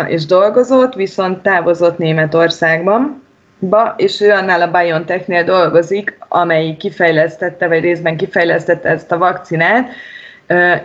és 0.09 0.27
dolgozott, 0.27 0.95
viszont 0.95 1.43
távozott 1.43 1.99
Németországban, 1.99 3.23
ba, 3.59 3.95
és 3.97 4.21
ő 4.21 4.31
annál 4.31 4.63
a 4.63 4.71
BioNTech-nél 4.71 5.45
dolgozik, 5.45 6.19
amely 6.29 6.77
kifejlesztette, 6.77 7.69
vagy 7.69 7.81
részben 7.81 8.17
kifejlesztette 8.17 8.89
ezt 8.89 9.13
a 9.13 9.19
vakcinát, 9.19 9.89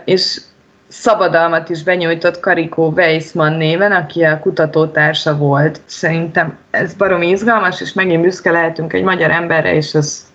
és 0.04 0.40
szabadalmat 0.90 1.68
is 1.68 1.82
benyújtott 1.82 2.40
Karikó 2.40 2.92
Weissman 2.96 3.52
néven, 3.52 3.92
aki 3.92 4.22
a 4.22 4.38
kutatótársa 4.38 5.36
volt. 5.36 5.80
Szerintem 5.84 6.58
ez 6.70 6.94
baromi 6.94 7.28
izgalmas, 7.28 7.80
és 7.80 7.92
megint 7.92 8.22
büszke 8.22 8.50
lehetünk 8.50 8.92
egy 8.92 9.02
magyar 9.02 9.30
emberre, 9.30 9.74
és 9.74 9.94
ez 9.94 10.28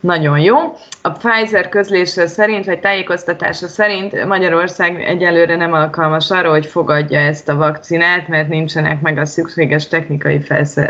nagyon 0.00 0.38
jó. 0.38 0.56
A 1.02 1.10
Pfizer 1.10 1.68
közlése 1.68 2.26
szerint, 2.26 2.64
vagy 2.64 2.80
tájékoztatása 2.80 3.68
szerint 3.68 4.24
Magyarország 4.24 5.02
egyelőre 5.02 5.56
nem 5.56 5.72
alkalmas 5.72 6.30
arra, 6.30 6.50
hogy 6.50 6.66
fogadja 6.66 7.18
ezt 7.18 7.48
a 7.48 7.56
vakcinát, 7.56 8.28
mert 8.28 8.48
nincsenek 8.48 9.00
meg 9.00 9.18
a 9.18 9.26
szükséges 9.26 9.88
technikai 9.88 10.40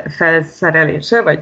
felszerelése, 0.09 1.23
vagy 1.23 1.41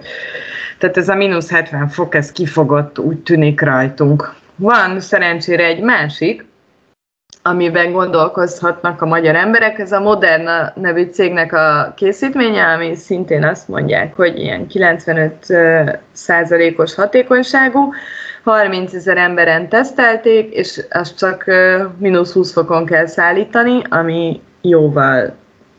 tehát 0.79 0.97
ez 0.97 1.09
a 1.09 1.15
mínusz 1.15 1.51
70 1.51 1.89
fok, 1.89 2.15
ez 2.15 2.33
kifogott, 2.33 2.99
úgy 2.99 3.19
tűnik 3.19 3.61
rajtunk. 3.61 4.35
Van 4.57 5.01
szerencsére 5.01 5.65
egy 5.65 5.81
másik, 5.81 6.45
amiben 7.43 7.93
gondolkozhatnak 7.93 9.03
a 9.03 9.07
magyar 9.07 9.35
emberek. 9.35 9.79
Ez 9.79 9.93
a 9.93 10.01
Moderna 10.01 10.73
nevű 10.75 11.05
cégnek 11.05 11.53
a 11.53 11.93
készítménye, 11.97 12.65
ami 12.65 12.95
szintén 12.95 13.45
azt 13.45 13.69
mondják, 13.69 14.17
hogy 14.17 14.39
ilyen 14.39 14.67
95 14.67 15.47
százalékos 16.13 16.95
hatékonyságú, 16.95 17.93
30 18.43 18.95
ezer 18.95 19.17
emberen 19.17 19.69
tesztelték, 19.69 20.55
és 20.55 20.81
azt 20.91 21.19
csak 21.19 21.45
mínusz 21.99 22.33
20 22.33 22.53
fokon 22.53 22.87
kell 22.87 23.07
szállítani, 23.07 23.83
ami 23.89 24.41
jóval 24.61 25.35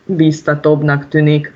biztatóbbnak 0.05 1.07
tűnik. 1.07 1.53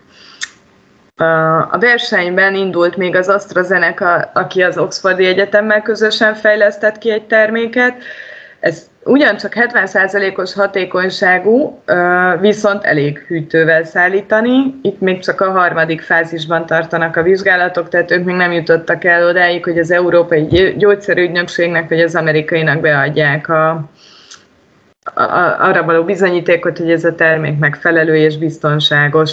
A 1.72 1.78
versenyben 1.80 2.56
indult 2.56 2.98
még 2.98 3.16
az 3.16 3.28
AstraZeneca, 3.28 4.32
aki 4.34 4.62
az 4.62 4.78
Oxfordi 4.78 5.26
Egyetemmel 5.26 5.82
közösen 5.82 6.34
fejlesztett 6.36 6.98
ki 6.98 7.12
egy 7.12 7.28
terméket, 7.28 8.04
ez 8.60 8.90
ugyancsak 9.04 9.54
70%-os 9.56 10.54
hatékonyságú, 10.54 11.82
viszont 12.40 12.84
elég 12.84 13.18
hűtővel 13.18 13.84
szállítani. 13.84 14.80
Itt 14.82 15.00
még 15.00 15.20
csak 15.20 15.42
a 15.42 15.52
harmadik 15.52 16.02
fázisban 16.02 16.66
tartanak 16.66 17.16
a 17.16 17.24
vizsgálatok, 17.24 17.90
tehát 17.90 18.12
ők 18.12 18.24
még 18.24 18.36
nem 18.36 18.52
jutottak 18.52 19.04
el 19.04 19.28
odáig, 19.28 19.64
hogy 19.64 19.80
az 19.80 19.92
Európai 19.92 20.46
Gyógyszerügynökségnek 20.78 21.90
vagy 21.90 22.02
az 22.02 22.16
amerikainak 22.16 22.80
beadják 22.80 23.50
a, 23.50 23.70
a, 25.14 25.24
arra 25.60 25.84
való 25.84 26.04
bizonyítékot, 26.04 26.78
hogy 26.78 26.92
ez 26.92 27.06
a 27.06 27.16
termék 27.16 27.60
megfelelő 27.60 28.16
és 28.16 28.38
biztonságos. 28.38 29.32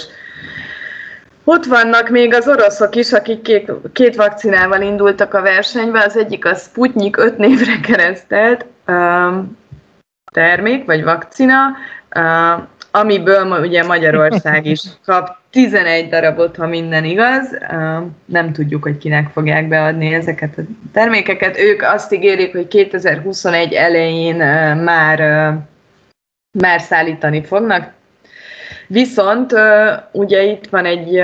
Ott 1.44 1.64
vannak 1.64 2.08
még 2.08 2.34
az 2.34 2.48
oroszok 2.48 2.96
is, 2.96 3.12
akik 3.12 3.42
két, 3.42 3.72
két 3.92 4.16
vakcinával 4.16 4.80
indultak 4.80 5.34
a 5.34 5.42
versenybe. 5.42 6.02
Az 6.04 6.16
egyik 6.16 6.44
a 6.44 6.54
Sputnik 6.54 7.16
5 7.16 7.36
névre 7.36 7.80
keresztelt 7.80 8.64
termék, 10.32 10.84
vagy 10.84 11.04
vakcina, 11.04 11.76
amiből 12.90 13.60
ugye 13.60 13.84
Magyarország 13.84 14.66
is 14.66 14.82
kap 15.04 15.36
11 15.50 16.08
darabot, 16.08 16.56
ha 16.56 16.66
minden 16.66 17.04
igaz. 17.04 17.58
Nem 18.24 18.52
tudjuk, 18.52 18.82
hogy 18.82 18.98
kinek 18.98 19.28
fogják 19.32 19.68
beadni 19.68 20.14
ezeket 20.14 20.58
a 20.58 20.62
termékeket. 20.92 21.58
Ők 21.58 21.82
azt 21.82 22.12
ígérik, 22.12 22.52
hogy 22.52 22.68
2021 22.68 23.72
elején 23.72 24.36
már, 24.76 25.18
már 26.58 26.80
szállítani 26.80 27.44
fognak, 27.44 27.94
Viszont 28.88 29.52
ugye 30.12 30.42
itt 30.42 30.66
van 30.66 30.84
egy, 30.84 31.16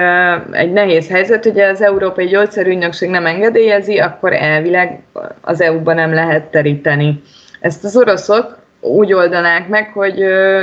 egy 0.50 0.72
nehéz 0.72 1.08
helyzet, 1.08 1.46
ugye 1.46 1.68
az 1.68 1.82
Európai 1.82 2.26
Gyógyszerügynökség 2.26 3.10
nem 3.10 3.26
engedélyezi, 3.26 3.98
akkor 3.98 4.32
elvileg 4.32 5.02
az 5.40 5.60
EU-ban 5.60 5.94
nem 5.94 6.14
lehet 6.14 6.50
teríteni. 6.50 7.22
Ezt 7.62 7.84
az 7.84 7.96
oroszok 7.96 8.58
úgy 8.80 9.12
oldanák 9.12 9.68
meg, 9.68 9.90
hogy 9.92 10.16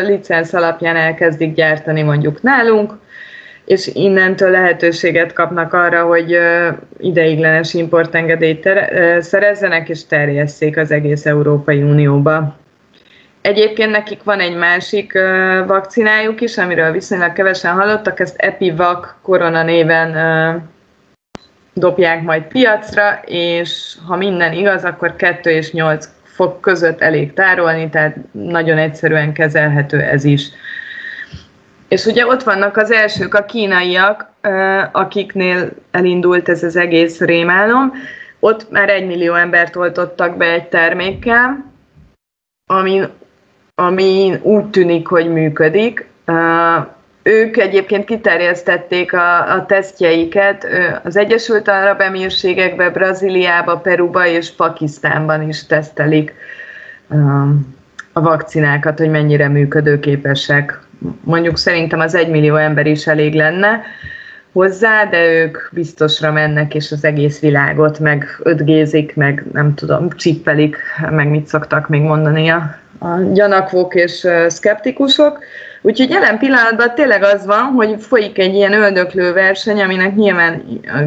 licensz 0.06 0.54
alapján 0.54 0.96
elkezdik 0.96 1.54
gyártani 1.54 2.02
mondjuk 2.02 2.42
nálunk, 2.42 2.94
és 3.66 3.90
innentől 3.94 4.50
lehetőséget 4.50 5.34
kapnak 5.34 5.74
arra, 5.74 6.04
hogy 6.04 6.38
ideiglenes 6.98 7.74
importengedélyt 7.74 8.70
szerezzenek 9.20 9.90
és 9.90 10.06
terjesszék 10.06 10.78
az 10.78 10.92
egész 10.92 11.26
Európai 11.26 11.82
Unióba. 11.82 12.56
Egyébként 13.42 13.92
nekik 13.92 14.24
van 14.24 14.40
egy 14.40 14.56
másik 14.56 15.14
vakcinájuk 15.68 16.42
is, 16.42 16.58
amiről 16.58 16.92
viszonylag 16.92 17.34
kevesen 17.34 17.74
hallottak, 17.74 18.20
ezt 18.20 18.38
Epivac 18.38 19.08
korona 19.22 19.64
néven 19.64 20.12
dobják 21.74 22.22
majd 22.22 22.44
piacra, 22.44 23.20
és 23.26 23.96
ha 24.08 24.16
minden 24.16 24.54
igaz, 24.54 24.84
akkor 24.84 25.16
2 25.16 25.50
és 25.50 25.72
8 25.72 26.10
fok 26.40 26.62
között 26.62 27.02
elég 27.02 27.34
tárolni, 27.34 27.90
tehát 27.90 28.16
nagyon 28.32 28.78
egyszerűen 28.78 29.34
kezelhető 29.34 30.00
ez 30.00 30.24
is. 30.24 30.50
És 31.88 32.06
ugye 32.06 32.26
ott 32.26 32.44
vannak 32.44 32.78
az 32.78 32.92
elsők, 32.92 33.34
a 33.34 33.46
kínaiak, 33.46 34.32
akiknél 34.92 35.70
elindult 35.92 36.50
ez 36.50 36.64
az 36.64 36.76
egész 36.76 37.20
rémálom. 37.20 37.94
Ott 38.40 38.72
már 38.72 38.90
egy 38.90 39.06
millió 39.06 39.34
embert 39.34 39.76
oltottak 39.76 40.38
be 40.38 40.46
egy 40.46 40.68
termékkel, 40.68 41.66
ami 42.66 43.04
ami 43.76 44.40
úgy 44.42 44.70
tűnik, 44.70 45.08
hogy 45.08 45.30
működik. 45.30 46.08
Ők 47.30 47.58
egyébként 47.58 48.06
kiterjesztették 48.06 49.14
a, 49.14 49.54
a 49.56 49.66
tesztjeiket 49.66 50.68
az 51.04 51.18
Egyesült 51.18 51.68
Arab 51.68 52.02
Emírségekbe, 52.02 52.90
Brazíliába, 52.90 53.78
Peruba 53.78 54.28
és 54.28 54.52
Pakisztánban 54.52 55.50
is 55.50 55.66
tesztelik 55.66 56.34
a 58.14 58.22
vakcinákat, 58.22 59.00
hogy 59.00 59.10
mennyire 59.10 59.48
működőképesek. 59.48 60.80
Mondjuk 61.24 61.58
szerintem 61.58 62.00
az 62.00 62.16
egymillió 62.16 62.56
ember 62.56 62.86
is 62.86 63.08
elég 63.08 63.34
lenne 63.34 63.82
hozzá, 64.52 65.06
de 65.06 65.26
ők 65.26 65.58
biztosra 65.72 66.32
mennek, 66.32 66.76
és 66.76 66.92
az 66.92 67.04
egész 67.04 67.40
világot 67.40 68.00
meg 68.00 68.40
ötgézik, 68.44 69.16
meg 69.16 69.44
nem 69.54 69.74
tudom, 69.74 70.10
csippelik, 70.10 70.78
meg 71.10 71.30
mit 71.30 71.48
szoktak 71.48 71.88
még 71.90 72.02
mondani 72.02 72.50
a, 72.50 72.76
a 73.00 73.22
gyanakvók 73.34 73.96
és 73.96 74.28
szkeptikusok. 74.48 75.40
Úgyhogy 75.82 76.10
jelen 76.10 76.38
pillanatban 76.38 76.96
tényleg 76.96 77.24
az 77.24 77.46
van, 77.46 77.64
hogy 77.64 77.96
folyik 78.00 78.38
egy 78.38 78.54
ilyen 78.54 78.74
öldöklő 78.74 79.34
verseny, 79.34 79.82
aminek 79.82 80.16
nyilván 80.16 80.64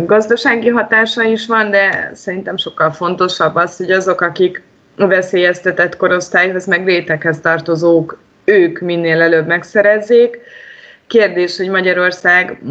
gazdasági 0.06 0.68
hatása 0.68 1.22
is 1.22 1.46
van, 1.46 1.70
de 1.70 2.10
szerintem 2.14 2.56
sokkal 2.56 2.90
fontosabb 2.90 3.54
az, 3.54 3.76
hogy 3.76 3.90
azok, 3.90 4.20
akik 4.20 4.62
a 4.96 5.06
veszélyeztetett 5.06 5.96
korosztályhoz, 5.96 6.66
meg 6.66 6.84
réteghez 6.84 7.40
tartozók, 7.40 8.18
ők 8.44 8.80
minél 8.80 9.22
előbb 9.22 9.46
megszerezzék. 9.46 10.38
Kérdés, 11.06 11.56
hogy 11.56 11.68
Magyarország 11.68 12.62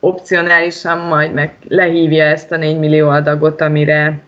opcionálisan 0.00 0.98
majd 0.98 1.32
meg 1.32 1.52
lehívja 1.68 2.24
ezt 2.24 2.52
a 2.52 2.56
4 2.56 2.78
millió 2.78 3.08
adagot, 3.08 3.60
amire, 3.60 4.18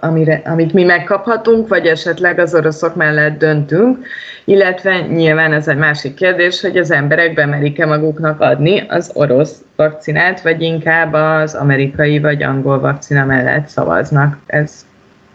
amire, 0.00 0.42
amit 0.44 0.72
mi 0.72 0.84
megkaphatunk, 0.84 1.68
vagy 1.68 1.86
esetleg 1.86 2.38
az 2.38 2.54
oroszok 2.54 2.94
mellett 2.94 3.38
döntünk, 3.38 4.06
illetve 4.44 5.00
nyilván 5.00 5.52
ez 5.52 5.68
egy 5.68 5.76
másik 5.76 6.14
kérdés, 6.14 6.60
hogy 6.60 6.76
az 6.76 6.90
emberek 6.90 7.34
bemerik-e 7.34 7.86
maguknak 7.86 8.40
adni 8.40 8.84
az 8.88 9.10
orosz 9.14 9.62
vakcinát, 9.76 10.42
vagy 10.42 10.62
inkább 10.62 11.12
az 11.12 11.54
amerikai 11.54 12.18
vagy 12.18 12.42
angol 12.42 12.80
vakcina 12.80 13.24
mellett 13.24 13.66
szavaznak. 13.66 14.38
Ez, 14.46 14.86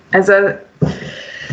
ez 0.09 0.29
a 0.29 0.59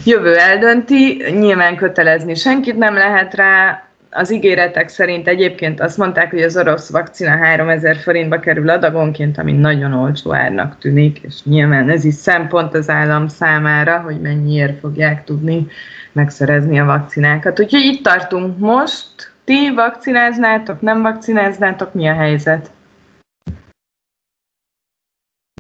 jövő 0.04 0.36
eldönti, 0.36 1.24
nyilván 1.38 1.76
kötelezni 1.76 2.34
senkit 2.34 2.76
nem 2.76 2.94
lehet 2.94 3.34
rá, 3.34 3.86
az 4.16 4.32
ígéretek 4.32 4.88
szerint 4.88 5.28
egyébként 5.28 5.80
azt 5.80 5.96
mondták, 5.96 6.30
hogy 6.30 6.42
az 6.42 6.56
orosz 6.56 6.90
vakcina 6.90 7.36
3000 7.36 7.96
forintba 7.96 8.38
kerül 8.38 8.70
adagonként, 8.70 9.38
ami 9.38 9.52
nagyon 9.52 9.92
olcsó 9.92 10.34
árnak 10.34 10.78
tűnik, 10.78 11.18
és 11.18 11.34
nyilván 11.44 11.90
ez 11.90 12.04
is 12.04 12.14
szempont 12.14 12.74
az 12.74 12.88
állam 12.88 13.28
számára, 13.28 14.00
hogy 14.00 14.20
mennyiért 14.20 14.78
fogják 14.78 15.24
tudni 15.24 15.66
megszerezni 16.12 16.78
a 16.80 16.84
vakcinákat. 16.84 17.60
Úgyhogy 17.60 17.84
itt 17.84 18.02
tartunk 18.02 18.58
most. 18.58 19.32
Ti 19.44 19.72
vakcináznátok, 19.74 20.80
nem 20.80 21.02
vakcináznátok, 21.02 21.94
mi 21.94 22.08
a 22.08 22.14
helyzet? 22.14 22.70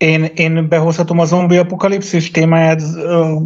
Én, 0.00 0.24
én 0.34 0.68
behozhatom 0.68 1.18
a 1.18 1.24
zombi 1.24 1.56
apokalipszis 1.56 2.30
témáját 2.30 2.80
a, 2.80 3.40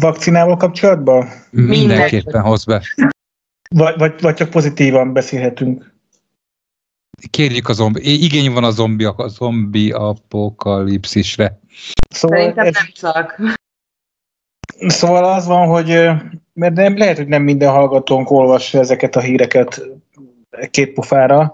vakcinával 0.00 0.56
kapcsolatban? 0.56 1.28
Mindenképpen 1.50 2.42
hoz 2.42 2.64
be. 2.64 2.82
Vagy, 3.74 3.98
vagy, 3.98 4.20
vagy 4.20 4.34
csak 4.34 4.50
pozitívan 4.50 5.12
beszélhetünk. 5.12 5.94
Kérjük 7.30 7.68
a 7.68 7.72
zombi. 7.72 8.22
Igény 8.24 8.52
van 8.52 8.64
a 8.64 8.70
zombi, 8.70 9.04
a 9.04 9.28
zombi 9.28 9.90
apokalipszisre. 9.90 11.58
Szóval 12.08 12.38
Szerintem 12.38 12.66
ez, 12.66 12.74
nem 12.74 12.90
csak. 12.92 13.40
Szóval 14.86 15.24
az 15.24 15.46
van, 15.46 15.68
hogy 15.68 15.88
mert 16.52 16.74
nem, 16.74 16.98
lehet, 16.98 17.16
hogy 17.16 17.28
nem 17.28 17.42
minden 17.42 17.70
hallgatónk 17.70 18.30
olvassa 18.30 18.78
ezeket 18.78 19.16
a 19.16 19.20
híreket 19.20 19.82
két 20.70 20.92
pofára. 20.92 21.52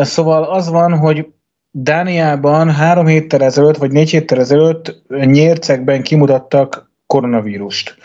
Szóval 0.00 0.44
az 0.44 0.68
van, 0.68 0.98
hogy 0.98 1.26
Dániában 1.70 2.70
három 2.70 3.06
héttel 3.06 3.42
ezelőtt, 3.42 3.76
vagy 3.76 3.90
négy 3.90 4.10
héttel 4.10 4.38
ezelőtt 4.38 5.02
nyércekben 5.08 6.02
kimutattak 6.02 6.90
koronavírust. 7.06 7.96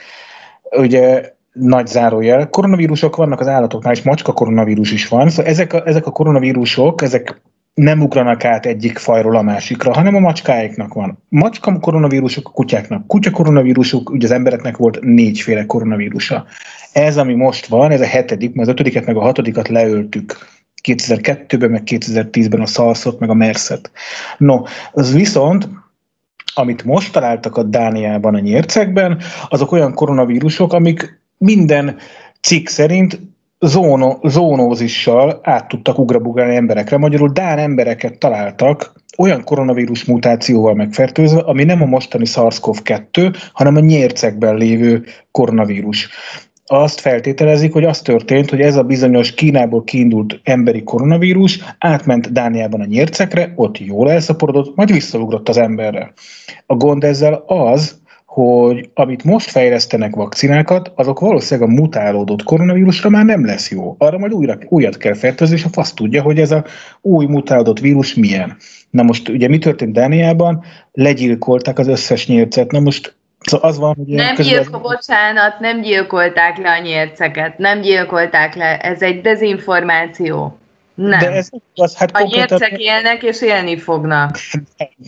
Ugye 0.71 1.35
nagy 1.59 1.87
zárójel. 1.87 2.49
Koronavírusok 2.49 3.15
vannak 3.15 3.39
az 3.39 3.47
állatoknál, 3.47 3.93
és 3.93 4.01
macska 4.01 4.31
koronavírus 4.31 4.91
is 4.91 5.07
van. 5.07 5.29
Szóval 5.29 5.51
ezek 5.51 5.73
a, 5.73 5.87
ezek 5.87 6.05
a 6.05 6.11
koronavírusok, 6.11 7.01
ezek 7.01 7.41
nem 7.73 8.01
ugranak 8.01 8.45
át 8.45 8.65
egyik 8.65 8.97
fajról 8.97 9.35
a 9.35 9.41
másikra, 9.41 9.93
hanem 9.93 10.15
a 10.15 10.19
macskáiknak 10.19 10.93
van. 10.93 11.23
Macska 11.29 11.79
koronavírusok 11.79 12.47
a 12.47 12.51
kutyáknak. 12.51 13.07
Kutya 13.07 13.31
koronavírusok, 13.31 14.09
ugye 14.09 14.25
az 14.25 14.31
embereknek 14.31 14.77
volt 14.77 14.99
négyféle 15.01 15.65
koronavírusa. 15.65 16.45
Ez, 16.93 17.17
ami 17.17 17.33
most 17.33 17.65
van, 17.65 17.91
ez 17.91 18.01
a 18.01 18.05
hetedik, 18.05 18.53
mert 18.53 18.67
az 18.67 18.73
ötödiket 18.73 19.05
meg 19.05 19.17
a 19.17 19.21
hatodikat 19.21 19.67
leöltük. 19.67 20.37
2002-ben, 20.83 21.69
meg 21.69 21.81
2010-ben 21.85 22.61
a 22.61 22.65
szalszot, 22.65 23.19
meg 23.19 23.29
a 23.29 23.33
merszet. 23.33 23.91
No, 24.37 24.61
az 24.91 25.13
viszont 25.13 25.69
amit 26.57 26.83
most 26.83 27.11
találtak 27.11 27.57
a 27.57 27.63
Dániában, 27.63 28.35
a 28.35 28.39
nyércekben, 28.39 29.21
azok 29.49 29.71
olyan 29.71 29.93
koronavírusok, 29.93 30.73
amik 30.73 31.19
minden 31.37 31.97
cikk 32.41 32.67
szerint 32.67 33.19
zóno, 33.59 34.17
zónózissal 34.23 35.39
át 35.43 35.67
tudtak 35.67 35.99
ugrabugálni 35.99 36.55
emberekre. 36.55 36.97
Magyarul 36.97 37.29
Dán 37.29 37.57
embereket 37.57 38.17
találtak 38.17 38.93
olyan 39.17 39.43
koronavírus 39.43 40.05
mutációval 40.05 40.73
megfertőzve, 40.73 41.39
ami 41.39 41.63
nem 41.63 41.81
a 41.81 41.85
mostani 41.85 42.25
SARS-CoV-2, 42.25 43.35
hanem 43.53 43.75
a 43.75 43.79
nyércekben 43.79 44.55
lévő 44.55 45.03
koronavírus. 45.31 46.09
Azt 46.69 46.99
feltételezik, 46.99 47.73
hogy 47.73 47.83
az 47.83 48.01
történt, 48.01 48.49
hogy 48.49 48.61
ez 48.61 48.75
a 48.75 48.83
bizonyos 48.83 49.33
Kínából 49.33 49.83
kiindult 49.83 50.39
emberi 50.43 50.83
koronavírus 50.83 51.59
átment 51.79 52.31
Dániában 52.31 52.81
a 52.81 52.85
nyércekre, 52.85 53.53
ott 53.55 53.77
jól 53.77 54.11
elszaporodott, 54.11 54.75
majd 54.75 54.91
visszaugrott 54.91 55.49
az 55.49 55.57
emberre. 55.57 56.13
A 56.65 56.75
gond 56.75 57.03
ezzel 57.03 57.43
az, 57.47 58.01
hogy 58.37 58.89
amit 58.93 59.23
most 59.23 59.49
fejlesztenek 59.49 60.15
vakcinákat, 60.15 60.91
azok 60.95 61.19
valószínűleg 61.19 61.69
a 61.69 61.73
mutálódott 61.73 62.43
koronavírusra 62.43 63.09
már 63.09 63.25
nem 63.25 63.45
lesz 63.45 63.71
jó. 63.71 63.95
Arra 63.97 64.17
majd 64.17 64.33
újra, 64.33 64.57
újat 64.69 64.97
kell 64.97 65.13
fertőzni, 65.13 65.55
és 65.55 65.63
a 65.63 65.69
fasz 65.71 65.93
tudja, 65.93 66.21
hogy 66.21 66.39
ez 66.39 66.51
a 66.51 66.65
új 67.01 67.25
mutálódott 67.25 67.79
vírus 67.79 68.13
milyen. 68.13 68.57
Na 68.89 69.03
most 69.03 69.29
ugye 69.29 69.47
mi 69.47 69.57
történt 69.57 69.93
Dániában? 69.93 70.63
Legyilkolták 70.91 71.79
az 71.79 71.87
összes 71.87 72.27
nyércet. 72.27 72.71
Na 72.71 72.79
most 72.79 73.15
Szóval 73.39 73.69
az 73.69 73.77
van, 73.77 73.95
hogy 73.95 74.05
nem 74.05 74.35
gyilko, 74.35 74.79
bocsánat, 74.79 75.59
nem 75.59 75.81
gyilkolták 75.81 76.57
le 76.57 76.71
a 76.71 76.81
nyérceket, 76.81 77.57
nem 77.57 77.81
gyilkolták 77.81 78.55
le, 78.55 78.77
ez 78.77 79.01
egy 79.01 79.21
dezinformáció. 79.21 80.57
Nem. 80.97 81.19
De 81.19 81.31
ez 81.31 81.49
az, 81.75 81.95
hát 81.95 82.11
a 82.11 82.19
konkrétan... 82.19 82.57
nyercek 82.59 82.79
élnek 82.79 83.23
és 83.23 83.41
élni 83.41 83.77
fognak. 83.77 84.37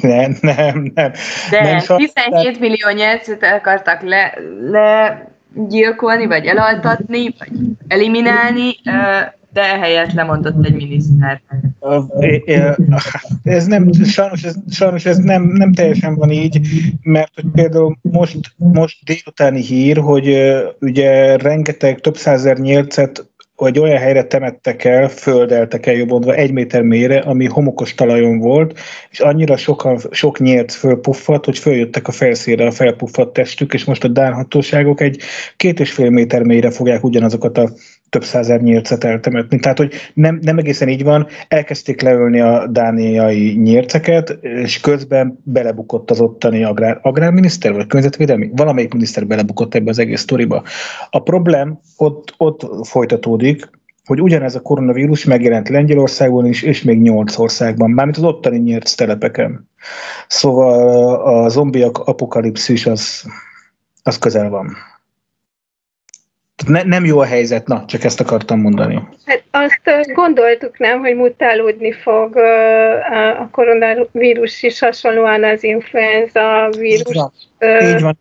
Nem, 0.01 0.37
nem, 0.41 0.91
nem. 0.93 1.11
De 1.49 1.61
nem, 1.61 1.97
17 1.97 2.59
millió 2.59 2.89
nyercet 2.89 3.43
akartak 3.43 4.01
le, 4.01 4.33
le 4.71 5.27
gyilkolni, 5.53 6.25
vagy 6.25 6.45
elaltatni, 6.45 7.35
vagy 7.39 7.51
eliminálni, 7.87 8.75
de 9.53 9.61
ehelyett 9.61 10.13
lemondott 10.13 10.65
egy 10.65 10.75
miniszter. 10.75 11.41
Ez 13.43 13.65
nem, 13.65 13.91
sajnos 13.91 14.43
ez, 14.43 14.55
sajnos 14.71 15.05
ez 15.05 15.17
nem, 15.17 15.43
nem 15.43 15.73
teljesen 15.73 16.15
van 16.15 16.31
így, 16.31 16.59
mert 17.01 17.31
hogy 17.35 17.45
például 17.53 17.97
most, 18.01 18.37
most 18.57 18.97
délutáni 19.05 19.61
hír, 19.61 19.97
hogy 19.97 20.37
ugye 20.79 21.37
rengeteg 21.37 21.99
több 21.99 22.17
százer 22.17 22.57
nyercet 22.57 23.29
hogy 23.59 23.79
olyan 23.79 23.97
helyre 23.97 24.23
temettek 24.23 24.83
el, 24.83 25.09
földeltek 25.09 25.85
el 25.85 25.93
jobbodva 25.93 26.33
egy 26.33 26.51
méter 26.51 26.81
mélyre, 26.81 27.19
ami 27.19 27.45
homokos 27.45 27.95
talajon 27.95 28.37
volt, 28.37 28.79
és 29.11 29.19
annyira 29.19 29.57
sokan, 29.57 29.99
sok 30.11 30.39
nyert 30.39 30.71
fölpuffadt, 30.71 31.45
hogy 31.45 31.57
följöttek 31.57 32.07
a 32.07 32.11
felszínre 32.11 32.65
a 32.65 32.71
felpuffadt 32.71 33.33
testük, 33.33 33.73
és 33.73 33.83
most 33.83 34.03
a 34.03 34.07
Dán 34.07 34.33
hatóságok 34.33 35.01
egy 35.01 35.21
két 35.57 35.79
és 35.79 35.91
fél 35.91 36.09
méter 36.09 36.43
mélyre 36.43 36.71
fogják 36.71 37.03
ugyanazokat 37.03 37.57
a 37.57 37.69
több 38.09 38.23
százer 38.23 38.61
nyírcet 38.61 39.03
eltemetni. 39.03 39.59
Tehát, 39.59 39.77
hogy 39.77 39.93
nem, 40.13 40.39
nem 40.41 40.57
egészen 40.57 40.89
így 40.89 41.03
van, 41.03 41.27
elkezdték 41.47 42.01
leölni 42.01 42.39
a 42.39 42.67
dániai 42.67 43.55
nyírceket, 43.61 44.29
és 44.41 44.79
közben 44.79 45.39
belebukott 45.43 46.11
az 46.11 46.21
ottani 46.21 46.63
agrár, 46.63 46.99
agrárminiszter, 47.01 47.73
vagy 47.73 47.87
környezetvédelmi, 47.87 48.49
valamelyik 48.55 48.93
miniszter 48.93 49.27
belebukott 49.27 49.75
ebbe 49.75 49.89
az 49.89 49.99
egész 49.99 50.21
sztoriba. 50.21 50.63
A 51.09 51.19
problém 51.19 51.79
ott, 51.97 52.33
ott 52.37 52.87
folytatódik, 52.87 53.69
hogy 54.05 54.21
ugyanez 54.21 54.55
a 54.55 54.61
koronavírus 54.61 55.25
megjelent 55.25 55.69
Lengyelországban 55.69 56.45
is, 56.45 56.61
és 56.61 56.83
még 56.83 57.01
nyolc 57.01 57.37
országban, 57.37 57.91
mármint 57.91 58.17
az 58.17 58.23
ottani 58.23 58.57
nyírt 58.57 58.97
telepeken. 58.97 59.69
Szóval 60.27 61.15
a 61.43 61.49
zombiak 61.49 61.97
apokalipszis 61.97 62.85
az, 62.85 63.23
az 64.03 64.17
közel 64.17 64.49
van. 64.49 64.75
Ne, 66.67 66.83
nem 66.83 67.05
jó 67.05 67.19
a 67.19 67.25
helyzet, 67.25 67.67
na, 67.67 67.83
csak 67.87 68.03
ezt 68.03 68.19
akartam 68.19 68.59
mondani. 68.59 69.07
Hát 69.25 69.43
azt 69.51 70.13
gondoltuk 70.13 70.79
nem, 70.79 70.99
hogy 70.99 71.15
mutálódni 71.15 71.91
fog 71.91 72.35
a 73.39 73.49
koronavírus 73.51 74.63
is 74.63 74.79
hasonlóan 74.79 75.43
az 75.43 75.63
influenza 75.63 76.69
vírus. 76.77 77.15
Így 77.81 78.01
van. 78.01 78.17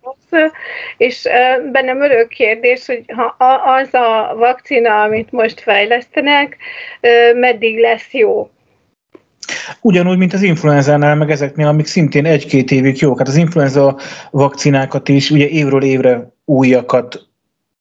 És 0.96 1.28
bennem 1.72 2.02
örök 2.02 2.28
kérdés, 2.28 2.86
hogy 2.86 3.04
ha 3.06 3.36
az 3.64 3.94
a 3.94 4.34
vakcina, 4.36 5.02
amit 5.02 5.32
most 5.32 5.60
fejlesztenek, 5.60 6.56
meddig 7.34 7.78
lesz 7.78 8.12
jó? 8.12 8.50
Ugyanúgy, 9.80 10.18
mint 10.18 10.32
az 10.32 10.42
influenzánál, 10.42 11.14
meg 11.14 11.30
ezeknél, 11.30 11.66
amik 11.66 11.86
szintén 11.86 12.26
egy-két 12.26 12.70
évig 12.70 13.00
jók. 13.00 13.18
Hát 13.18 13.28
az 13.28 13.36
influenza 13.36 13.98
vakcinákat 14.30 15.08
is 15.08 15.30
ugye 15.30 15.48
évről 15.48 15.82
évre 15.82 16.32
újakat 16.44 17.27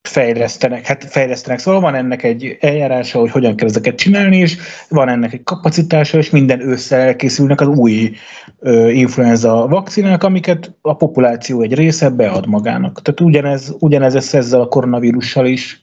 fejlesztenek, 0.02 0.86
hát 0.86 1.04
fejlesztenek, 1.04 1.58
szóval 1.58 1.80
van 1.80 1.94
ennek 1.94 2.22
egy 2.22 2.56
eljárása, 2.60 3.18
hogy 3.18 3.30
hogyan 3.30 3.56
kell 3.56 3.68
ezeket 3.68 3.96
csinálni, 3.96 4.36
és 4.36 4.56
van 4.88 5.08
ennek 5.08 5.32
egy 5.32 5.42
kapacitása, 5.42 6.18
és 6.18 6.30
minden 6.30 6.60
ősszel 6.60 7.00
elkészülnek 7.00 7.60
az 7.60 7.66
új 7.66 8.10
ö, 8.58 8.88
influenza 8.88 9.66
vakcinák, 9.68 10.22
amiket 10.22 10.74
a 10.80 10.96
populáció 10.96 11.62
egy 11.62 11.74
része 11.74 12.08
bead 12.08 12.46
magának. 12.46 13.02
Tehát 13.02 13.20
ugyanez, 13.20 13.76
ugyanez 13.78 14.14
lesz 14.14 14.34
ezzel 14.34 14.60
a 14.60 14.68
koronavírussal 14.68 15.46
is. 15.46 15.80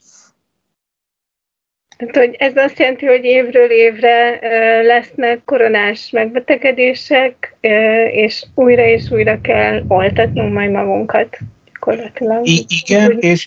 Tehát, 1.98 2.16
hogy 2.16 2.36
ez 2.40 2.54
azt 2.56 2.80
jelenti, 2.80 3.06
hogy 3.06 3.24
évről 3.24 3.70
évre 3.70 4.40
lesznek 4.82 5.42
koronás 5.46 6.10
megbetegedések, 6.10 7.58
és 8.12 8.46
újra 8.56 8.86
és 8.86 9.12
újra 9.12 9.42
kell 9.42 9.84
oltatnunk 9.88 10.54
majd 10.54 10.72
magunkat 10.72 11.38
gyakorlatilag. 11.86 12.48
I- 12.48 12.66
igen, 12.68 13.18
és, 13.20 13.46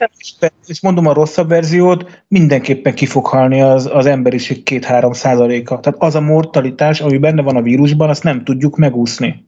és 0.67 0.81
mondom 0.81 1.07
a 1.07 1.13
rosszabb 1.13 1.49
verziót, 1.49 2.25
mindenképpen 2.29 2.95
ki 2.95 3.07
fog 3.07 3.27
halni 3.27 3.61
az, 3.61 3.87
az 3.93 4.07
emberiség 4.07 4.63
2-3 4.65 5.15
százaléka. 5.15 5.81
Tehát 5.81 6.03
az 6.03 6.15
a 6.15 6.21
mortalitás, 6.21 7.01
ami 7.01 7.19
benne 7.19 7.43
van 7.43 7.57
a 7.57 7.63
vírusban, 7.63 8.09
azt 8.09 8.23
nem 8.23 8.45
tudjuk 8.45 8.77
megúszni. 8.77 9.47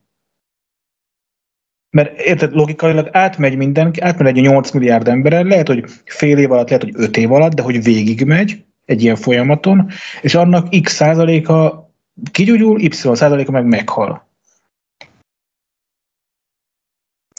Mert 1.91 2.21
érted, 2.21 2.53
logikailag 2.53 3.09
átmegy 3.13 3.57
mindenki, 3.57 4.01
átmegy 4.01 4.39
egy 4.39 4.45
8 4.45 4.71
milliárd 4.71 5.09
emberen, 5.09 5.47
lehet, 5.47 5.67
hogy 5.67 5.85
fél 6.05 6.39
év 6.39 6.53
alatt, 6.53 6.69
lehet, 6.69 6.83
hogy 6.83 6.95
5 6.97 7.17
év 7.17 7.33
alatt, 7.33 7.55
de 7.55 7.63
hogy 7.63 7.83
végigmegy 7.83 8.65
egy 8.85 9.03
ilyen 9.03 9.17
folyamaton, 9.17 9.89
és 10.23 10.35
annak 10.35 10.69
x 10.83 10.93
százaléka 10.93 11.89
kigyógyul, 12.31 12.81
y 12.81 12.89
százaléka 12.91 13.51
meg 13.51 13.65
meghal. 13.65 14.30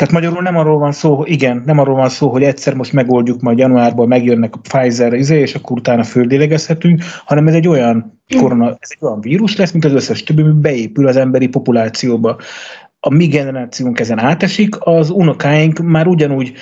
Tehát 0.01 0.15
magyarul 0.15 0.41
nem 0.41 0.57
arról 0.57 0.77
van 0.77 0.91
szó, 0.91 1.23
igen, 1.25 1.63
nem 1.65 1.79
arról 1.79 1.95
van 1.95 2.09
szó, 2.09 2.29
hogy 2.29 2.43
egyszer 2.43 2.73
most 2.73 2.93
megoldjuk, 2.93 3.41
majd 3.41 3.57
januárban 3.57 4.07
megjönnek 4.07 4.55
a 4.55 4.59
Pfizer 4.59 5.13
izé, 5.13 5.39
és 5.39 5.55
akkor 5.55 5.77
utána 5.77 6.03
földélegezhetünk, 6.03 7.01
hanem 7.25 7.47
ez 7.47 7.53
egy 7.53 7.67
olyan 7.67 8.21
korona, 8.39 8.67
ez 8.79 8.89
egy 8.89 8.97
olyan 8.99 9.21
vírus 9.21 9.55
lesz, 9.55 9.71
mint 9.71 9.85
az 9.85 9.93
összes 9.93 10.23
többi, 10.23 10.41
beépül 10.41 11.07
az 11.07 11.15
emberi 11.15 11.47
populációba. 11.47 12.37
A 12.99 13.09
mi 13.09 13.27
generációnk 13.27 13.99
ezen 13.99 14.19
átesik, 14.19 14.75
az 14.79 15.09
unokáink 15.09 15.79
már 15.79 16.07
ugyanúgy 16.07 16.53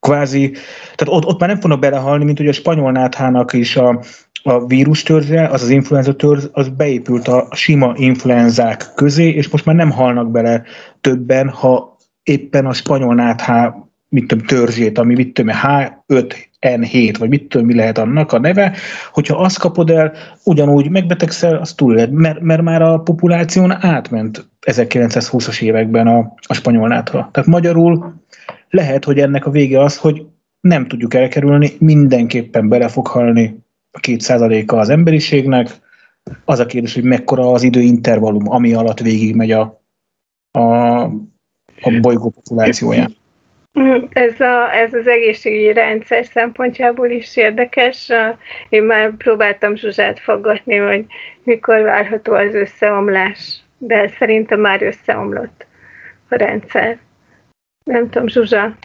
kvázi, 0.00 0.50
tehát 0.94 1.14
ott, 1.22 1.24
ott 1.24 1.40
már 1.40 1.48
nem 1.48 1.60
fognak 1.60 1.80
belehalni, 1.80 2.24
mint 2.24 2.38
hogy 2.38 2.48
a 2.48 2.52
spanyol 2.52 2.92
náthának 2.92 3.52
is 3.52 3.76
a, 3.76 4.02
a 4.42 4.66
vírus 4.66 5.02
törzse, 5.02 5.46
az 5.46 5.62
az 5.62 5.68
influenza 5.68 6.14
törzs, 6.16 6.44
az 6.52 6.68
beépült 6.68 7.28
a 7.28 7.48
sima 7.50 7.92
influenzák 7.96 8.92
közé, 8.94 9.28
és 9.28 9.48
most 9.48 9.64
már 9.64 9.76
nem 9.76 9.90
halnak 9.90 10.30
bele 10.30 10.62
többen, 11.00 11.48
ha 11.48 11.95
éppen 12.26 12.66
a 12.66 12.72
spanyol 12.72 13.14
náthá 13.14 13.86
mit 14.08 14.26
tudom, 14.26 14.46
törzsét, 14.46 14.98
ami 14.98 15.14
mit 15.14 15.34
tudom, 15.34 15.54
H5N7, 15.62 17.14
vagy 17.18 17.28
mit 17.28 17.48
tudom, 17.48 17.66
mi 17.66 17.74
lehet 17.74 17.98
annak 17.98 18.32
a 18.32 18.38
neve, 18.38 18.76
hogyha 19.12 19.36
azt 19.36 19.58
kapod 19.58 19.90
el, 19.90 20.12
ugyanúgy 20.44 20.90
megbetegszel, 20.90 21.56
az 21.56 21.74
túl 21.74 21.94
lehet, 21.94 22.10
mert, 22.10 22.40
mert 22.40 22.62
már 22.62 22.82
a 22.82 22.98
populáción 22.98 23.84
átment 23.84 24.48
1920-as 24.66 25.62
években 25.62 26.06
a, 26.06 26.34
a 26.46 26.54
spanyol 26.54 26.88
nátha. 26.88 27.28
Tehát 27.32 27.48
magyarul 27.48 28.14
lehet, 28.70 29.04
hogy 29.04 29.18
ennek 29.18 29.46
a 29.46 29.50
vége 29.50 29.80
az, 29.80 29.96
hogy 29.96 30.26
nem 30.60 30.86
tudjuk 30.86 31.14
elkerülni, 31.14 31.72
mindenképpen 31.78 32.68
bele 32.68 32.88
fog 32.88 33.06
halni 33.06 33.64
a 33.90 33.98
két 33.98 34.20
százaléka 34.20 34.76
az 34.76 34.88
emberiségnek. 34.88 35.68
Az 36.44 36.58
a 36.58 36.66
kérdés, 36.66 36.94
hogy 36.94 37.04
mekkora 37.04 37.52
az 37.52 37.62
időintervallum, 37.62 38.50
ami 38.50 38.72
alatt 38.72 39.00
végigmegy 39.00 39.50
a, 39.50 39.82
a 40.50 41.10
a 41.80 42.00
bolygó 42.00 42.30
populációján. 42.30 43.16
Ez, 44.08 44.40
a, 44.40 44.74
ez 44.74 44.94
az 44.94 45.06
egészségügyi 45.06 45.72
rendszer 45.72 46.24
szempontjából 46.24 47.10
is 47.10 47.36
érdekes. 47.36 48.12
Én 48.68 48.82
már 48.82 49.16
próbáltam 49.16 49.76
Zsuzsát 49.76 50.20
faggatni, 50.20 50.76
hogy 50.76 51.04
mikor 51.42 51.82
várható 51.82 52.32
az 52.32 52.54
összeomlás, 52.54 53.60
de 53.78 54.08
szerintem 54.08 54.60
már 54.60 54.82
összeomlott 54.82 55.66
a 56.28 56.34
rendszer. 56.34 56.98
Nem 57.84 58.10
tudom, 58.10 58.28
Zsuzsa. 58.28 58.76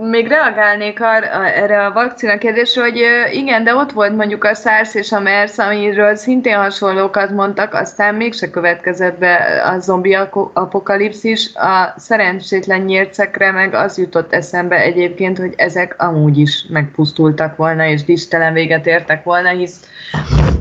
Még 0.00 0.28
reagálnék 0.28 1.00
arra, 1.00 1.46
erre 1.46 1.84
a 1.84 1.92
vakcina 1.92 2.38
kérdésre, 2.38 2.82
hogy 2.82 3.00
igen, 3.32 3.64
de 3.64 3.74
ott 3.74 3.92
volt 3.92 4.16
mondjuk 4.16 4.44
a 4.44 4.54
SARS 4.54 4.94
és 4.94 5.12
a 5.12 5.20
MERS, 5.20 5.58
amiről 5.58 6.14
szintén 6.14 6.56
hasonlókat 6.56 7.30
mondtak, 7.30 7.74
aztán 7.74 8.14
mégse 8.14 8.50
következett 8.50 9.18
be 9.18 9.62
a 9.64 9.78
zombi 9.78 10.14
apokalipszis. 10.52 11.54
A 11.54 11.94
szerencsétlen 11.96 12.80
nyírcekre 12.80 13.50
meg 13.50 13.74
az 13.74 13.98
jutott 13.98 14.32
eszembe 14.32 14.76
egyébként, 14.76 15.38
hogy 15.38 15.54
ezek 15.56 15.94
amúgy 16.02 16.38
is 16.38 16.64
megpusztultak 16.68 17.56
volna, 17.56 17.86
és 17.86 18.04
distelen 18.04 18.52
véget 18.52 18.86
értek 18.86 19.24
volna, 19.24 19.48
hisz 19.48 19.80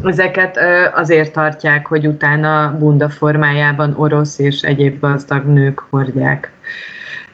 ezeket 0.03 0.59
azért 0.93 1.33
tartják, 1.33 1.87
hogy 1.87 2.07
utána 2.07 2.75
bunda 2.79 3.09
formájában 3.09 3.93
orosz 3.97 4.39
és 4.39 4.61
egyéb 4.61 4.99
gazdag 4.99 5.45
nők 5.45 5.79
hordják. 5.89 6.51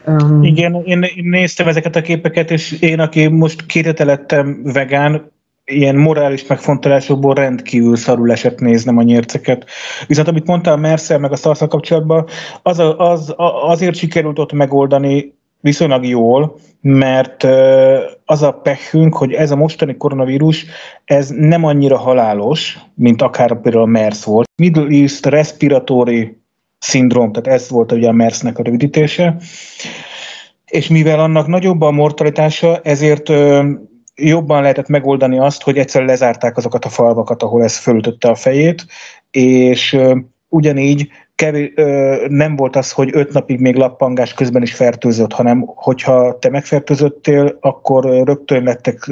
Um, 0.08 0.44
Igen, 0.44 0.84
én, 0.86 1.02
én 1.02 1.24
néztem 1.30 1.68
ezeket 1.68 1.96
a 1.96 2.02
képeket, 2.02 2.52
és 2.52 2.72
én, 2.82 3.00
aki 3.00 3.28
most 3.28 3.66
két 3.66 4.00
lettem 4.00 4.64
vegán, 4.64 5.32
ilyen 5.66 5.96
morális 5.96 6.48
megfontolásokból 6.48 7.34
rendkívül 7.34 7.96
szarul 7.96 8.32
esett 8.32 8.60
néznem 8.60 8.98
a 8.98 9.02
nyérceket. 9.02 9.66
Viszont 10.08 10.28
amit 10.28 10.46
mondtál 10.46 10.74
a 10.74 10.78
Mercer 10.78 11.20
meg 11.20 11.32
a 11.32 11.36
szarsz 11.36 11.68
kapcsolatban, 11.68 12.26
az, 12.64 12.84
az, 12.98 13.34
azért 13.62 13.96
sikerült 13.96 14.40
ott 14.40 14.54
megoldani 14.54 15.34
viszonylag 15.62 16.06
jól, 16.06 16.56
mert 16.82 17.44
az 18.26 18.42
a 18.42 18.52
pehünk, 18.52 19.16
hogy 19.16 19.34
ez 19.34 19.52
a 19.52 19.56
mostani 19.56 19.98
koronavírus, 19.98 20.66
ez 21.06 21.30
nem 21.30 21.64
annyira 21.64 21.98
halálos, 21.98 22.78
mint 22.96 23.22
akár 23.22 23.62
például 23.62 23.84
a 23.84 23.88
MERS 23.88 24.24
volt. 24.24 24.50
Middle 24.56 24.88
East 24.90 25.26
Respiratory 25.26 26.37
szindróm, 26.80 27.32
tehát 27.32 27.60
ez 27.60 27.70
volt 27.70 27.92
ugye 27.92 28.08
a 28.08 28.12
MERS-nek 28.12 28.60
a 28.60 28.64
rövidítése. 28.64 29.36
És 30.66 30.88
mivel 30.88 31.20
annak 31.20 31.48
nagyobb 31.48 31.82
a 31.82 31.92
mortalitása, 31.92 32.80
ezért 32.84 33.32
jobban 34.16 34.62
lehetett 34.62 34.88
megoldani 34.88 35.40
azt, 35.40 35.64
hogy 35.64 35.78
egyszer 35.78 36.04
lezárták 36.04 36.58
azokat 36.58 36.86
a 36.86 36.90
falvakat, 36.90 37.44
ahol 37.44 37.64
ez 37.64 37.78
fölütötte 37.78 38.30
a 38.30 38.36
fejét, 38.36 38.86
és 39.32 39.98
ugyanígy 40.50 41.10
kevés, 41.36 41.74
nem 42.28 42.56
volt 42.56 42.76
az, 42.76 42.92
hogy 42.92 43.10
öt 43.14 43.34
napig 43.34 43.60
még 43.60 43.76
lappangás 43.76 44.34
közben 44.34 44.62
is 44.62 44.74
fertőzött, 44.74 45.34
hanem 45.34 45.64
hogyha 45.66 46.40
te 46.40 46.50
megfertőzöttél, 46.50 47.58
akkor 47.60 48.04
rögtön 48.04 48.64
lettek 48.64 49.12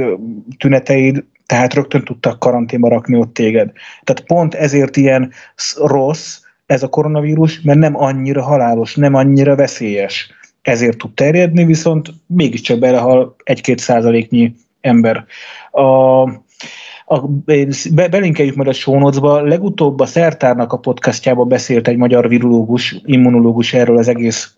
tüneteid, 0.57 1.23
tehát 1.45 1.73
rögtön 1.73 2.03
tudtak 2.03 2.39
karanténba 2.39 2.89
rakni 2.89 3.17
ott 3.17 3.33
téged. 3.33 3.71
Tehát 4.03 4.21
pont 4.25 4.53
ezért 4.53 4.97
ilyen 4.97 5.31
rossz, 5.75 6.39
ez 6.65 6.83
a 6.83 6.87
koronavírus, 6.87 7.61
mert 7.61 7.79
nem 7.79 7.97
annyira 7.97 8.43
halálos, 8.43 8.95
nem 8.95 9.13
annyira 9.13 9.55
veszélyes. 9.55 10.29
Ezért 10.61 10.97
tud 10.97 11.13
terjedni, 11.13 11.65
viszont 11.65 12.13
mégiscsak 12.27 12.79
belehal 12.79 13.35
egy-két 13.43 13.79
százaléknyi 13.79 14.53
ember. 14.81 15.25
A, 15.71 16.21
a, 17.05 17.27
be, 17.93 18.07
belinkeljük 18.07 18.55
majd 18.55 18.67
a 18.67 18.73
sónocba. 18.73 19.41
Legutóbb 19.41 19.99
a 19.99 20.05
Szertárnak 20.05 20.73
a 20.73 20.77
podcastjába 20.77 21.43
beszélt 21.43 21.87
egy 21.87 21.97
magyar 21.97 22.27
virológus, 22.27 22.95
immunológus 23.05 23.73
erről 23.73 23.97
az 23.97 24.07
egész 24.07 24.55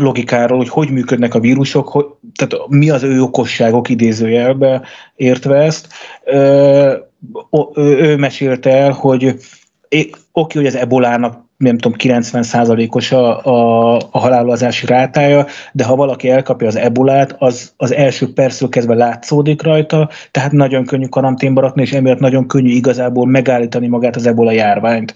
logikáról, 0.00 0.58
hogy 0.58 0.68
hogy 0.68 0.90
működnek 0.90 1.34
a 1.34 1.40
vírusok, 1.40 1.88
hogy, 1.88 2.06
tehát 2.34 2.68
mi 2.68 2.90
az 2.90 3.02
ő 3.02 3.22
okosságok 3.22 3.88
idézőjelbe 3.88 4.82
értve 5.16 5.56
ezt. 5.56 5.88
Ö, 6.24 6.96
ő 7.74 8.16
mesélte 8.16 8.70
el, 8.70 8.90
hogy 8.90 9.34
oké, 10.32 10.58
hogy 10.58 10.66
az 10.66 10.76
ebolának 10.76 11.48
nem 11.60 11.78
tudom, 11.78 11.98
90%-os 12.02 13.12
a, 13.12 13.44
a, 13.44 13.94
a 14.10 14.18
halálozási 14.18 14.86
rátája, 14.86 15.46
de 15.72 15.84
ha 15.84 15.96
valaki 15.96 16.28
elkapja 16.28 16.66
az 16.66 16.76
ebolát, 16.76 17.36
az 17.38 17.72
az 17.76 17.92
első 17.94 18.32
percről 18.32 18.68
kezdve 18.68 18.94
látszódik 18.94 19.62
rajta, 19.62 20.08
tehát 20.30 20.52
nagyon 20.52 20.84
könnyű 20.84 21.06
karanténba 21.06 21.60
rakni, 21.60 21.82
és 21.82 21.92
emiatt 21.92 22.18
nagyon 22.18 22.46
könnyű 22.46 22.70
igazából 22.70 23.26
megállítani 23.26 23.86
magát 23.86 24.16
az 24.16 24.26
ebola 24.26 24.52
járványt. 24.52 25.14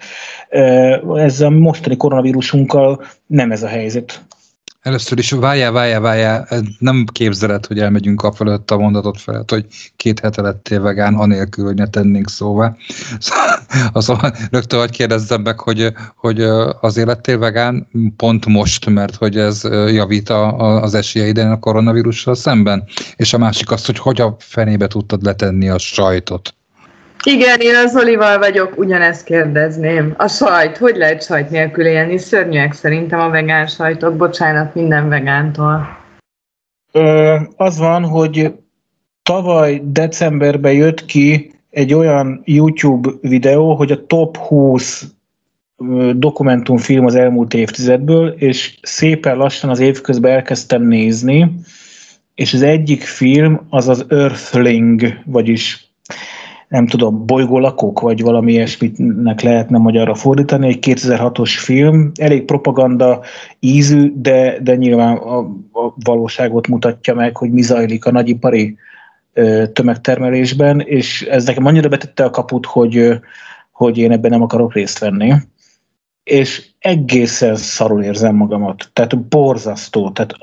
Ez 1.15 1.41
a 1.41 1.51
mostani 1.51 1.97
koronavírusunkkal 1.97 3.03
nem 3.27 3.51
ez 3.51 3.63
a 3.63 3.69
helyzet. 3.69 4.25
Először 4.85 5.19
is 5.19 5.31
várjál, 5.31 5.73
várjál, 5.73 6.01
várjál, 6.01 6.49
nem 6.79 7.05
képzeled, 7.13 7.67
hogy 7.67 7.79
elmegyünk 7.79 8.23
a 8.23 8.33
fölött 8.33 8.71
a 8.71 8.79
mondatot 8.79 9.21
felett, 9.21 9.51
hogy 9.51 9.67
két 9.97 10.21
hete 10.21 10.43
lettél 10.43 10.81
vegán, 10.81 11.15
anélkül, 11.15 11.65
hogy 11.65 11.75
ne 11.75 11.87
tennénk 11.87 12.29
szóvá. 12.29 12.77
Szóval, 13.95 14.35
rögtön, 14.51 14.79
hogy 14.79 14.91
kérdezzem 14.91 15.43
meg, 15.43 15.61
hogy, 15.61 15.93
hogy 16.17 16.41
azért 16.81 17.07
lettél 17.07 17.39
vegán 17.39 17.89
pont 18.17 18.47
most, 18.47 18.87
mert 18.91 19.15
hogy 19.15 19.39
ez 19.39 19.63
javít 19.89 20.29
a, 20.29 20.57
az 20.83 20.95
esélyeiden 20.95 21.51
a 21.51 21.59
koronavírussal 21.59 22.35
szemben. 22.35 22.85
És 23.17 23.33
a 23.33 23.39
másik 23.39 23.71
az, 23.71 23.87
hogy 23.87 23.99
hogy 23.99 24.21
a 24.21 24.37
fenébe 24.39 24.87
tudtad 24.87 25.23
letenni 25.23 25.69
a 25.69 25.79
sajtot. 25.79 26.55
Igen, 27.27 27.61
én 27.61 27.75
az 27.75 27.97
Olival 27.97 28.39
vagyok, 28.39 28.79
ugyanezt 28.79 29.25
kérdezném. 29.25 30.15
A 30.17 30.29
sajt, 30.29 30.77
hogy 30.77 30.97
lehet 30.97 31.23
sajt 31.23 31.51
nélkül 31.51 31.87
élni? 31.87 32.19
Szörnyűek 32.19 32.73
szerintem 32.73 33.21
a 33.21 33.29
vegán 33.29 33.67
sajtok, 33.67 34.17
bocsánat 34.17 34.75
minden 34.75 35.09
vegántól. 35.09 35.99
Ö, 36.93 37.37
az 37.57 37.79
van, 37.79 38.05
hogy 38.05 38.53
tavaly 39.23 39.81
decemberben 39.85 40.73
jött 40.73 41.05
ki 41.05 41.53
egy 41.71 41.95
olyan 41.95 42.43
YouTube 42.45 43.11
videó, 43.21 43.75
hogy 43.75 43.93
a 43.93 44.07
top 44.07 44.37
20 44.37 45.05
dokumentumfilm 46.13 47.07
az 47.07 47.15
elmúlt 47.15 47.55
évtizedből, 47.55 48.29
és 48.29 48.79
szépen 48.83 49.37
lassan 49.37 49.71
az 49.71 49.79
év 49.79 50.01
közben 50.01 50.33
elkezdtem 50.33 50.83
nézni, 50.83 51.53
és 52.35 52.55
az 52.55 52.63
egyik 52.63 53.03
film 53.03 53.67
az 53.71 53.89
az 53.89 54.05
Earthling, 54.09 55.19
vagyis 55.25 55.94
nem 56.75 56.87
tudom, 56.87 57.27
bolygólakók, 57.27 58.01
vagy 58.01 58.23
valami 58.23 58.53
ilyesmitnek 58.53 59.41
lehetne 59.41 59.79
magyarra 59.79 60.15
fordítani, 60.15 60.69
egy 60.69 60.79
2006-os 60.87 61.53
film, 61.59 62.11
elég 62.15 62.45
propaganda 62.45 63.21
ízű, 63.61 64.13
de, 64.17 64.59
de 64.63 64.75
nyilván 64.75 65.17
a, 65.17 65.39
a 65.73 65.95
valóságot 66.05 66.69
mutatja 66.69 67.15
meg, 67.15 67.37
hogy 67.37 67.51
mi 67.51 67.63
zajlik 67.63 68.07
a 68.07 68.11
nagyipari 68.11 68.77
ö, 69.33 69.65
tömegtermelésben, 69.73 70.81
és 70.81 71.23
ez 71.23 71.45
nekem 71.45 71.67
annyira 71.67 71.89
betette 71.89 72.25
a 72.25 72.31
kaput, 72.31 72.67
hogy, 72.67 73.21
hogy 73.73 73.99
én 73.99 74.13
ebben 74.13 74.31
nem 74.31 74.43
akarok 74.43 74.73
részt 74.73 74.99
venni 74.99 75.35
és 76.25 76.67
egészen 76.79 77.57
szarul 77.57 78.03
érzem 78.03 78.35
magamat. 78.35 78.91
Tehát 78.93 79.19
borzasztó. 79.19 80.11
Tehát 80.11 80.35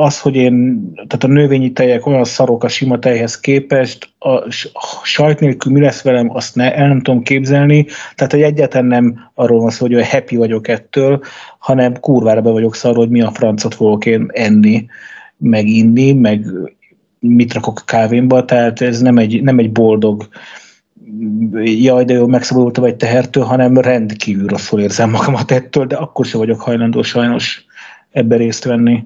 az, 0.00 0.20
hogy 0.20 0.36
én, 0.36 0.90
tehát 0.94 1.24
a 1.24 1.26
növényi 1.26 1.72
tejek 1.72 2.06
olyan 2.06 2.24
szarok 2.24 2.64
a 2.64 2.68
sima 2.68 2.98
tejhez 2.98 3.40
képest, 3.40 4.12
a 4.18 4.50
sajt 5.02 5.40
nélkül 5.40 5.72
mi 5.72 5.80
lesz 5.80 6.02
velem, 6.02 6.30
azt 6.34 6.54
ne, 6.54 6.74
el 6.74 6.88
nem 6.88 7.00
tudom 7.00 7.22
képzelni. 7.22 7.86
Tehát, 8.14 8.32
hogy 8.32 8.42
egyáltalán 8.42 8.86
nem 8.86 9.30
arról 9.34 9.60
van 9.60 9.70
szó, 9.70 9.84
hogy 9.84 9.94
olyan 9.94 10.06
happy 10.06 10.36
vagyok 10.36 10.68
ettől, 10.68 11.20
hanem 11.58 12.00
kurvára 12.00 12.40
be 12.40 12.50
vagyok 12.50 12.74
szarul, 12.74 12.96
hogy 12.96 13.10
mi 13.10 13.22
a 13.22 13.30
francot 13.30 13.74
fogok 13.74 14.06
én 14.06 14.26
enni, 14.32 14.86
meg 15.36 15.66
inni, 15.66 16.12
meg 16.12 16.46
mit 17.18 17.52
rakok 17.52 17.78
a 17.80 17.84
kávémba, 17.84 18.44
tehát 18.44 18.80
ez 18.80 19.00
nem 19.00 19.18
egy, 19.18 19.42
nem 19.42 19.58
egy 19.58 19.72
boldog 19.72 20.28
jaj, 21.62 22.04
de 22.04 22.14
jó, 22.14 22.26
megszabadultam 22.26 22.84
egy 22.84 22.96
tehertől, 22.96 23.44
hanem 23.44 23.78
rendkívül 23.78 24.46
rosszul 24.46 24.80
érzem 24.80 25.10
magamat 25.10 25.50
ettől, 25.50 25.86
de 25.86 25.96
akkor 25.96 26.26
sem 26.26 26.40
vagyok 26.40 26.60
hajlandó 26.60 27.02
sajnos 27.02 27.64
ebbe 28.10 28.36
részt 28.36 28.64
venni. 28.64 29.04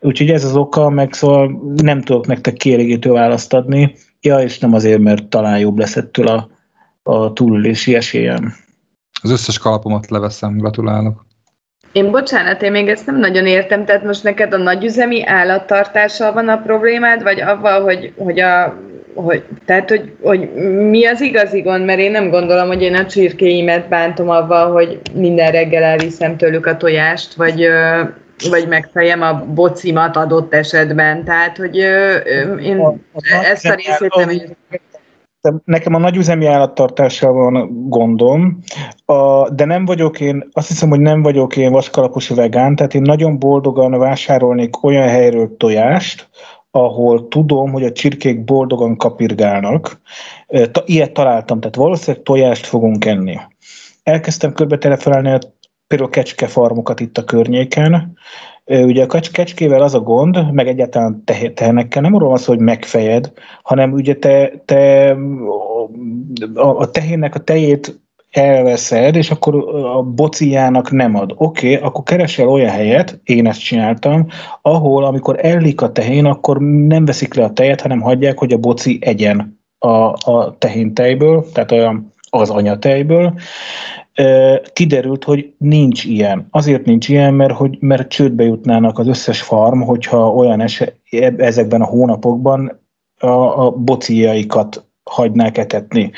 Úgyhogy 0.00 0.30
ez 0.30 0.44
az 0.44 0.56
oka, 0.56 0.88
meg 0.88 1.12
szóval 1.12 1.62
nem 1.76 2.00
tudok 2.00 2.26
nektek 2.26 2.54
kielégítő 2.54 3.10
választ 3.10 3.52
adni, 3.52 3.94
ja, 4.20 4.38
és 4.38 4.58
nem 4.58 4.74
azért, 4.74 5.00
mert 5.00 5.26
talán 5.26 5.58
jobb 5.58 5.78
lesz 5.78 5.96
ettől 5.96 6.26
a, 6.26 6.50
a 7.02 7.32
túlélési 7.32 7.94
esélyem. 7.94 8.54
Az 9.22 9.30
összes 9.30 9.58
kalapomat 9.58 10.10
leveszem, 10.10 10.56
gratulálok. 10.56 11.26
Én 11.92 12.10
bocsánat, 12.10 12.62
én 12.62 12.70
még 12.70 12.88
ezt 12.88 13.06
nem 13.06 13.18
nagyon 13.18 13.46
értem, 13.46 13.84
tehát 13.84 14.04
most 14.04 14.22
neked 14.22 14.52
a 14.52 14.56
nagyüzemi 14.56 15.26
állattartással 15.26 16.32
van 16.32 16.48
a 16.48 16.62
problémád, 16.62 17.22
vagy 17.22 17.40
avval, 17.40 17.82
hogy, 17.82 18.12
hogy 18.16 18.40
a 18.40 18.78
hogy, 19.14 19.44
tehát, 19.64 19.88
hogy, 19.88 20.16
hogy 20.22 20.54
mi 20.90 21.06
az 21.06 21.20
igazi 21.20 21.60
gond, 21.60 21.84
mert 21.84 21.98
én 21.98 22.10
nem 22.10 22.30
gondolom, 22.30 22.66
hogy 22.66 22.82
én 22.82 22.94
a 22.94 23.06
csirkéimet 23.06 23.88
bántom 23.88 24.28
avval, 24.28 24.72
hogy 24.72 25.00
minden 25.14 25.50
reggel 25.52 25.82
elviszem 25.82 26.36
tőlük 26.36 26.66
a 26.66 26.76
tojást, 26.76 27.34
vagy, 27.34 27.68
vagy 28.50 28.68
megfejem 28.68 29.22
a 29.22 29.44
bocimat 29.44 30.16
adott 30.16 30.54
esetben. 30.54 31.24
Tehát, 31.24 31.56
hogy 31.56 31.76
én 32.62 32.78
a, 32.78 32.88
a 32.88 33.44
ezt 33.50 33.66
a 33.66 33.74
részét 33.74 34.14
nem 34.14 35.60
Nekem 35.64 35.94
a 35.94 35.98
nagyüzemi 35.98 36.46
állattartással 36.46 37.32
van 37.32 37.88
gondom, 37.88 38.58
a, 39.04 39.50
de 39.50 39.64
nem 39.64 39.84
vagyok 39.84 40.20
én, 40.20 40.48
azt 40.52 40.68
hiszem, 40.68 40.88
hogy 40.88 41.00
nem 41.00 41.22
vagyok 41.22 41.56
én 41.56 41.72
vaskalapos 41.72 42.28
vegán, 42.28 42.76
tehát 42.76 42.94
én 42.94 43.02
nagyon 43.02 43.38
boldogan 43.38 43.98
vásárolnék 43.98 44.84
olyan 44.84 45.08
helyről 45.08 45.56
tojást, 45.56 46.28
ahol 46.70 47.28
tudom, 47.28 47.72
hogy 47.72 47.84
a 47.84 47.92
csirkék 47.92 48.44
boldogan 48.44 48.96
kapirgálnak. 48.96 50.00
Ilyet 50.84 51.12
találtam, 51.12 51.60
tehát 51.60 51.76
valószínűleg 51.76 52.24
tojást 52.24 52.66
fogunk 52.66 53.04
enni. 53.04 53.38
Elkezdtem 54.02 54.52
körbe 54.52 54.78
telefonálni 54.78 55.38
például 55.86 56.10
kecskefarmokat 56.10 57.00
itt 57.00 57.18
a 57.18 57.24
környéken. 57.24 58.18
Ugye 58.64 59.06
a 59.08 59.20
kecskével 59.32 59.82
az 59.82 59.94
a 59.94 60.00
gond, 60.00 60.52
meg 60.52 60.68
egyáltalán 60.68 61.24
tehenekkel 61.54 62.02
nem 62.02 62.14
arról 62.14 62.28
van 62.28 62.38
szó, 62.38 62.52
hogy 62.52 62.62
megfejed, 62.62 63.32
hanem 63.62 63.92
ugye 63.92 64.14
te, 64.14 64.52
te 64.64 65.16
a 66.54 66.90
tehénnek 66.90 67.34
a 67.34 67.38
tejét 67.38 68.00
elveszed, 68.30 69.16
és 69.16 69.30
akkor 69.30 69.54
a 69.74 70.02
bociának 70.02 70.90
nem 70.90 71.14
ad. 71.14 71.32
Oké, 71.36 71.74
okay, 71.74 71.88
akkor 71.88 72.02
keresel 72.02 72.48
olyan 72.48 72.70
helyet, 72.70 73.20
én 73.24 73.46
ezt 73.46 73.60
csináltam, 73.60 74.26
ahol 74.62 75.04
amikor 75.04 75.44
ellik 75.44 75.80
a 75.80 75.92
tehén, 75.92 76.24
akkor 76.24 76.60
nem 76.60 77.04
veszik 77.04 77.34
le 77.34 77.44
a 77.44 77.52
tejet, 77.52 77.80
hanem 77.80 78.00
hagyják, 78.00 78.38
hogy 78.38 78.52
a 78.52 78.58
boci 78.58 78.98
egyen 79.00 79.60
a, 79.78 79.88
a 80.30 80.56
tehén 80.58 80.94
tejből, 80.94 81.46
tehát 81.52 81.72
olyan 81.72 82.12
az 82.30 82.50
anyatejből. 82.50 83.34
Kiderült, 84.72 85.24
hogy 85.24 85.52
nincs 85.58 86.04
ilyen. 86.04 86.46
Azért 86.50 86.84
nincs 86.84 87.08
ilyen, 87.08 87.34
mert, 87.34 87.54
hogy, 87.54 87.76
mert 87.80 88.08
csődbe 88.08 88.44
jutnának 88.44 88.98
az 88.98 89.08
összes 89.08 89.42
farm, 89.42 89.80
hogyha 89.80 90.32
olyan 90.32 90.60
eset, 90.60 90.96
ezekben 91.36 91.80
a 91.80 91.86
hónapokban 91.86 92.80
a, 93.18 93.64
a 93.64 93.70
bociaikat 93.70 94.84
hagynák 95.10 95.58
etetni. 95.58 96.10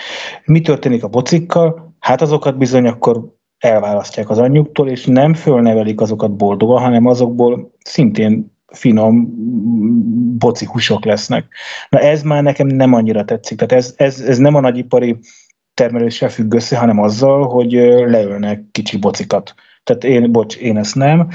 Mi 0.44 0.60
történik 0.60 1.04
a 1.04 1.08
bocikkal? 1.08 1.91
Hát 2.02 2.20
azokat 2.20 2.58
bizony 2.58 2.86
akkor 2.86 3.34
elválasztják 3.58 4.30
az 4.30 4.38
anyjuktól, 4.38 4.88
és 4.88 5.06
nem 5.06 5.34
fölnevelik 5.34 6.00
azokat 6.00 6.36
boldogan, 6.36 6.82
hanem 6.82 7.06
azokból 7.06 7.72
szintén 7.84 8.52
finom 8.66 9.28
boci 10.38 10.64
húsok 10.64 11.04
lesznek. 11.04 11.46
Na 11.88 11.98
ez 11.98 12.22
már 12.22 12.42
nekem 12.42 12.66
nem 12.66 12.92
annyira 12.92 13.24
tetszik. 13.24 13.58
Tehát 13.58 13.72
ez, 13.72 13.94
ez, 13.96 14.20
ez 14.20 14.38
nem 14.38 14.54
a 14.54 14.60
nagyipari 14.60 15.18
termeléssel 15.74 16.28
függ 16.28 16.54
össze, 16.54 16.78
hanem 16.78 17.00
azzal, 17.00 17.46
hogy 17.46 17.72
leölnek 18.06 18.64
kicsi 18.72 18.98
bocikat. 18.98 19.54
Tehát 19.84 20.04
én, 20.04 20.32
bocs, 20.32 20.56
én 20.56 20.76
ezt 20.76 20.94
nem. 20.94 21.28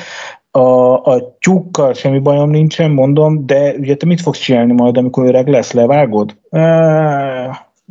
A, 0.51 0.93
a 0.93 1.38
tyúkkal 1.39 1.93
semmi 1.93 2.20
bajom 2.20 2.49
nincsen, 2.49 2.91
mondom, 2.91 3.45
de 3.45 3.74
ugye 3.74 3.95
te 3.95 4.05
mit 4.05 4.22
fogsz 4.22 4.39
csinálni 4.39 4.74
majd, 4.74 4.97
amikor 4.97 5.26
öreg 5.26 5.47
lesz, 5.47 5.72
levágod? 5.72 6.38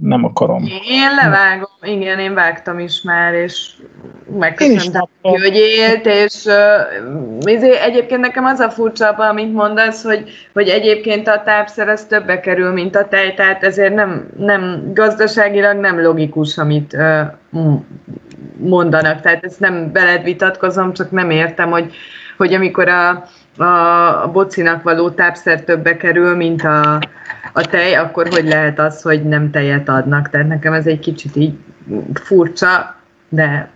Nem 0.03 0.25
akarom. 0.25 0.65
Én 0.89 1.15
levágom, 1.23 1.71
igen, 1.83 2.19
én 2.19 2.35
vágtam 2.35 2.79
is 2.79 3.03
már, 3.03 3.35
és 3.35 3.73
megköszönöm, 4.39 5.09
hogy 5.23 5.57
élt, 5.57 6.07
és 6.07 6.45
uh, 6.45 7.85
egyébként 7.85 8.21
nekem 8.21 8.45
az 8.45 8.61
a 8.61 8.71
furcsa, 8.71 9.09
amit 9.09 9.53
mondasz, 9.53 10.03
hogy, 10.05 10.31
hogy 10.53 10.69
egyébként 10.69 11.29
a 11.29 11.43
tápszer 11.43 11.89
az 11.89 12.05
többe 12.05 12.41
kerül, 12.41 12.73
mint 12.73 12.97
a 12.97 13.09
tej, 13.09 13.35
tehát 13.35 13.65
ezért 13.65 13.95
nem, 13.95 14.29
nem 14.37 14.91
gazdaságilag 14.95 15.77
nem 15.77 16.03
logikus, 16.03 16.59
amit 16.59 16.93
uh, 16.93 17.71
mondanak, 18.57 19.21
tehát 19.21 19.45
ezt 19.45 19.61
nem 19.61 19.93
beled 19.93 20.23
vitatkozom, 20.23 20.93
csak 20.93 21.11
nem 21.11 21.31
értem, 21.31 21.71
hogy, 21.71 21.95
hogy 22.37 22.55
amikor 22.55 22.89
a, 22.89 23.25
a, 23.57 24.23
a 24.23 24.31
bocinak 24.33 24.83
való 24.83 25.11
tápszer 25.11 25.65
többe 25.65 25.97
kerül, 25.97 26.37
mint 26.37 26.63
a, 26.63 26.99
a 27.53 27.61
tej, 27.61 27.95
akkor 27.95 28.29
hogy 28.29 28.45
lehet 28.45 28.79
az, 28.79 29.03
hogy 29.03 29.25
nem 29.25 29.51
tejet 29.51 29.89
adnak? 29.89 30.31
Tehát 30.31 30.49
nekem 30.49 30.73
ez 30.73 30.87
egy 30.87 30.99
kicsit 30.99 31.37
így 31.37 31.55
furcsa, 32.15 32.97
de 33.29 33.71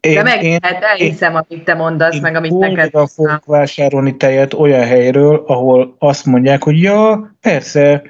én, 0.00 0.14
de 0.14 0.22
meg, 0.22 0.42
én, 0.42 0.58
hát 0.62 0.82
elhiszem, 0.82 1.32
én, 1.32 1.40
amit 1.48 1.64
te 1.64 1.74
mondasz, 1.74 2.14
én 2.14 2.20
meg 2.20 2.34
amit 2.34 2.58
neked 2.58 2.90
fogok 2.90 3.44
vásárolni 3.44 4.16
tejet 4.16 4.54
olyan 4.54 4.84
helyről, 4.84 5.44
ahol 5.46 5.96
azt 5.98 6.26
mondják, 6.26 6.62
hogy 6.62 6.82
ja, 6.82 7.30
persze, 7.40 8.02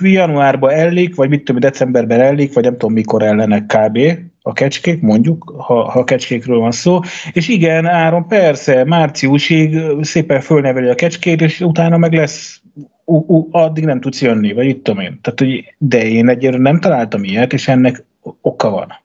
januárban 0.00 0.70
ellik, 0.70 1.14
vagy 1.14 1.28
mit 1.28 1.44
tudom, 1.44 1.60
decemberben 1.60 2.20
ellik, 2.20 2.54
vagy 2.54 2.64
nem 2.64 2.72
tudom 2.72 2.92
mikor 2.92 3.22
ellenek 3.22 3.66
kb. 3.66 3.98
A 4.42 4.52
kecskék, 4.52 5.00
mondjuk, 5.00 5.54
ha, 5.58 5.90
ha 5.90 6.04
kecskékről 6.04 6.58
van 6.58 6.70
szó, 6.70 7.00
és 7.32 7.48
igen, 7.48 7.86
Áron, 7.86 8.26
persze, 8.28 8.84
márciusig 8.84 9.78
szépen 10.00 10.40
fölneveli 10.40 10.88
a 10.88 10.94
kecskét, 10.94 11.40
és 11.40 11.60
utána 11.60 11.96
meg 11.96 12.12
lesz 12.12 12.60
ú, 13.04 13.24
ú, 13.26 13.48
addig 13.50 13.84
nem 13.84 14.00
tudsz 14.00 14.22
jönni, 14.22 14.52
vagy 14.52 14.66
itt 14.66 14.84
tudom 14.84 15.00
én. 15.00 15.18
Tehát, 15.22 15.38
hogy, 15.38 15.74
de 15.78 16.04
én 16.04 16.28
egyébként 16.28 16.62
nem 16.62 16.80
találtam 16.80 17.24
ilyet, 17.24 17.52
és 17.52 17.68
ennek 17.68 18.04
oka 18.40 18.70
van. 18.70 18.98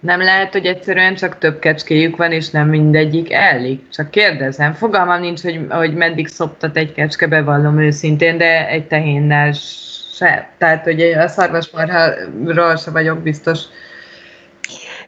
Nem 0.00 0.20
lehet, 0.20 0.52
hogy 0.52 0.66
egyszerűen 0.66 1.14
csak 1.14 1.38
több 1.38 1.58
kecskéjük 1.58 2.16
van, 2.16 2.32
és 2.32 2.50
nem 2.50 2.68
mindegyik 2.68 3.32
elég. 3.32 3.88
Csak 3.88 4.10
kérdezem. 4.10 4.72
Fogalmam 4.72 5.20
nincs, 5.20 5.40
hogy, 5.40 5.66
hogy 5.68 5.94
meddig 5.94 6.26
szoptat 6.26 6.76
egy 6.76 6.92
kecske, 6.92 7.26
bevallom 7.26 7.78
őszintén, 7.78 8.38
de 8.38 8.68
egy 8.68 8.86
tehénnel 8.86 9.52
se. 10.12 10.50
Tehát, 10.58 10.84
hogy 10.84 11.00
a 11.00 11.28
szarvasmarháról 11.28 12.76
se 12.76 12.90
vagyok 12.90 13.22
biztos. 13.22 13.58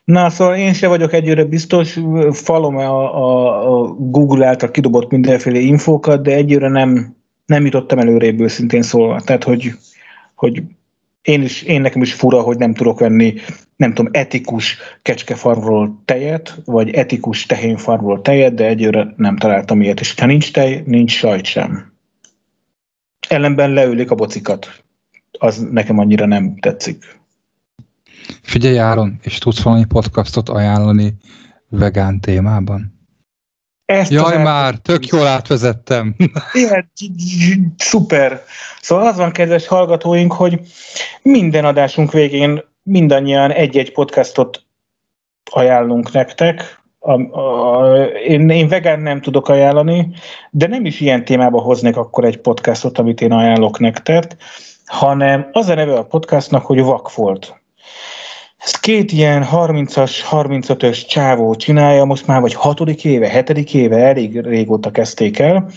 Na, 0.04 0.30
szóval 0.30 0.56
én 0.56 0.72
se 0.72 0.88
vagyok 0.88 1.12
egyőre 1.12 1.44
biztos, 1.44 1.98
falom 2.30 2.76
a, 2.76 3.16
a, 3.16 3.82
a 3.82 3.94
Google 3.94 4.46
által 4.46 4.70
kidobott 4.70 5.10
mindenféle 5.10 5.58
infókat, 5.58 6.22
de 6.22 6.34
egyőre 6.34 6.68
nem, 6.68 7.16
nem 7.46 7.64
jutottam 7.64 7.98
előrébb 7.98 8.40
őszintén 8.40 8.82
szólva. 8.82 9.20
Tehát, 9.20 9.44
hogy, 9.44 9.72
hogy 10.34 10.62
én, 11.22 11.42
is, 11.42 11.62
én 11.62 11.80
nekem 11.80 12.02
is 12.02 12.12
fura, 12.12 12.40
hogy 12.40 12.58
nem 12.58 12.74
tudok 12.74 12.98
venni, 12.98 13.34
nem 13.76 13.94
tudom, 13.94 14.12
etikus 14.14 14.78
kecskefarmról 15.02 16.02
tejet, 16.04 16.60
vagy 16.64 16.90
etikus 16.90 17.46
tehénfarmról 17.46 18.20
tejet, 18.20 18.54
de 18.54 18.66
egyőre 18.66 19.14
nem 19.16 19.36
találtam 19.36 19.80
ilyet. 19.80 20.00
És 20.00 20.14
ha 20.20 20.26
nincs 20.26 20.52
tej, 20.52 20.82
nincs 20.86 21.12
sajt 21.12 21.44
sem. 21.44 21.92
Ellenben 23.28 23.72
leülik 23.72 24.10
a 24.10 24.14
bocikat. 24.14 24.82
Az 25.38 25.68
nekem 25.70 25.98
annyira 25.98 26.26
nem 26.26 26.58
tetszik. 26.58 27.20
Figyelj 28.42 28.78
Áron, 28.78 29.18
és 29.22 29.38
tudsz 29.38 29.62
valami 29.62 29.84
podcastot 29.84 30.48
ajánlani 30.48 31.16
vegán 31.68 32.20
témában? 32.20 33.00
Ezt 33.84 34.10
Jaj 34.10 34.42
már, 34.42 34.74
tök 34.74 35.06
jól 35.06 35.26
átvezettem. 35.26 36.16
Igen, 36.52 36.92
szuper. 37.76 38.42
Szóval 38.80 39.06
az 39.06 39.16
van, 39.16 39.30
kedves 39.30 39.66
hallgatóink, 39.66 40.32
hogy 40.32 40.60
minden 41.22 41.64
adásunk 41.64 42.12
végén 42.12 42.64
mindannyian 42.82 43.50
egy-egy 43.50 43.92
podcastot 43.92 44.64
ajánlunk 45.50 46.12
nektek. 46.12 46.80
A, 46.98 47.38
a, 47.40 48.04
én, 48.06 48.50
én 48.50 48.68
vegán 48.68 49.00
nem 49.00 49.20
tudok 49.20 49.48
ajánlani, 49.48 50.08
de 50.50 50.66
nem 50.66 50.84
is 50.84 51.00
ilyen 51.00 51.24
témába 51.24 51.60
hoznék 51.60 51.96
akkor 51.96 52.24
egy 52.24 52.38
podcastot, 52.38 52.98
amit 52.98 53.20
én 53.20 53.32
ajánlok 53.32 53.78
nektek, 53.78 54.36
hanem 54.86 55.48
az 55.52 55.68
a 55.68 55.74
neve 55.74 55.94
a 55.94 56.04
podcastnak, 56.04 56.66
hogy 56.66 56.82
Vakfolt. 56.82 57.61
Ezt 58.64 58.80
két 58.80 59.12
ilyen 59.12 59.46
30-as, 59.52 60.12
35-ös 60.30 61.06
csávó 61.06 61.54
csinálja, 61.54 62.04
most 62.04 62.26
már 62.26 62.40
vagy 62.40 62.54
hatodik 62.54 63.04
éve, 63.04 63.28
hetedik 63.28 63.74
éve, 63.74 63.96
elég 63.96 64.40
régóta 64.40 64.90
kezdték 64.90 65.38
el, 65.38 65.70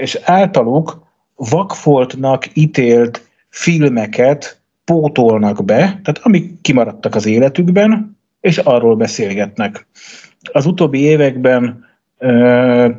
és 0.00 0.18
általuk 0.24 1.02
vakfoltnak 1.36 2.56
ítélt 2.56 3.28
filmeket 3.48 4.60
pótolnak 4.84 5.64
be, 5.64 5.76
tehát 5.76 6.20
amik 6.22 6.60
kimaradtak 6.60 7.14
az 7.14 7.26
életükben, 7.26 8.18
és 8.40 8.58
arról 8.58 8.96
beszélgetnek. 8.96 9.86
Az 10.52 10.66
utóbbi 10.66 11.00
években 11.00 11.86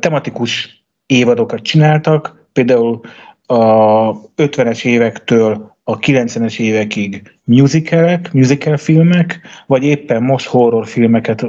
tematikus 0.00 0.84
évadokat 1.06 1.62
csináltak, 1.62 2.46
például 2.52 3.00
a 3.46 4.12
50-es 4.36 4.84
évektől 4.84 5.73
a 5.84 5.98
90-es 5.98 6.58
évekig 6.58 7.22
musicalek, 7.44 8.32
musical 8.32 8.76
filmek, 8.76 9.40
vagy 9.66 9.84
éppen 9.84 10.22
most 10.22 10.46
horror 10.46 10.86
filmeket 10.86 11.46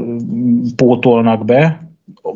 pótolnak 0.75 1.45
be, 1.45 1.85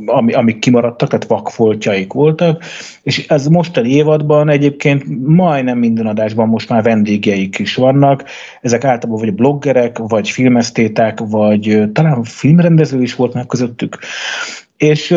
ami, 0.06 0.34
amik 0.34 0.60
kimaradtak, 0.60 1.10
tehát 1.10 1.28
vakfoltjaik 1.28 2.14
voltak, 2.14 2.64
és 3.04 3.28
ez 3.28 3.48
mostani 3.48 3.90
évadban 3.90 4.50
egyébként 4.50 5.04
majdnem 5.28 5.78
minden 5.78 6.06
adásban 6.06 6.48
most 6.48 6.70
már 6.70 6.84
vendégeik 6.84 7.60
is 7.60 7.76
vannak, 7.76 8.24
ezek 8.62 8.84
általában 8.84 9.22
vagy 9.22 9.34
bloggerek, 9.34 9.98
vagy 9.98 10.30
filmesztéták, 10.30 11.20
vagy 11.20 11.84
talán 11.94 12.24
filmrendező 12.24 13.02
is 13.02 13.16
volt 13.16 13.34
már 13.34 13.46
közöttük. 13.46 13.98
És 14.78 15.16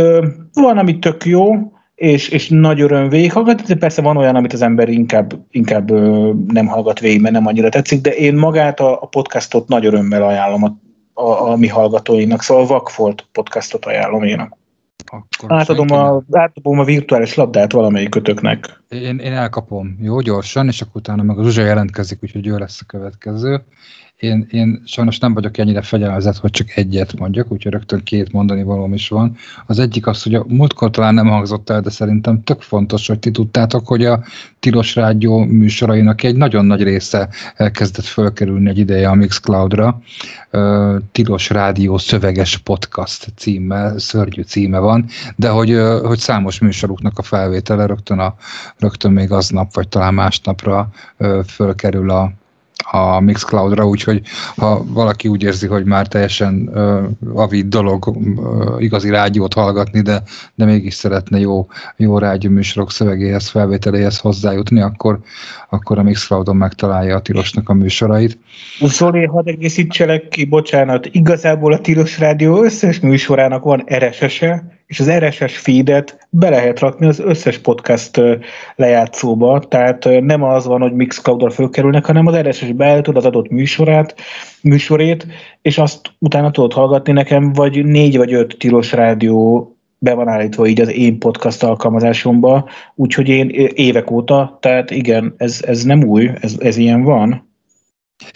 van, 0.53 0.79
ami 0.79 0.99
tök 0.99 1.25
jó, 1.25 1.73
és, 1.95 2.29
és 2.29 2.49
nagy 2.49 2.81
öröm 2.81 3.09
végighallgatni, 3.09 3.65
de 3.67 3.75
persze 3.75 4.03
van 4.03 4.17
olyan, 4.17 4.37
amit 4.37 4.53
az 4.53 4.63
ember 4.63 4.89
inkább, 4.89 5.33
inkább 5.51 5.91
nem 6.53 6.67
hallgat 6.67 7.01
végig, 7.01 7.21
mert 7.21 7.35
nem 7.35 7.47
annyira 7.47 7.69
tetszik, 7.69 8.01
de 8.01 8.11
én 8.11 8.35
magát 8.35 8.81
a, 8.81 9.03
a 9.03 9.07
podcastot 9.07 9.69
nagy 9.69 9.87
örömmel 9.87 10.23
ajánlom 10.23 10.63
a, 10.63 10.77
a, 11.23 11.51
a 11.51 11.57
mi 11.57 11.69
hallgatóinak, 11.69 12.43
szóval 12.43 12.65
a 12.65 12.67
Vakfolt 12.67 13.29
podcastot 13.33 13.85
ajánlom 13.85 14.23
én. 14.23 14.55
Akkor 15.07 15.53
átadom, 15.53 15.91
a, 15.91 16.23
átadom 16.31 16.79
a 16.79 16.85
virtuális 16.85 17.35
labdát 17.35 17.73
valamelyik 17.73 18.09
kötöknek. 18.09 18.83
Én, 18.89 19.19
én 19.19 19.33
elkapom, 19.33 19.99
jó, 20.01 20.21
gyorsan, 20.21 20.69
és 20.69 20.81
akkor 20.81 20.97
utána 20.97 21.23
meg 21.23 21.39
az 21.39 21.45
Zsuzsa 21.45 21.63
jelentkezik, 21.63 22.19
úgyhogy 22.23 22.47
ő 22.47 22.59
lesz 22.59 22.81
a 22.81 22.85
következő. 22.87 23.65
Én, 24.23 24.47
én 24.51 24.83
sajnos 24.85 25.19
nem 25.19 25.35
vagyok 25.35 25.59
ennyire 25.59 25.83
fegyelmezett, 25.83 26.37
hogy 26.37 26.51
csak 26.51 26.77
egyet 26.77 27.19
mondjak, 27.19 27.53
úgyhogy 27.53 27.73
rögtön 27.73 28.03
két 28.03 28.33
mondani 28.33 28.63
valóm 28.63 28.93
is 28.93 29.09
van. 29.09 29.37
Az 29.67 29.79
egyik 29.79 30.07
az, 30.07 30.23
hogy 30.23 30.35
a 30.35 30.45
múltkor 30.49 30.91
talán 30.91 31.15
nem 31.15 31.29
hangzott 31.29 31.71
el, 31.71 31.81
de 31.81 31.91
szerintem 31.91 32.43
tök 32.43 32.61
fontos, 32.61 33.07
hogy 33.07 33.19
ti 33.19 33.31
tudtátok, 33.31 33.87
hogy 33.87 34.05
a 34.05 34.25
Tilos 34.59 34.95
Rádió 34.95 35.39
műsorainak 35.39 36.23
egy 36.23 36.37
nagyon 36.37 36.65
nagy 36.65 36.83
része 36.83 37.29
elkezdett 37.57 38.05
fölkerülni 38.05 38.69
egy 38.69 38.79
ideje 38.79 39.09
a 39.09 39.15
Mixcloud-ra. 39.15 40.01
Tilos 41.13 41.51
Rádió 41.51 41.99
szöveges 41.99 42.57
podcast 42.57 43.33
címe, 43.37 43.99
szörnyű 43.99 44.43
címe 44.43 44.79
van, 44.79 45.07
de 45.37 45.49
hogy, 45.49 45.79
hogy 46.03 46.19
számos 46.19 46.59
műsoruknak 46.59 47.19
a 47.19 47.23
felvétele 47.23 47.87
rögtön, 47.87 48.19
a, 48.19 48.35
rögtön 48.79 49.13
még 49.13 49.33
aznap, 49.33 49.75
vagy 49.75 49.89
talán 49.89 50.15
másnapra 50.15 50.89
fölkerül 51.47 52.11
a, 52.11 52.33
a 52.91 53.21
Mixcloud-ra, 53.21 53.87
úgyhogy 53.87 54.23
ha 54.57 54.85
valaki 54.87 55.29
úgy 55.29 55.43
érzi, 55.43 55.67
hogy 55.67 55.85
már 55.85 56.07
teljesen 56.07 56.71
uh, 56.75 57.41
avid 57.41 57.67
dolog 57.67 58.07
uh, 58.07 58.83
igazi 58.83 59.11
rádiót 59.11 59.55
hallgatni, 59.55 60.01
de, 60.01 60.23
de 60.55 60.65
mégis 60.65 60.95
szeretne 60.95 61.39
jó, 61.39 61.67
jó 61.97 62.19
rádió 62.19 62.51
műsorok 62.51 62.91
szövegéhez, 62.91 63.49
felvételéhez 63.49 64.19
hozzájutni, 64.19 64.81
akkor, 64.81 65.19
akkor 65.71 65.99
a 65.99 66.03
Mixcloudon 66.03 66.57
megtalálja 66.57 67.17
a 67.17 67.21
Tilosnak 67.21 67.69
a 67.69 67.73
műsorait. 67.73 68.39
Zoli, 68.81 69.25
hadd 69.25 69.49
egészítselek 69.49 70.29
ki, 70.29 70.45
bocsánat, 70.45 71.07
igazából 71.07 71.73
a 71.73 71.81
Tilos 71.81 72.19
Rádió 72.19 72.63
összes 72.63 73.01
műsorának 73.01 73.65
van 73.65 73.85
RSS-e, 73.95 74.82
és 74.93 75.01
az 75.01 75.11
RSS 75.11 75.59
feedet 75.59 76.27
be 76.31 76.49
lehet 76.49 76.79
rakni 76.79 77.07
az 77.07 77.19
összes 77.19 77.59
podcast 77.59 78.21
lejátszóba, 78.77 79.59
tehát 79.59 80.09
nem 80.21 80.43
az 80.43 80.67
van, 80.67 80.81
hogy 80.81 80.93
Mixcloud-dal 80.93 81.51
fölkerülnek, 81.51 82.07
hanem 82.07 82.27
az 82.27 82.37
RSS 82.37 82.73
beállítod 82.73 83.17
az 83.17 83.25
adott 83.25 83.49
műsorát, 83.49 84.15
műsorét, 84.63 85.27
és 85.63 85.79
azt 85.79 86.01
utána 86.19 86.51
tudod 86.51 86.73
hallgatni 86.73 87.13
nekem, 87.13 87.53
vagy 87.53 87.85
négy 87.85 88.17
vagy 88.17 88.33
öt 88.33 88.57
tilos 88.59 88.93
rádió 88.93 89.67
be 89.99 90.15
van 90.15 90.29
állítva 90.29 90.67
így 90.67 90.81
az 90.81 90.89
én 90.89 91.19
podcast 91.19 91.63
alkalmazásomba, 91.63 92.69
úgyhogy 92.95 93.29
én 93.29 93.49
évek 93.75 94.11
óta, 94.11 94.59
tehát 94.61 94.91
igen, 94.91 95.35
ez, 95.37 95.63
ez 95.67 95.83
nem 95.83 96.05
új, 96.05 96.31
ez, 96.41 96.55
ez 96.59 96.77
ilyen 96.77 97.03
van. 97.03 97.51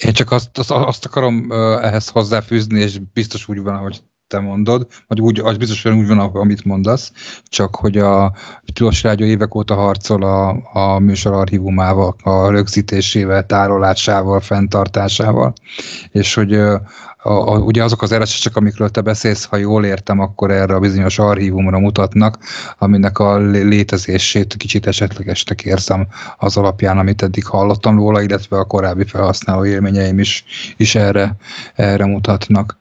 Én 0.05 0.13
csak 0.13 0.31
azt, 0.31 0.59
azt, 0.59 0.71
azt 0.71 1.05
akarom 1.05 1.51
ehhez 1.83 2.09
hozzáfűzni, 2.09 2.81
és 2.81 2.99
biztos 3.13 3.49
úgy 3.49 3.63
van, 3.63 3.77
hogy 3.77 4.01
te 4.29 4.39
mondod, 4.39 4.87
vagy 5.07 5.21
úgy, 5.21 5.41
az 5.41 5.57
biztosan 5.57 5.99
úgy 5.99 6.07
van, 6.07 6.19
amit 6.19 6.65
mondasz, 6.65 7.13
csak 7.49 7.77
hogy 7.77 7.99
a 7.99 8.33
Tilos 8.73 9.03
Rádió 9.03 9.27
évek 9.27 9.55
óta 9.55 9.75
harcol 9.75 10.23
a, 10.23 10.49
a 10.73 10.99
műsor 10.99 11.33
archívumával, 11.33 12.17
a 12.23 12.51
rögzítésével, 12.51 13.47
tárolásával, 13.47 14.41
fenntartásával, 14.41 15.53
és 16.11 16.35
hogy 16.35 16.55
a, 16.55 16.83
a, 17.23 17.59
ugye 17.59 17.83
azok 17.83 18.03
az 18.03 18.15
rss 18.15 18.39
csak 18.41 18.57
amikről 18.57 18.91
te 18.91 19.01
beszélsz, 19.01 19.45
ha 19.45 19.57
jól 19.57 19.85
értem, 19.85 20.21
akkor 20.21 20.51
erre 20.51 20.75
a 20.75 20.81
bizonyos 20.81 21.19
archívumra 21.19 21.79
mutatnak, 21.79 22.39
aminek 22.79 23.19
a 23.19 23.39
létezését 23.39 24.57
kicsit 24.57 24.87
esetlegesnek 24.87 25.63
érzem 25.63 26.07
az 26.37 26.57
alapján, 26.57 26.99
amit 26.99 27.23
eddig 27.23 27.47
hallottam 27.47 27.97
róla, 27.97 28.23
illetve 28.23 28.59
a 28.59 28.65
korábbi 28.65 29.05
felhasználó 29.05 29.65
élményeim 29.65 30.19
is, 30.19 30.45
is 30.77 30.95
erre, 30.95 31.37
erre 31.75 32.07
mutatnak. 32.07 32.77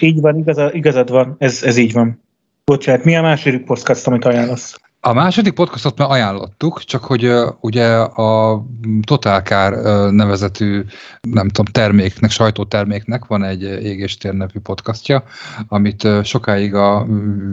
Így 0.00 0.20
van, 0.20 0.38
igazad, 0.38 0.74
igazad 0.74 1.10
van, 1.10 1.34
ez, 1.38 1.62
ez 1.62 1.76
így 1.76 1.92
van. 1.92 2.22
Bocsánat, 2.64 3.04
mi 3.04 3.16
a 3.16 3.22
második 3.22 3.64
podcast, 3.64 4.06
amit 4.06 4.24
ajánlasz? 4.24 4.80
A 5.00 5.12
második 5.12 5.52
podcastot 5.52 5.98
már 5.98 6.10
ajánlottuk, 6.10 6.84
csak 6.84 7.04
hogy 7.04 7.26
uh, 7.26 7.48
ugye 7.60 7.86
a 7.96 8.62
Totálkár 9.02 9.72
uh, 9.72 10.10
nevezetű, 10.10 10.84
nem 11.20 11.48
tudom, 11.48 11.72
terméknek, 11.72 12.30
sajtóterméknek 12.30 13.24
van 13.24 13.44
egy 13.44 13.62
égéstér 13.62 14.32
nevű 14.32 14.60
podcastja, 14.62 15.24
amit 15.68 16.04
uh, 16.04 16.22
sokáig 16.22 16.74
a 16.74 17.06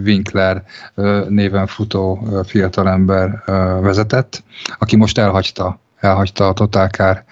Winkler 0.04 0.64
uh, 0.96 1.28
néven 1.30 1.68
futó 1.68 2.20
uh, 2.22 2.46
fiatalember 2.46 3.44
uh, 3.48 3.56
vezetett, 3.82 4.44
aki 4.80 4.96
most 4.96 5.18
elhagyta 5.18 5.80
elhagyta 6.04 6.48
a 6.48 6.54
Totálkár 6.54 7.24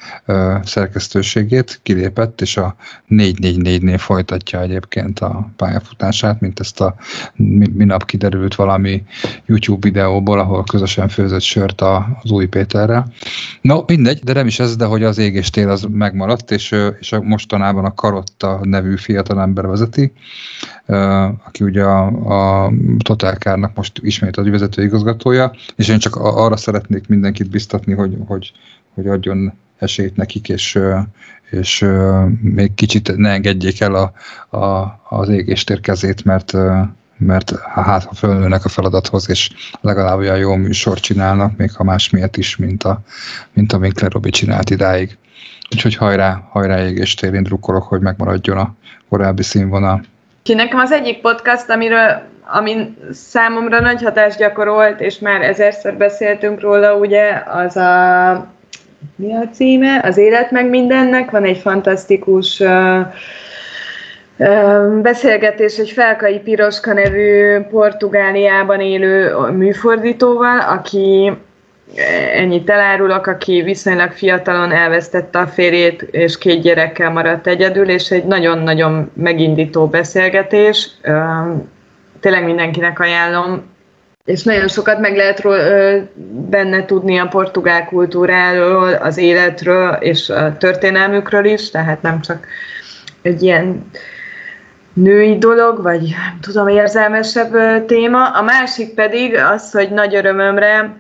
szerkesztőségét, 0.64 1.80
kilépett, 1.84 2.42
és 2.42 2.58
a 2.58 2.76
444-nél 3.10 3.98
folytatja 3.98 4.62
egyébként 4.62 5.20
a 5.20 5.50
pályafutását, 5.56 6.40
mint 6.40 6.60
ezt 6.60 6.82
a 6.82 6.96
minap 7.74 8.06
kiderült 8.06 8.56
valami 8.56 9.04
YouTube 9.46 9.88
videóból, 9.88 10.40
ahol 10.40 10.64
közösen 10.64 11.08
főzött 11.08 11.42
sört 11.42 11.82
az 11.82 12.32
új 12.32 12.46
Péterrel. 12.46 13.12
No, 13.62 13.84
mindegy, 13.88 14.20
de 14.20 14.34
nem 14.34 14.48
is 14.48 14.60
ez, 14.60 14.76
de 14.76 14.86
hogy 14.86 15.04
az 15.04 15.18
ég 15.18 15.36
és 15.36 15.50
tél 15.50 15.70
az 15.70 15.88
megmaradt, 15.92 16.52
és, 16.52 16.76
és 17.00 17.16
mostanában 17.22 17.86
a 17.86 17.94
Karotta 17.94 18.60
nevű 18.64 18.96
fiatalember 18.96 19.68
vezeti, 19.68 20.12
aki 21.46 21.64
ugye 21.64 21.84
a, 21.84 22.06
a 22.66 22.72
Totálkárnak 23.04 23.76
most 23.76 24.00
ismét 24.04 24.38
az 24.38 24.50
vezető 24.50 24.84
igazgatója, 24.84 25.52
és 25.76 25.88
én 25.88 26.00
csak 26.00 26.16
arra 26.16 26.58
szeretnék 26.58 27.08
mindenkit 27.08 27.50
biztatni, 27.50 27.94
hogy, 27.94 28.18
hogy, 28.28 28.52
hogy 28.94 29.08
adjon 29.08 29.54
esélyt 29.78 30.16
nekik, 30.16 30.50
és, 30.50 30.80
és 31.50 31.86
még 32.42 32.74
kicsit 32.74 33.18
ne 33.18 33.30
engedjék 33.30 33.82
el 33.82 33.96
a, 33.96 34.12
a, 34.58 35.00
az 35.10 35.30
égéstér 35.30 35.80
kezét, 35.80 36.26
mert, 36.26 36.54
mert 37.18 37.60
hát 37.60 38.04
ha 38.04 38.14
fölnőnek 38.14 38.66
a 38.66 38.70
feladathoz, 38.70 39.30
és 39.30 39.50
legalább 39.82 40.18
olyan 40.18 40.38
jó 40.38 40.56
műsor 40.56 41.00
csinálnak, 41.00 41.58
még 41.58 41.72
ha 41.72 41.84
más 41.84 42.10
miatt 42.10 42.38
is, 42.38 42.56
mint 42.56 42.84
a, 42.84 43.02
mint 43.54 43.74
a 43.74 43.78
Winkler 43.78 44.12
Robi 44.12 44.30
csinált 44.30 44.70
idáig. 44.70 45.18
Úgyhogy 45.74 45.96
hajrá, 45.96 46.48
hajrá 46.50 46.86
égéstér, 46.86 47.34
én 47.34 47.44
drukkolok, 47.44 47.84
hogy 47.84 48.02
megmaradjon 48.02 48.58
a 48.58 48.76
korábbi 49.10 49.44
színvonal. 49.44 50.02
Ki 50.44 50.54
nekem 50.54 50.80
az 50.80 50.92
egyik 50.92 51.22
podcast, 51.22 51.70
amiről, 51.70 52.30
ami 52.54 52.96
számomra 53.12 53.80
nagy 53.80 54.02
hatást 54.02 54.38
gyakorolt, 54.38 55.00
és 55.00 55.20
már 55.20 55.42
ezerszer 55.42 55.98
beszéltünk 55.98 56.60
róla, 56.60 56.96
ugye, 56.96 57.44
az 57.46 57.76
a 57.76 58.54
mi 59.16 59.34
a 59.34 59.50
címe? 59.54 60.02
Az 60.04 60.18
élet 60.18 60.52
meg 60.52 60.70
mindennek. 60.70 61.32
Van 61.32 61.44
egy 61.44 61.58
fantasztikus 61.58 62.64
beszélgetés 65.02 65.78
egy 65.78 65.90
Felkai 65.90 66.40
Piroska 66.40 66.94
nevű 66.94 67.60
Portugáliában 67.60 68.80
élő 68.80 69.36
műfordítóval, 69.52 70.60
aki 70.60 71.32
ennyit 72.36 72.70
elárulok, 72.70 73.28
aki 73.28 73.62
viszonylag 73.62 74.12
fiatalon 74.12 74.72
elvesztette 74.72 75.40
a 75.40 75.48
férjét, 75.48 76.02
és 76.02 76.38
két 76.38 76.62
gyerekkel 76.62 77.12
maradt 77.12 77.48
egyedül, 77.48 77.90
és 77.90 78.12
egy 78.12 78.26
nagyon-nagyon 78.26 79.12
megindító 79.14 79.88
beszélgetés. 79.88 80.90
Tényleg 82.20 82.44
mindenkinek 82.44 83.00
ajánlom, 83.00 83.71
és 84.26 84.44
nagyon 84.44 84.68
sokat 84.68 85.00
meg 85.00 85.16
lehet 85.16 85.44
benne 86.50 86.86
tudni 86.86 87.18
a 87.18 87.28
portugál 87.28 87.86
kultúráról, 87.86 88.94
az 88.94 89.18
életről 89.18 89.90
és 90.00 90.30
a 90.30 90.58
történelmükről 90.58 91.46
is, 91.46 91.70
tehát 91.70 92.02
nem 92.02 92.22
csak 92.22 92.48
egy 93.22 93.42
ilyen 93.42 93.92
női 94.94 95.38
dolog, 95.38 95.82
vagy 95.82 96.16
tudom, 96.42 96.68
érzelmesebb 96.68 97.86
téma. 97.86 98.30
A 98.30 98.42
másik 98.42 98.94
pedig 98.94 99.36
az, 99.36 99.72
hogy 99.72 99.90
nagy 99.90 100.16
örömömre 100.16 101.00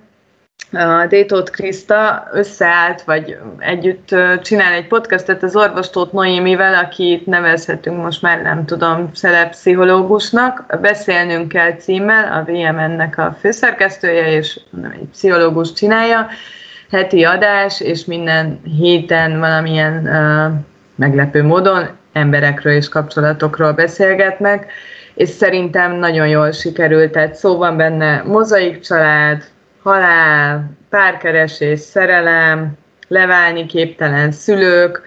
Détót 1.10 1.49
Kriszta 1.49 2.27
összeállt, 2.31 3.02
vagy 3.02 3.38
együtt 3.57 4.15
csinál 4.41 4.73
egy 4.73 4.88
podcastet 4.88 5.43
az 5.43 5.56
orvostót 5.56 6.11
Noémivel, 6.11 6.84
akit 6.84 7.26
nevezhetünk 7.26 8.03
most 8.03 8.22
már, 8.22 8.41
nem 8.41 8.65
tudom, 8.65 9.10
szelepszichológusnak. 9.14 10.65
Beszélnünk 10.81 11.48
kell 11.48 11.76
címmel, 11.76 12.34
a 12.34 12.52
VMN-nek 12.52 13.18
a 13.18 13.38
főszerkesztője, 13.39 14.31
és 14.31 14.60
egy 14.93 15.07
pszichológus 15.11 15.73
csinálja, 15.73 16.27
heti 16.91 17.23
adás, 17.23 17.81
és 17.81 18.06
minden 18.06 18.61
héten 18.77 19.39
valamilyen 19.39 19.93
uh, 20.03 20.60
meglepő 20.95 21.43
módon 21.43 21.89
emberekről 22.14 22.73
és 22.73 22.89
kapcsolatokról 22.89 23.72
beszélgetnek, 23.72 24.72
és 25.14 25.30
szerintem 25.30 25.95
nagyon 25.95 26.27
jól 26.27 26.52
sikerült, 26.52 27.11
tehát 27.11 27.35
szó 27.35 27.57
van 27.57 27.77
benne 27.77 28.23
mozaik 28.26 28.80
család, 28.80 29.43
halál, 29.83 30.71
párkeresés, 30.89 31.79
szerelem, 31.79 32.77
leválni 33.07 33.65
képtelen 33.65 34.31
szülők, 34.31 35.01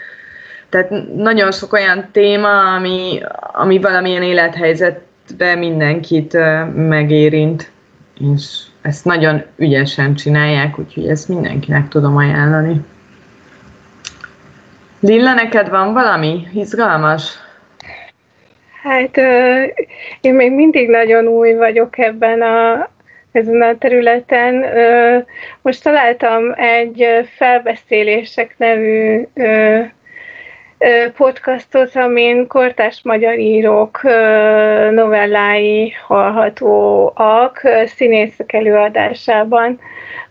tehát 0.69 0.91
nagyon 1.15 1.53
sok 1.53 1.73
olyan 1.73 2.09
téma, 2.13 2.75
ami, 2.75 3.21
ami 3.53 3.79
valamilyen 3.79 4.23
élethelyzetben 4.23 5.59
mindenkit 5.59 6.37
megérint, 6.75 7.71
és 8.35 8.63
ezt 8.83 9.05
nagyon 9.05 9.43
ügyesen 9.57 10.15
csinálják, 10.15 10.79
úgyhogy 10.79 11.09
ezt 11.09 11.29
mindenkinek 11.29 11.89
tudom 11.89 12.17
ajánlani. 12.17 12.81
Lilla, 15.01 15.35
neked 15.35 15.69
van 15.69 15.93
valami 15.93 16.47
izgalmas? 16.53 17.33
Hát 18.83 19.17
én 20.21 20.35
még 20.35 20.53
mindig 20.53 20.89
nagyon 20.89 21.27
új 21.27 21.55
vagyok 21.55 21.99
ebben 21.99 22.43
a, 22.43 22.89
ezen 23.35 23.63
a 23.63 23.79
területen. 23.79 24.65
Most 25.63 25.83
találtam 25.83 26.53
egy 26.57 27.07
felbeszélések 27.37 28.55
nevű 28.57 29.23
podcastot, 31.17 31.97
amin 31.97 32.47
kortás 32.47 33.01
magyar 33.03 33.39
írók 33.39 34.03
novellái 34.91 35.91
hallhatóak 36.07 37.63
színészek 37.85 38.53
előadásában, 38.53 39.81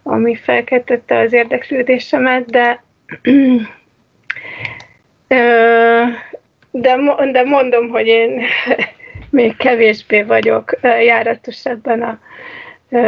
ami 0.03 0.35
felkeltette 0.35 1.17
az 1.17 1.33
érdeklődésemet, 1.33 2.45
de 2.45 2.83
de, 6.71 6.97
de 7.31 7.43
mondom, 7.43 7.89
hogy 7.89 8.07
én 8.07 8.41
még 9.29 9.57
kevésbé 9.57 10.21
vagyok 10.21 10.79
járatos 10.81 11.65
ebben 11.65 12.01
a 12.01 12.19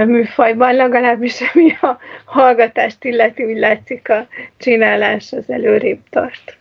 műfajban, 0.06 0.76
legalábbis 0.76 1.42
ami 1.54 1.72
a 1.82 1.98
hallgatást 2.26 3.04
illeti, 3.04 3.44
úgy 3.44 3.58
látszik 3.58 4.10
a 4.10 4.28
csinálás 4.58 5.32
az 5.32 5.44
előrébb 5.48 6.00
tart. 6.10 6.58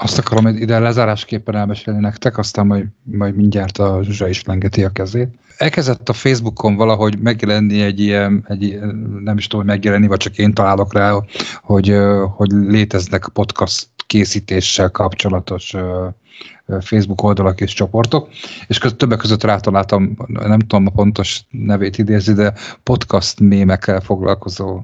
Azt 0.00 0.18
akarom 0.18 0.44
hogy 0.44 0.60
ide 0.60 0.78
lezárásképpen 0.78 1.56
elmesélni 1.56 2.00
nektek, 2.00 2.38
aztán 2.38 2.66
majd, 2.66 2.84
majd 3.02 3.36
mindjárt 3.36 3.78
a 3.78 4.00
Zsuzsa 4.02 4.28
is 4.28 4.44
lengeti 4.44 4.84
a 4.84 4.92
kezét. 4.92 5.28
Elkezdett 5.56 6.08
a 6.08 6.12
Facebookon 6.12 6.76
valahogy 6.76 7.18
megjelenni 7.18 7.82
egy 7.82 8.00
ilyen, 8.00 8.44
egy, 8.48 8.78
nem 9.22 9.36
is 9.36 9.46
tudom, 9.46 9.66
hogy 9.66 9.74
megjelenni, 9.74 10.06
vagy 10.06 10.18
csak 10.18 10.38
én 10.38 10.54
találok 10.54 10.92
rá, 10.94 11.12
hogy, 11.62 11.96
hogy 12.36 12.50
léteznek 12.50 13.28
podcast 13.32 13.88
készítéssel 14.12 14.90
kapcsolatos 14.90 15.74
Facebook 16.80 17.22
oldalak 17.22 17.60
és 17.60 17.72
csoportok, 17.72 18.28
és 18.66 18.78
köz, 18.78 18.94
többek 18.96 19.18
között 19.18 19.44
rátaláltam, 19.44 20.16
nem 20.26 20.58
tudom 20.58 20.86
a 20.86 20.90
pontos 20.90 21.40
nevét 21.50 21.98
idézni, 21.98 22.32
de 22.32 22.54
podcast 22.82 23.40
mémekkel 23.40 24.00
foglalkozó, 24.00 24.80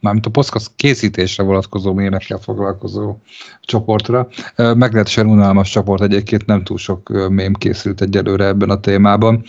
mármint 0.00 0.26
a 0.26 0.30
podcast 0.30 0.70
készítésre 0.76 1.42
vonatkozó 1.42 1.92
mémekkel 1.92 2.38
foglalkozó 2.38 3.16
csoportra. 3.60 4.28
Meglehetősen 4.56 5.26
unalmas 5.26 5.70
csoport 5.70 6.02
egyébként, 6.02 6.46
nem 6.46 6.64
túl 6.64 6.78
sok 6.78 7.28
mém 7.28 7.52
készült 7.54 8.00
egyelőre 8.00 8.46
ebben 8.46 8.70
a 8.70 8.80
témában, 8.80 9.42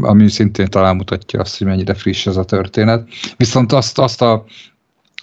ami 0.00 0.28
szintén 0.28 0.66
talán 0.66 0.96
mutatja 0.96 1.40
azt, 1.40 1.58
hogy 1.58 1.66
mennyire 1.66 1.94
friss 1.94 2.26
ez 2.26 2.36
a 2.36 2.44
történet. 2.44 3.08
Viszont 3.36 3.72
azt, 3.72 3.98
azt 3.98 4.22
a 4.22 4.44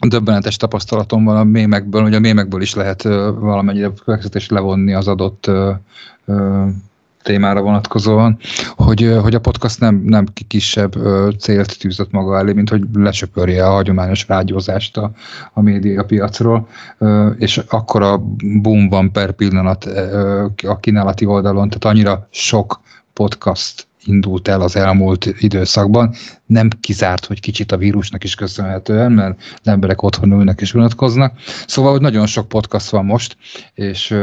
döbbenetes 0.08 0.58
tapasztalatom 0.58 1.24
van 1.24 1.38
a 1.38 1.44
mémekből, 1.44 2.02
hogy 2.02 2.14
a 2.14 2.20
mémekből 2.20 2.62
is 2.62 2.74
lehet 2.74 3.04
valamennyire 3.40 3.92
következtetés 4.04 4.50
levonni 4.50 4.94
az 4.94 5.08
adott 5.08 5.48
ö, 5.48 5.72
témára 7.24 7.62
vonatkozóan, 7.62 8.38
hogy, 8.76 9.18
hogy 9.22 9.36
a 9.36 9.40
podcast 9.40 9.80
nem, 9.80 10.02
nem 10.06 10.26
kisebb 10.48 10.94
célt 11.40 11.80
tűzött 11.80 12.12
maga 12.12 12.38
elé, 12.38 12.54
mint 12.54 12.70
hogy 12.70 12.84
lesöpörje 12.94 13.66
a 13.66 13.72
hagyományos 13.72 14.28
rádiózást 14.28 14.98
a, 14.98 15.12
a 15.54 15.62
médiapiacról, 15.62 16.68
és 17.38 17.58
akkor 17.70 18.02
a 18.02 18.18
boom 18.62 18.90
van 18.90 19.12
per 19.12 19.32
pillanat 19.32 19.86
a 20.68 20.80
kínálati 20.80 21.26
oldalon, 21.26 21.70
tehát 21.70 21.86
annyira 21.96 22.28
sok 22.32 22.80
podcast 23.14 23.88
indult 24.06 24.48
el 24.48 24.62
az 24.62 24.76
elmúlt 24.76 25.26
időszakban. 25.26 26.14
Nem 26.46 26.70
kizárt, 26.80 27.26
hogy 27.26 27.40
kicsit 27.40 27.72
a 27.72 27.78
vírusnak 27.78 28.24
is 28.24 28.36
köszönhetően, 28.36 29.12
mert 29.12 29.42
az 29.42 29.68
emberek 29.68 30.02
otthon 30.02 30.32
ülnek 30.32 30.62
és 30.62 30.74
unatkoznak. 30.74 31.34
Szóval, 31.68 31.92
hogy 31.92 32.02
nagyon 32.02 32.26
sok 32.26 32.48
podcast 32.48 32.90
van 32.90 33.06
most, 33.06 33.38
és, 33.74 34.16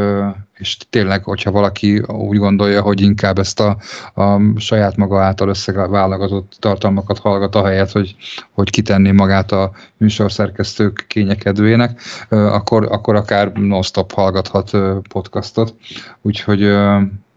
és 0.55 0.77
tényleg, 0.91 1.25
hogyha 1.25 1.51
valaki 1.51 1.99
úgy 1.99 2.39
gondolja, 2.39 2.83
hogy 2.83 3.01
inkább 3.01 3.39
ezt 3.39 3.61
a, 3.61 3.77
a 4.15 4.41
saját 4.57 4.97
maga 4.97 5.23
által 5.23 5.49
összeválogatott 5.49 6.57
tartalmakat 6.59 7.19
hallgat, 7.19 7.55
ahelyett, 7.55 7.93
hogy, 7.93 8.17
hogy 8.53 8.71
kitenni 8.71 9.11
magát 9.11 9.53
a 9.53 9.73
műsorszerkesztők 9.97 11.05
kényekedőjének, 11.09 12.01
akkor, 12.29 12.89
akkor 12.91 13.15
akár 13.15 13.53
non-stop 13.53 14.13
hallgathat 14.13 14.71
podcastot. 15.09 15.75
Úgyhogy 16.23 16.77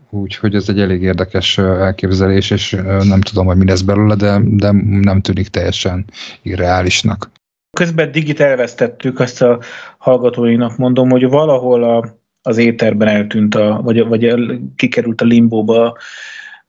Úgyhogy 0.10 0.56
ez 0.56 0.70
egy 0.70 0.80
elég 0.80 1.02
érdekes 1.02 1.58
elképzelés, 1.58 2.50
és 2.50 2.72
nem 3.04 3.22
tudom, 3.22 3.46
hogy 3.46 3.58
mi 3.58 3.66
lesz 3.66 3.82
belőle, 3.82 4.16
de, 4.16 4.40
de 4.44 4.72
nem 5.02 5.22
tűnik 5.22 5.48
teljesen 5.48 6.06
irreálisnak. 6.42 7.32
közben 7.78 8.12
digit 8.12 8.40
elvesztettük, 8.40 9.20
azt 9.20 9.42
a 9.42 9.60
hallgatóinak 9.98 10.78
mondom, 10.78 11.10
hogy 11.10 11.30
valahol 11.30 11.84
a, 11.84 12.18
az 12.42 12.58
éterben 12.58 13.08
eltűnt, 13.08 13.56
a, 13.56 13.82
vagy, 13.84 14.08
vagy 14.08 14.36
kikerült 14.76 15.22
a 15.22 15.26
limbóba 15.26 15.98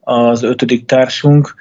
az 0.01 0.43
ötödik 0.43 0.87
társunk. 0.87 1.55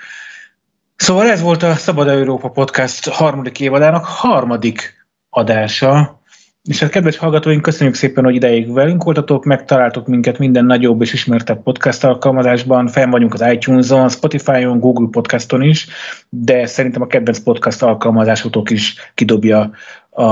Szóval 0.96 1.28
ez 1.28 1.42
volt 1.42 1.64
a 1.64 1.74
Szabad 1.74 2.08
Európa 2.08 2.50
Podcast 2.50 3.10
harmadik 3.10 3.60
évadának 3.60 4.06
harmadik 4.06 5.08
adása. 5.30 6.19
És 6.64 6.80
hát 6.80 6.90
kedves 6.90 7.18
hallgatóink, 7.18 7.62
köszönjük 7.62 7.96
szépen, 7.96 8.24
hogy 8.24 8.36
ideig 8.36 8.74
velünk 8.74 9.04
voltatok, 9.04 9.46
megtaláltok 9.46 10.08
minket 10.08 10.38
minden 10.38 10.66
nagyobb 10.66 11.02
és 11.02 11.14
ismertebb 11.14 11.64
podcast 11.64 12.04
alkalmazásban, 12.04 12.88
fenn 12.88 13.10
vagyunk 13.10 13.34
az 13.34 13.46
iTunes-on, 13.52 14.10
Spotify-on, 14.10 14.80
Google 14.80 15.08
Podcaston 15.12 15.62
is, 15.62 15.88
de 16.30 16.66
szerintem 16.66 17.02
a 17.02 17.08
kedvenc 17.08 17.40
podcast 17.40 17.84
alkalmazásotok 17.84 18.70
is 18.70 19.12
kidobja 19.14 19.72
a, 20.10 20.24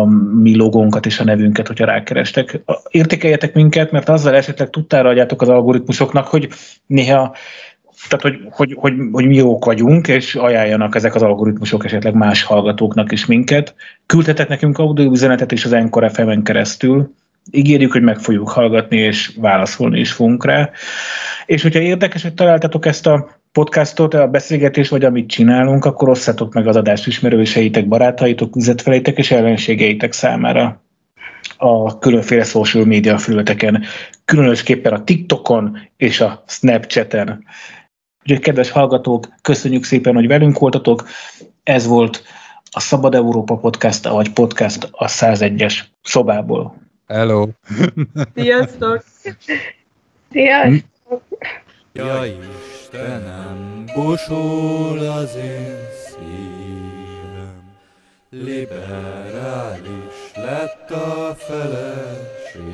a 0.00 0.04
mi 0.40 0.56
logónkat 0.56 1.06
és 1.06 1.20
a 1.20 1.24
nevünket, 1.24 1.66
hogyha 1.66 1.84
rákerestek. 1.84 2.60
Értékeljetek 2.90 3.54
minket, 3.54 3.90
mert 3.90 4.08
azzal 4.08 4.34
esetleg 4.34 4.70
tudtára 4.70 5.08
adjátok 5.08 5.42
az 5.42 5.48
algoritmusoknak, 5.48 6.26
hogy 6.26 6.48
néha 6.86 7.34
tehát, 8.08 8.22
hogy, 8.22 8.48
hogy, 8.50 8.76
hogy, 8.78 8.92
hogy 9.12 9.26
mi 9.26 9.36
jók 9.36 9.64
vagyunk, 9.64 10.08
és 10.08 10.34
ajánljanak 10.34 10.94
ezek 10.94 11.14
az 11.14 11.22
algoritmusok 11.22 11.84
esetleg 11.84 12.14
más 12.14 12.42
hallgatóknak 12.42 13.12
is 13.12 13.26
minket. 13.26 13.74
Küldhetek 14.06 14.48
nekünk 14.48 14.78
audio 14.78 15.10
üzenetet 15.10 15.52
is 15.52 15.64
az 15.64 15.72
Encore 15.72 16.08
fm 16.08 16.42
keresztül. 16.42 17.14
Ígérjük, 17.50 17.92
hogy 17.92 18.02
meg 18.02 18.18
fogjuk 18.18 18.48
hallgatni, 18.48 18.96
és 18.96 19.32
válaszolni 19.36 20.00
is 20.00 20.12
fogunk 20.12 20.44
rá. 20.44 20.70
És 21.46 21.62
hogyha 21.62 21.80
érdekes, 21.80 22.22
hogy 22.22 22.34
találtatok 22.34 22.86
ezt 22.86 23.06
a 23.06 23.28
podcastot, 23.52 24.14
a 24.14 24.26
beszélgetést, 24.26 24.90
vagy 24.90 25.04
amit 25.04 25.28
csinálunk, 25.28 25.84
akkor 25.84 26.08
osszátok 26.08 26.54
meg 26.54 26.66
az 26.66 26.76
adást 26.76 27.06
ismerőseitek, 27.06 27.88
barátaitok, 27.88 28.56
üzletfeleitek 28.56 29.18
és 29.18 29.30
ellenségeitek 29.30 30.12
számára 30.12 30.84
a 31.56 31.98
különféle 31.98 32.44
social 32.44 32.84
media 32.84 33.18
felületeken, 33.18 33.84
különösképpen 34.24 34.92
a 34.92 35.04
TikTokon 35.04 35.78
és 35.96 36.20
a 36.20 36.44
Snapchaten. 36.46 37.44
Úgyhogy 38.26 38.44
kedves 38.44 38.70
hallgatók, 38.70 39.28
köszönjük 39.42 39.84
szépen, 39.84 40.14
hogy 40.14 40.26
velünk 40.26 40.58
voltatok. 40.58 41.08
Ez 41.62 41.86
volt 41.86 42.24
a 42.70 42.80
Szabad 42.80 43.14
Európa 43.14 43.56
Podcast, 43.56 44.08
vagy 44.08 44.32
podcast 44.32 44.88
a 44.90 45.06
101-es 45.06 45.80
szobából. 46.02 46.76
Hello! 47.06 47.48
Sziasztok! 48.34 49.04
Sziasztok! 50.30 51.22
Ja 51.92 52.24
Istenem, 52.24 53.84
bosul 53.94 54.98
az 54.98 55.36
én 55.36 55.76
szívem, 56.08 57.74
liberális 58.30 60.32
lett 60.34 60.90
a 60.90 61.34
feleségem, 61.38 62.64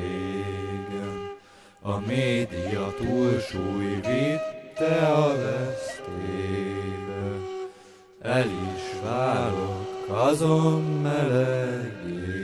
a 1.81 1.99
média 1.99 2.93
túlsúly 2.97 3.95
vitt 3.95 4.62
te 4.75 5.05
a 5.05 5.27
vesztébe, 5.37 6.63
el 8.21 8.45
is 8.45 9.01
várok 9.03 10.09
azon 10.09 10.81
melegébe. 11.01 12.42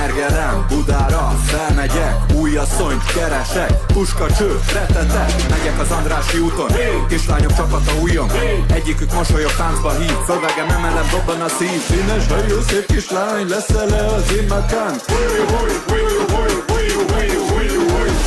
Nyergelem, 0.00 0.66
Budára 0.68 1.28
felmegyek, 1.46 2.16
új 2.34 2.56
asszonyt 2.56 3.04
keresek, 3.04 3.86
puskacső, 3.86 4.60
retetek, 4.72 5.48
megyek 5.50 5.80
az 5.80 5.90
Andrási 5.90 6.38
úton, 6.38 6.70
kislányok 7.08 7.54
csapata 7.54 7.92
újon, 8.02 8.30
egyikük 8.74 9.12
mosolyog 9.12 9.52
táncba 9.52 9.92
hív, 9.92 10.16
szövegem 10.26 10.68
emelem, 10.68 11.08
dobban 11.10 11.40
a 11.40 11.48
szív, 11.48 11.80
színes 11.88 12.26
hajú, 12.26 12.60
szép 12.60 12.86
kislány, 12.86 13.48
lesz-e 13.48 14.06
az 14.06 14.32
immakán? 14.40 15.00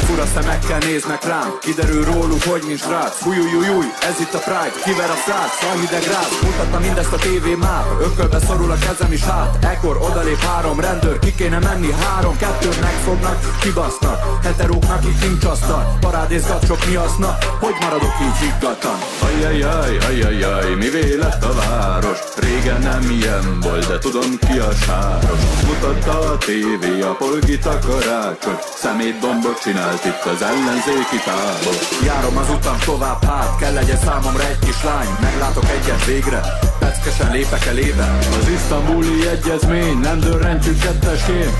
Fura 0.05 0.25
szemekkel 0.35 0.77
néznek 0.77 1.23
rám. 1.25 1.49
Kiderül 1.61 2.03
róluk, 2.05 2.43
hogy 2.43 2.63
nincs 2.67 2.85
rác 2.93 3.15
Fújújújúj, 3.21 3.85
ez 4.09 4.19
itt 4.19 4.33
a 4.33 4.41
Pride. 4.47 4.77
Kiver 4.85 5.09
a 5.09 5.19
szád, 5.25 5.49
szalhideg 5.59 6.03
rád. 6.13 6.31
Mutatta 6.43 6.79
mindezt 6.79 7.13
a 7.13 7.17
tévé 7.17 7.55
már. 7.55 7.85
Ökölbe 8.01 8.39
szorul 8.39 8.71
a 8.71 8.77
kezem 8.85 9.11
is 9.11 9.23
hát. 9.23 9.51
Ekkor 9.73 9.97
odalép 9.97 10.39
három 10.39 10.79
rendőr 10.79 11.19
Ki 11.19 11.33
kéne 11.35 11.59
menni 11.59 11.91
három, 11.91 12.37
kettőt 12.37 12.81
megfognak 12.81 13.37
Kibasznak, 13.61 14.19
heteróknak 14.43 15.05
itt 15.05 15.21
nincs 15.27 15.43
asztal 15.43 15.97
Parádézgat 15.99 16.65
sok 16.65 16.85
miaszna 16.89 17.37
Hogy 17.59 17.75
maradok 17.81 18.13
így 18.21 18.37
higgadtan? 18.37 18.97
Ajajaj, 19.19 19.97
ajajaj, 19.97 20.75
mivé 20.75 21.15
lett 21.15 21.43
a 21.43 21.53
város? 21.53 22.19
Régen 22.35 22.81
nem 22.81 23.09
ilyen 23.11 23.59
volt, 23.59 23.87
de 23.87 23.97
tudom 23.97 24.37
ki 24.39 24.59
a 24.59 24.71
sáros. 24.71 25.39
Mutatta 25.67 26.19
a 26.19 26.37
tévé 26.37 27.01
a 27.01 27.15
polgit 27.15 27.65
a 27.65 27.79
karácsony. 27.79 28.57
Szemétbombot 28.75 29.59
csinált 30.01 30.05
itt 30.05 30.31
az 30.31 30.41
ellenzéki 30.41 31.17
tábor 31.25 31.75
Járom 32.05 32.37
az 32.37 32.49
utam 32.49 32.77
tovább 32.85 33.23
hát, 33.23 33.57
kell 33.57 33.73
legyen 33.73 33.97
számomra 33.97 34.47
egy 34.47 34.59
kis 34.59 34.83
lány. 34.83 35.07
Meglátok 35.21 35.63
egyet 35.69 36.05
végre, 36.05 36.41
peckesen 36.79 37.31
lépek 37.31 37.65
elébe. 37.65 38.17
Az 38.39 38.47
isztambuli 38.47 39.27
egyezmény, 39.27 39.97
nem 39.97 40.19
dörrentjük 40.19 40.79
kettesként 40.79 41.53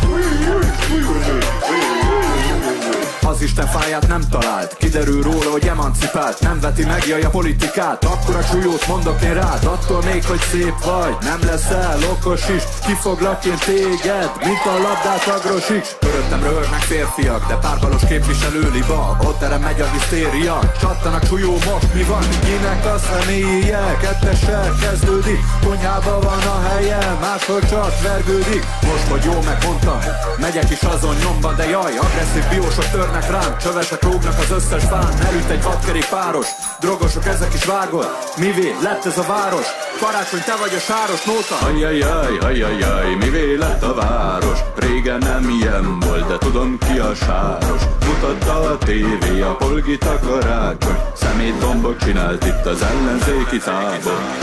az 3.33 3.41
Isten 3.41 3.67
fáját 3.67 4.07
nem 4.07 4.21
talált. 4.29 4.75
Kiderül 4.77 5.21
róla, 5.21 5.51
hogy 5.51 5.67
emancipált 5.67 6.39
Nem 6.39 6.59
veti 6.59 6.85
meg 6.85 7.03
jaj 7.07 7.21
a 7.21 7.29
politikát. 7.29 8.03
Akkora 8.05 8.41
súlyót 8.41 8.87
mondok 8.87 9.21
én 9.21 9.33
rád 9.33 9.63
Attól 9.65 10.01
még, 10.03 10.25
hogy 10.25 10.39
szép 10.51 10.75
vagy. 10.83 11.15
Nem 11.21 11.39
leszel 11.45 11.99
okos 12.11 12.49
is 12.49 12.63
Kifoglak 12.85 13.45
én 13.45 13.57
téged 13.65 14.31
Mint 14.45 14.63
a 14.65 14.75
labdát 14.85 15.25
agrosik 15.37 15.85
Köröttem 15.99 16.43
röhögnek 16.43 16.81
férfiak 16.81 17.47
De 17.47 17.55
párbalos 17.55 18.01
képviselő 18.07 18.69
liba. 18.73 19.17
Ott 19.23 19.41
erre 19.41 19.57
megy 19.57 19.81
a 19.81 19.87
hisztéria. 19.93 20.59
Csattanak 20.81 21.25
súlyó 21.25 21.51
most 21.51 21.93
mi 21.93 22.03
van? 22.03 22.23
Kinek 22.45 22.85
a 22.85 22.97
személye? 22.97 23.97
Kettessel 24.01 24.75
kezdődik 24.81 25.39
Konyhába 25.65 26.19
van 26.19 26.43
a 26.55 26.59
helye. 26.67 27.17
Máshol 27.21 27.61
csak 27.69 28.01
vergődik. 28.01 28.63
Most, 28.89 29.07
hogy 29.11 29.23
jó 29.23 29.41
megmondtam 29.45 29.99
Megyek 30.39 30.69
is 30.69 30.81
azon 30.81 31.15
nyomban 31.23 31.55
De 31.55 31.65
jaj, 31.69 31.97
agresszív 31.97 32.43
biósok 32.49 32.89
törnek 32.91 33.22
rám 33.29 33.57
Csövesek 33.57 34.03
rógnak 34.03 34.39
az 34.39 34.51
összes 34.51 34.83
fán. 34.83 35.13
Elüt 35.27 35.49
egy 35.49 35.63
vadkerék 35.63 36.05
páros. 36.05 36.47
Drogosok 36.79 37.25
ezek 37.25 37.53
is 37.53 37.65
vágol. 37.65 38.17
Mivé 38.37 38.75
lett 38.83 39.05
ez 39.05 39.17
a 39.17 39.23
város? 39.23 39.67
Karácsony 39.99 40.43
te 40.45 40.55
vagy 40.55 40.73
a 40.75 40.79
sáros 40.79 41.23
nóta 41.23 41.65
Ajajaj, 41.65 42.37
ajajaj, 42.37 43.15
mivé 43.15 43.55
lett 43.55 43.83
a 43.83 43.93
város? 43.93 44.59
Régen 44.75 45.17
nem 45.17 45.49
ilyen 45.49 45.99
volt, 45.99 46.27
de 46.27 46.37
tudom 46.37 46.77
ki 46.77 46.99
a 46.99 47.15
sáros. 47.15 47.81
Mutatta 48.05 48.59
a 48.71 48.77
tévé 48.77 49.41
a 49.41 49.55
polgit 49.55 50.03
a 50.03 50.19
karácsony 50.25 50.97
Szemétbombok 51.15 51.97
csinált 51.97 52.45
itt 52.45 52.65
az 52.65 52.81
ellenzéki 52.81 53.57
tábor 53.57 54.42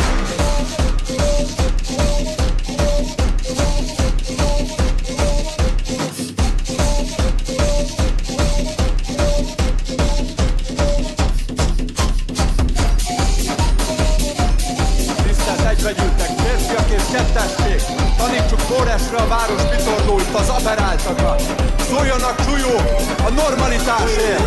kettesség 17.20 17.82
Tanítsuk 18.16 18.58
forrásra 18.58 19.18
a 19.18 19.28
város 19.28 19.62
bitorlóit, 19.62 20.34
az 20.34 20.48
aberáltakat 20.48 21.42
Szóljanak 21.90 22.44
csúlyók 22.44 22.84
a 23.26 23.30
normalitásért. 23.30 24.42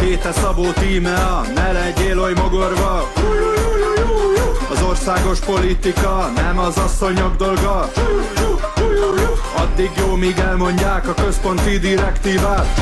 Péter 0.00 0.32
Szabó 0.32 0.70
tímea, 0.70 1.42
ne 1.54 1.72
legyél 1.72 2.20
oly 2.20 2.32
mogorva. 2.32 3.12
Az 4.70 4.82
országos 4.82 5.38
politika 5.38 6.30
nem 6.34 6.58
az 6.58 6.76
asszonyok 6.76 7.36
dolga. 7.36 7.90
Addig 9.56 9.90
jó, 9.96 10.14
míg 10.14 10.38
elmondják 10.38 11.08
a 11.08 11.14
központi 11.14 11.78
direktívát. 11.78 12.80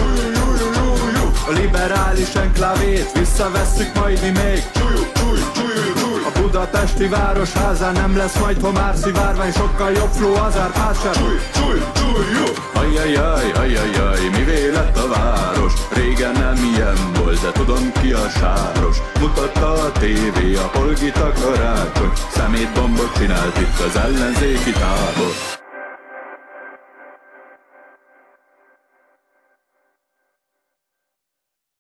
A 1.48 1.52
liberális 1.52 2.34
enklávét 2.34 3.12
visszavesszük 3.12 3.94
majd 3.94 4.20
mi 4.22 4.30
még 4.30 4.62
budapesti 6.46 7.08
városházán 7.08 7.92
nem 7.92 8.16
lesz 8.16 8.38
majd 8.38 8.60
homár 8.60 8.96
szivárvány 8.96 9.52
Sokkal 9.52 9.90
jobb 9.90 10.10
flow 10.12 10.34
az 10.34 10.56
árpát 10.56 11.00
sem 11.02 11.24
Ajajaj, 12.74 13.50
ajajaj, 13.50 14.28
mivé 14.30 14.70
lett 14.70 14.96
a 14.96 15.08
város? 15.08 15.72
Régen 15.92 16.32
nem 16.32 16.56
ilyen 16.74 16.96
volt, 17.18 17.40
de 17.40 17.52
tudom 17.52 17.92
ki 18.02 18.12
a 18.12 18.28
sáros. 18.28 18.96
Mutatta 19.20 19.72
a 19.72 19.92
tévé 19.92 20.54
a 20.54 20.70
polgit 20.72 21.16
a 21.16 21.32
karácsony 21.40 22.12
Szemétbombot 22.30 23.12
csinált 23.18 23.58
itt 23.58 23.78
az 23.78 23.96
ellenzéki 23.96 24.70
tábor 24.70 25.65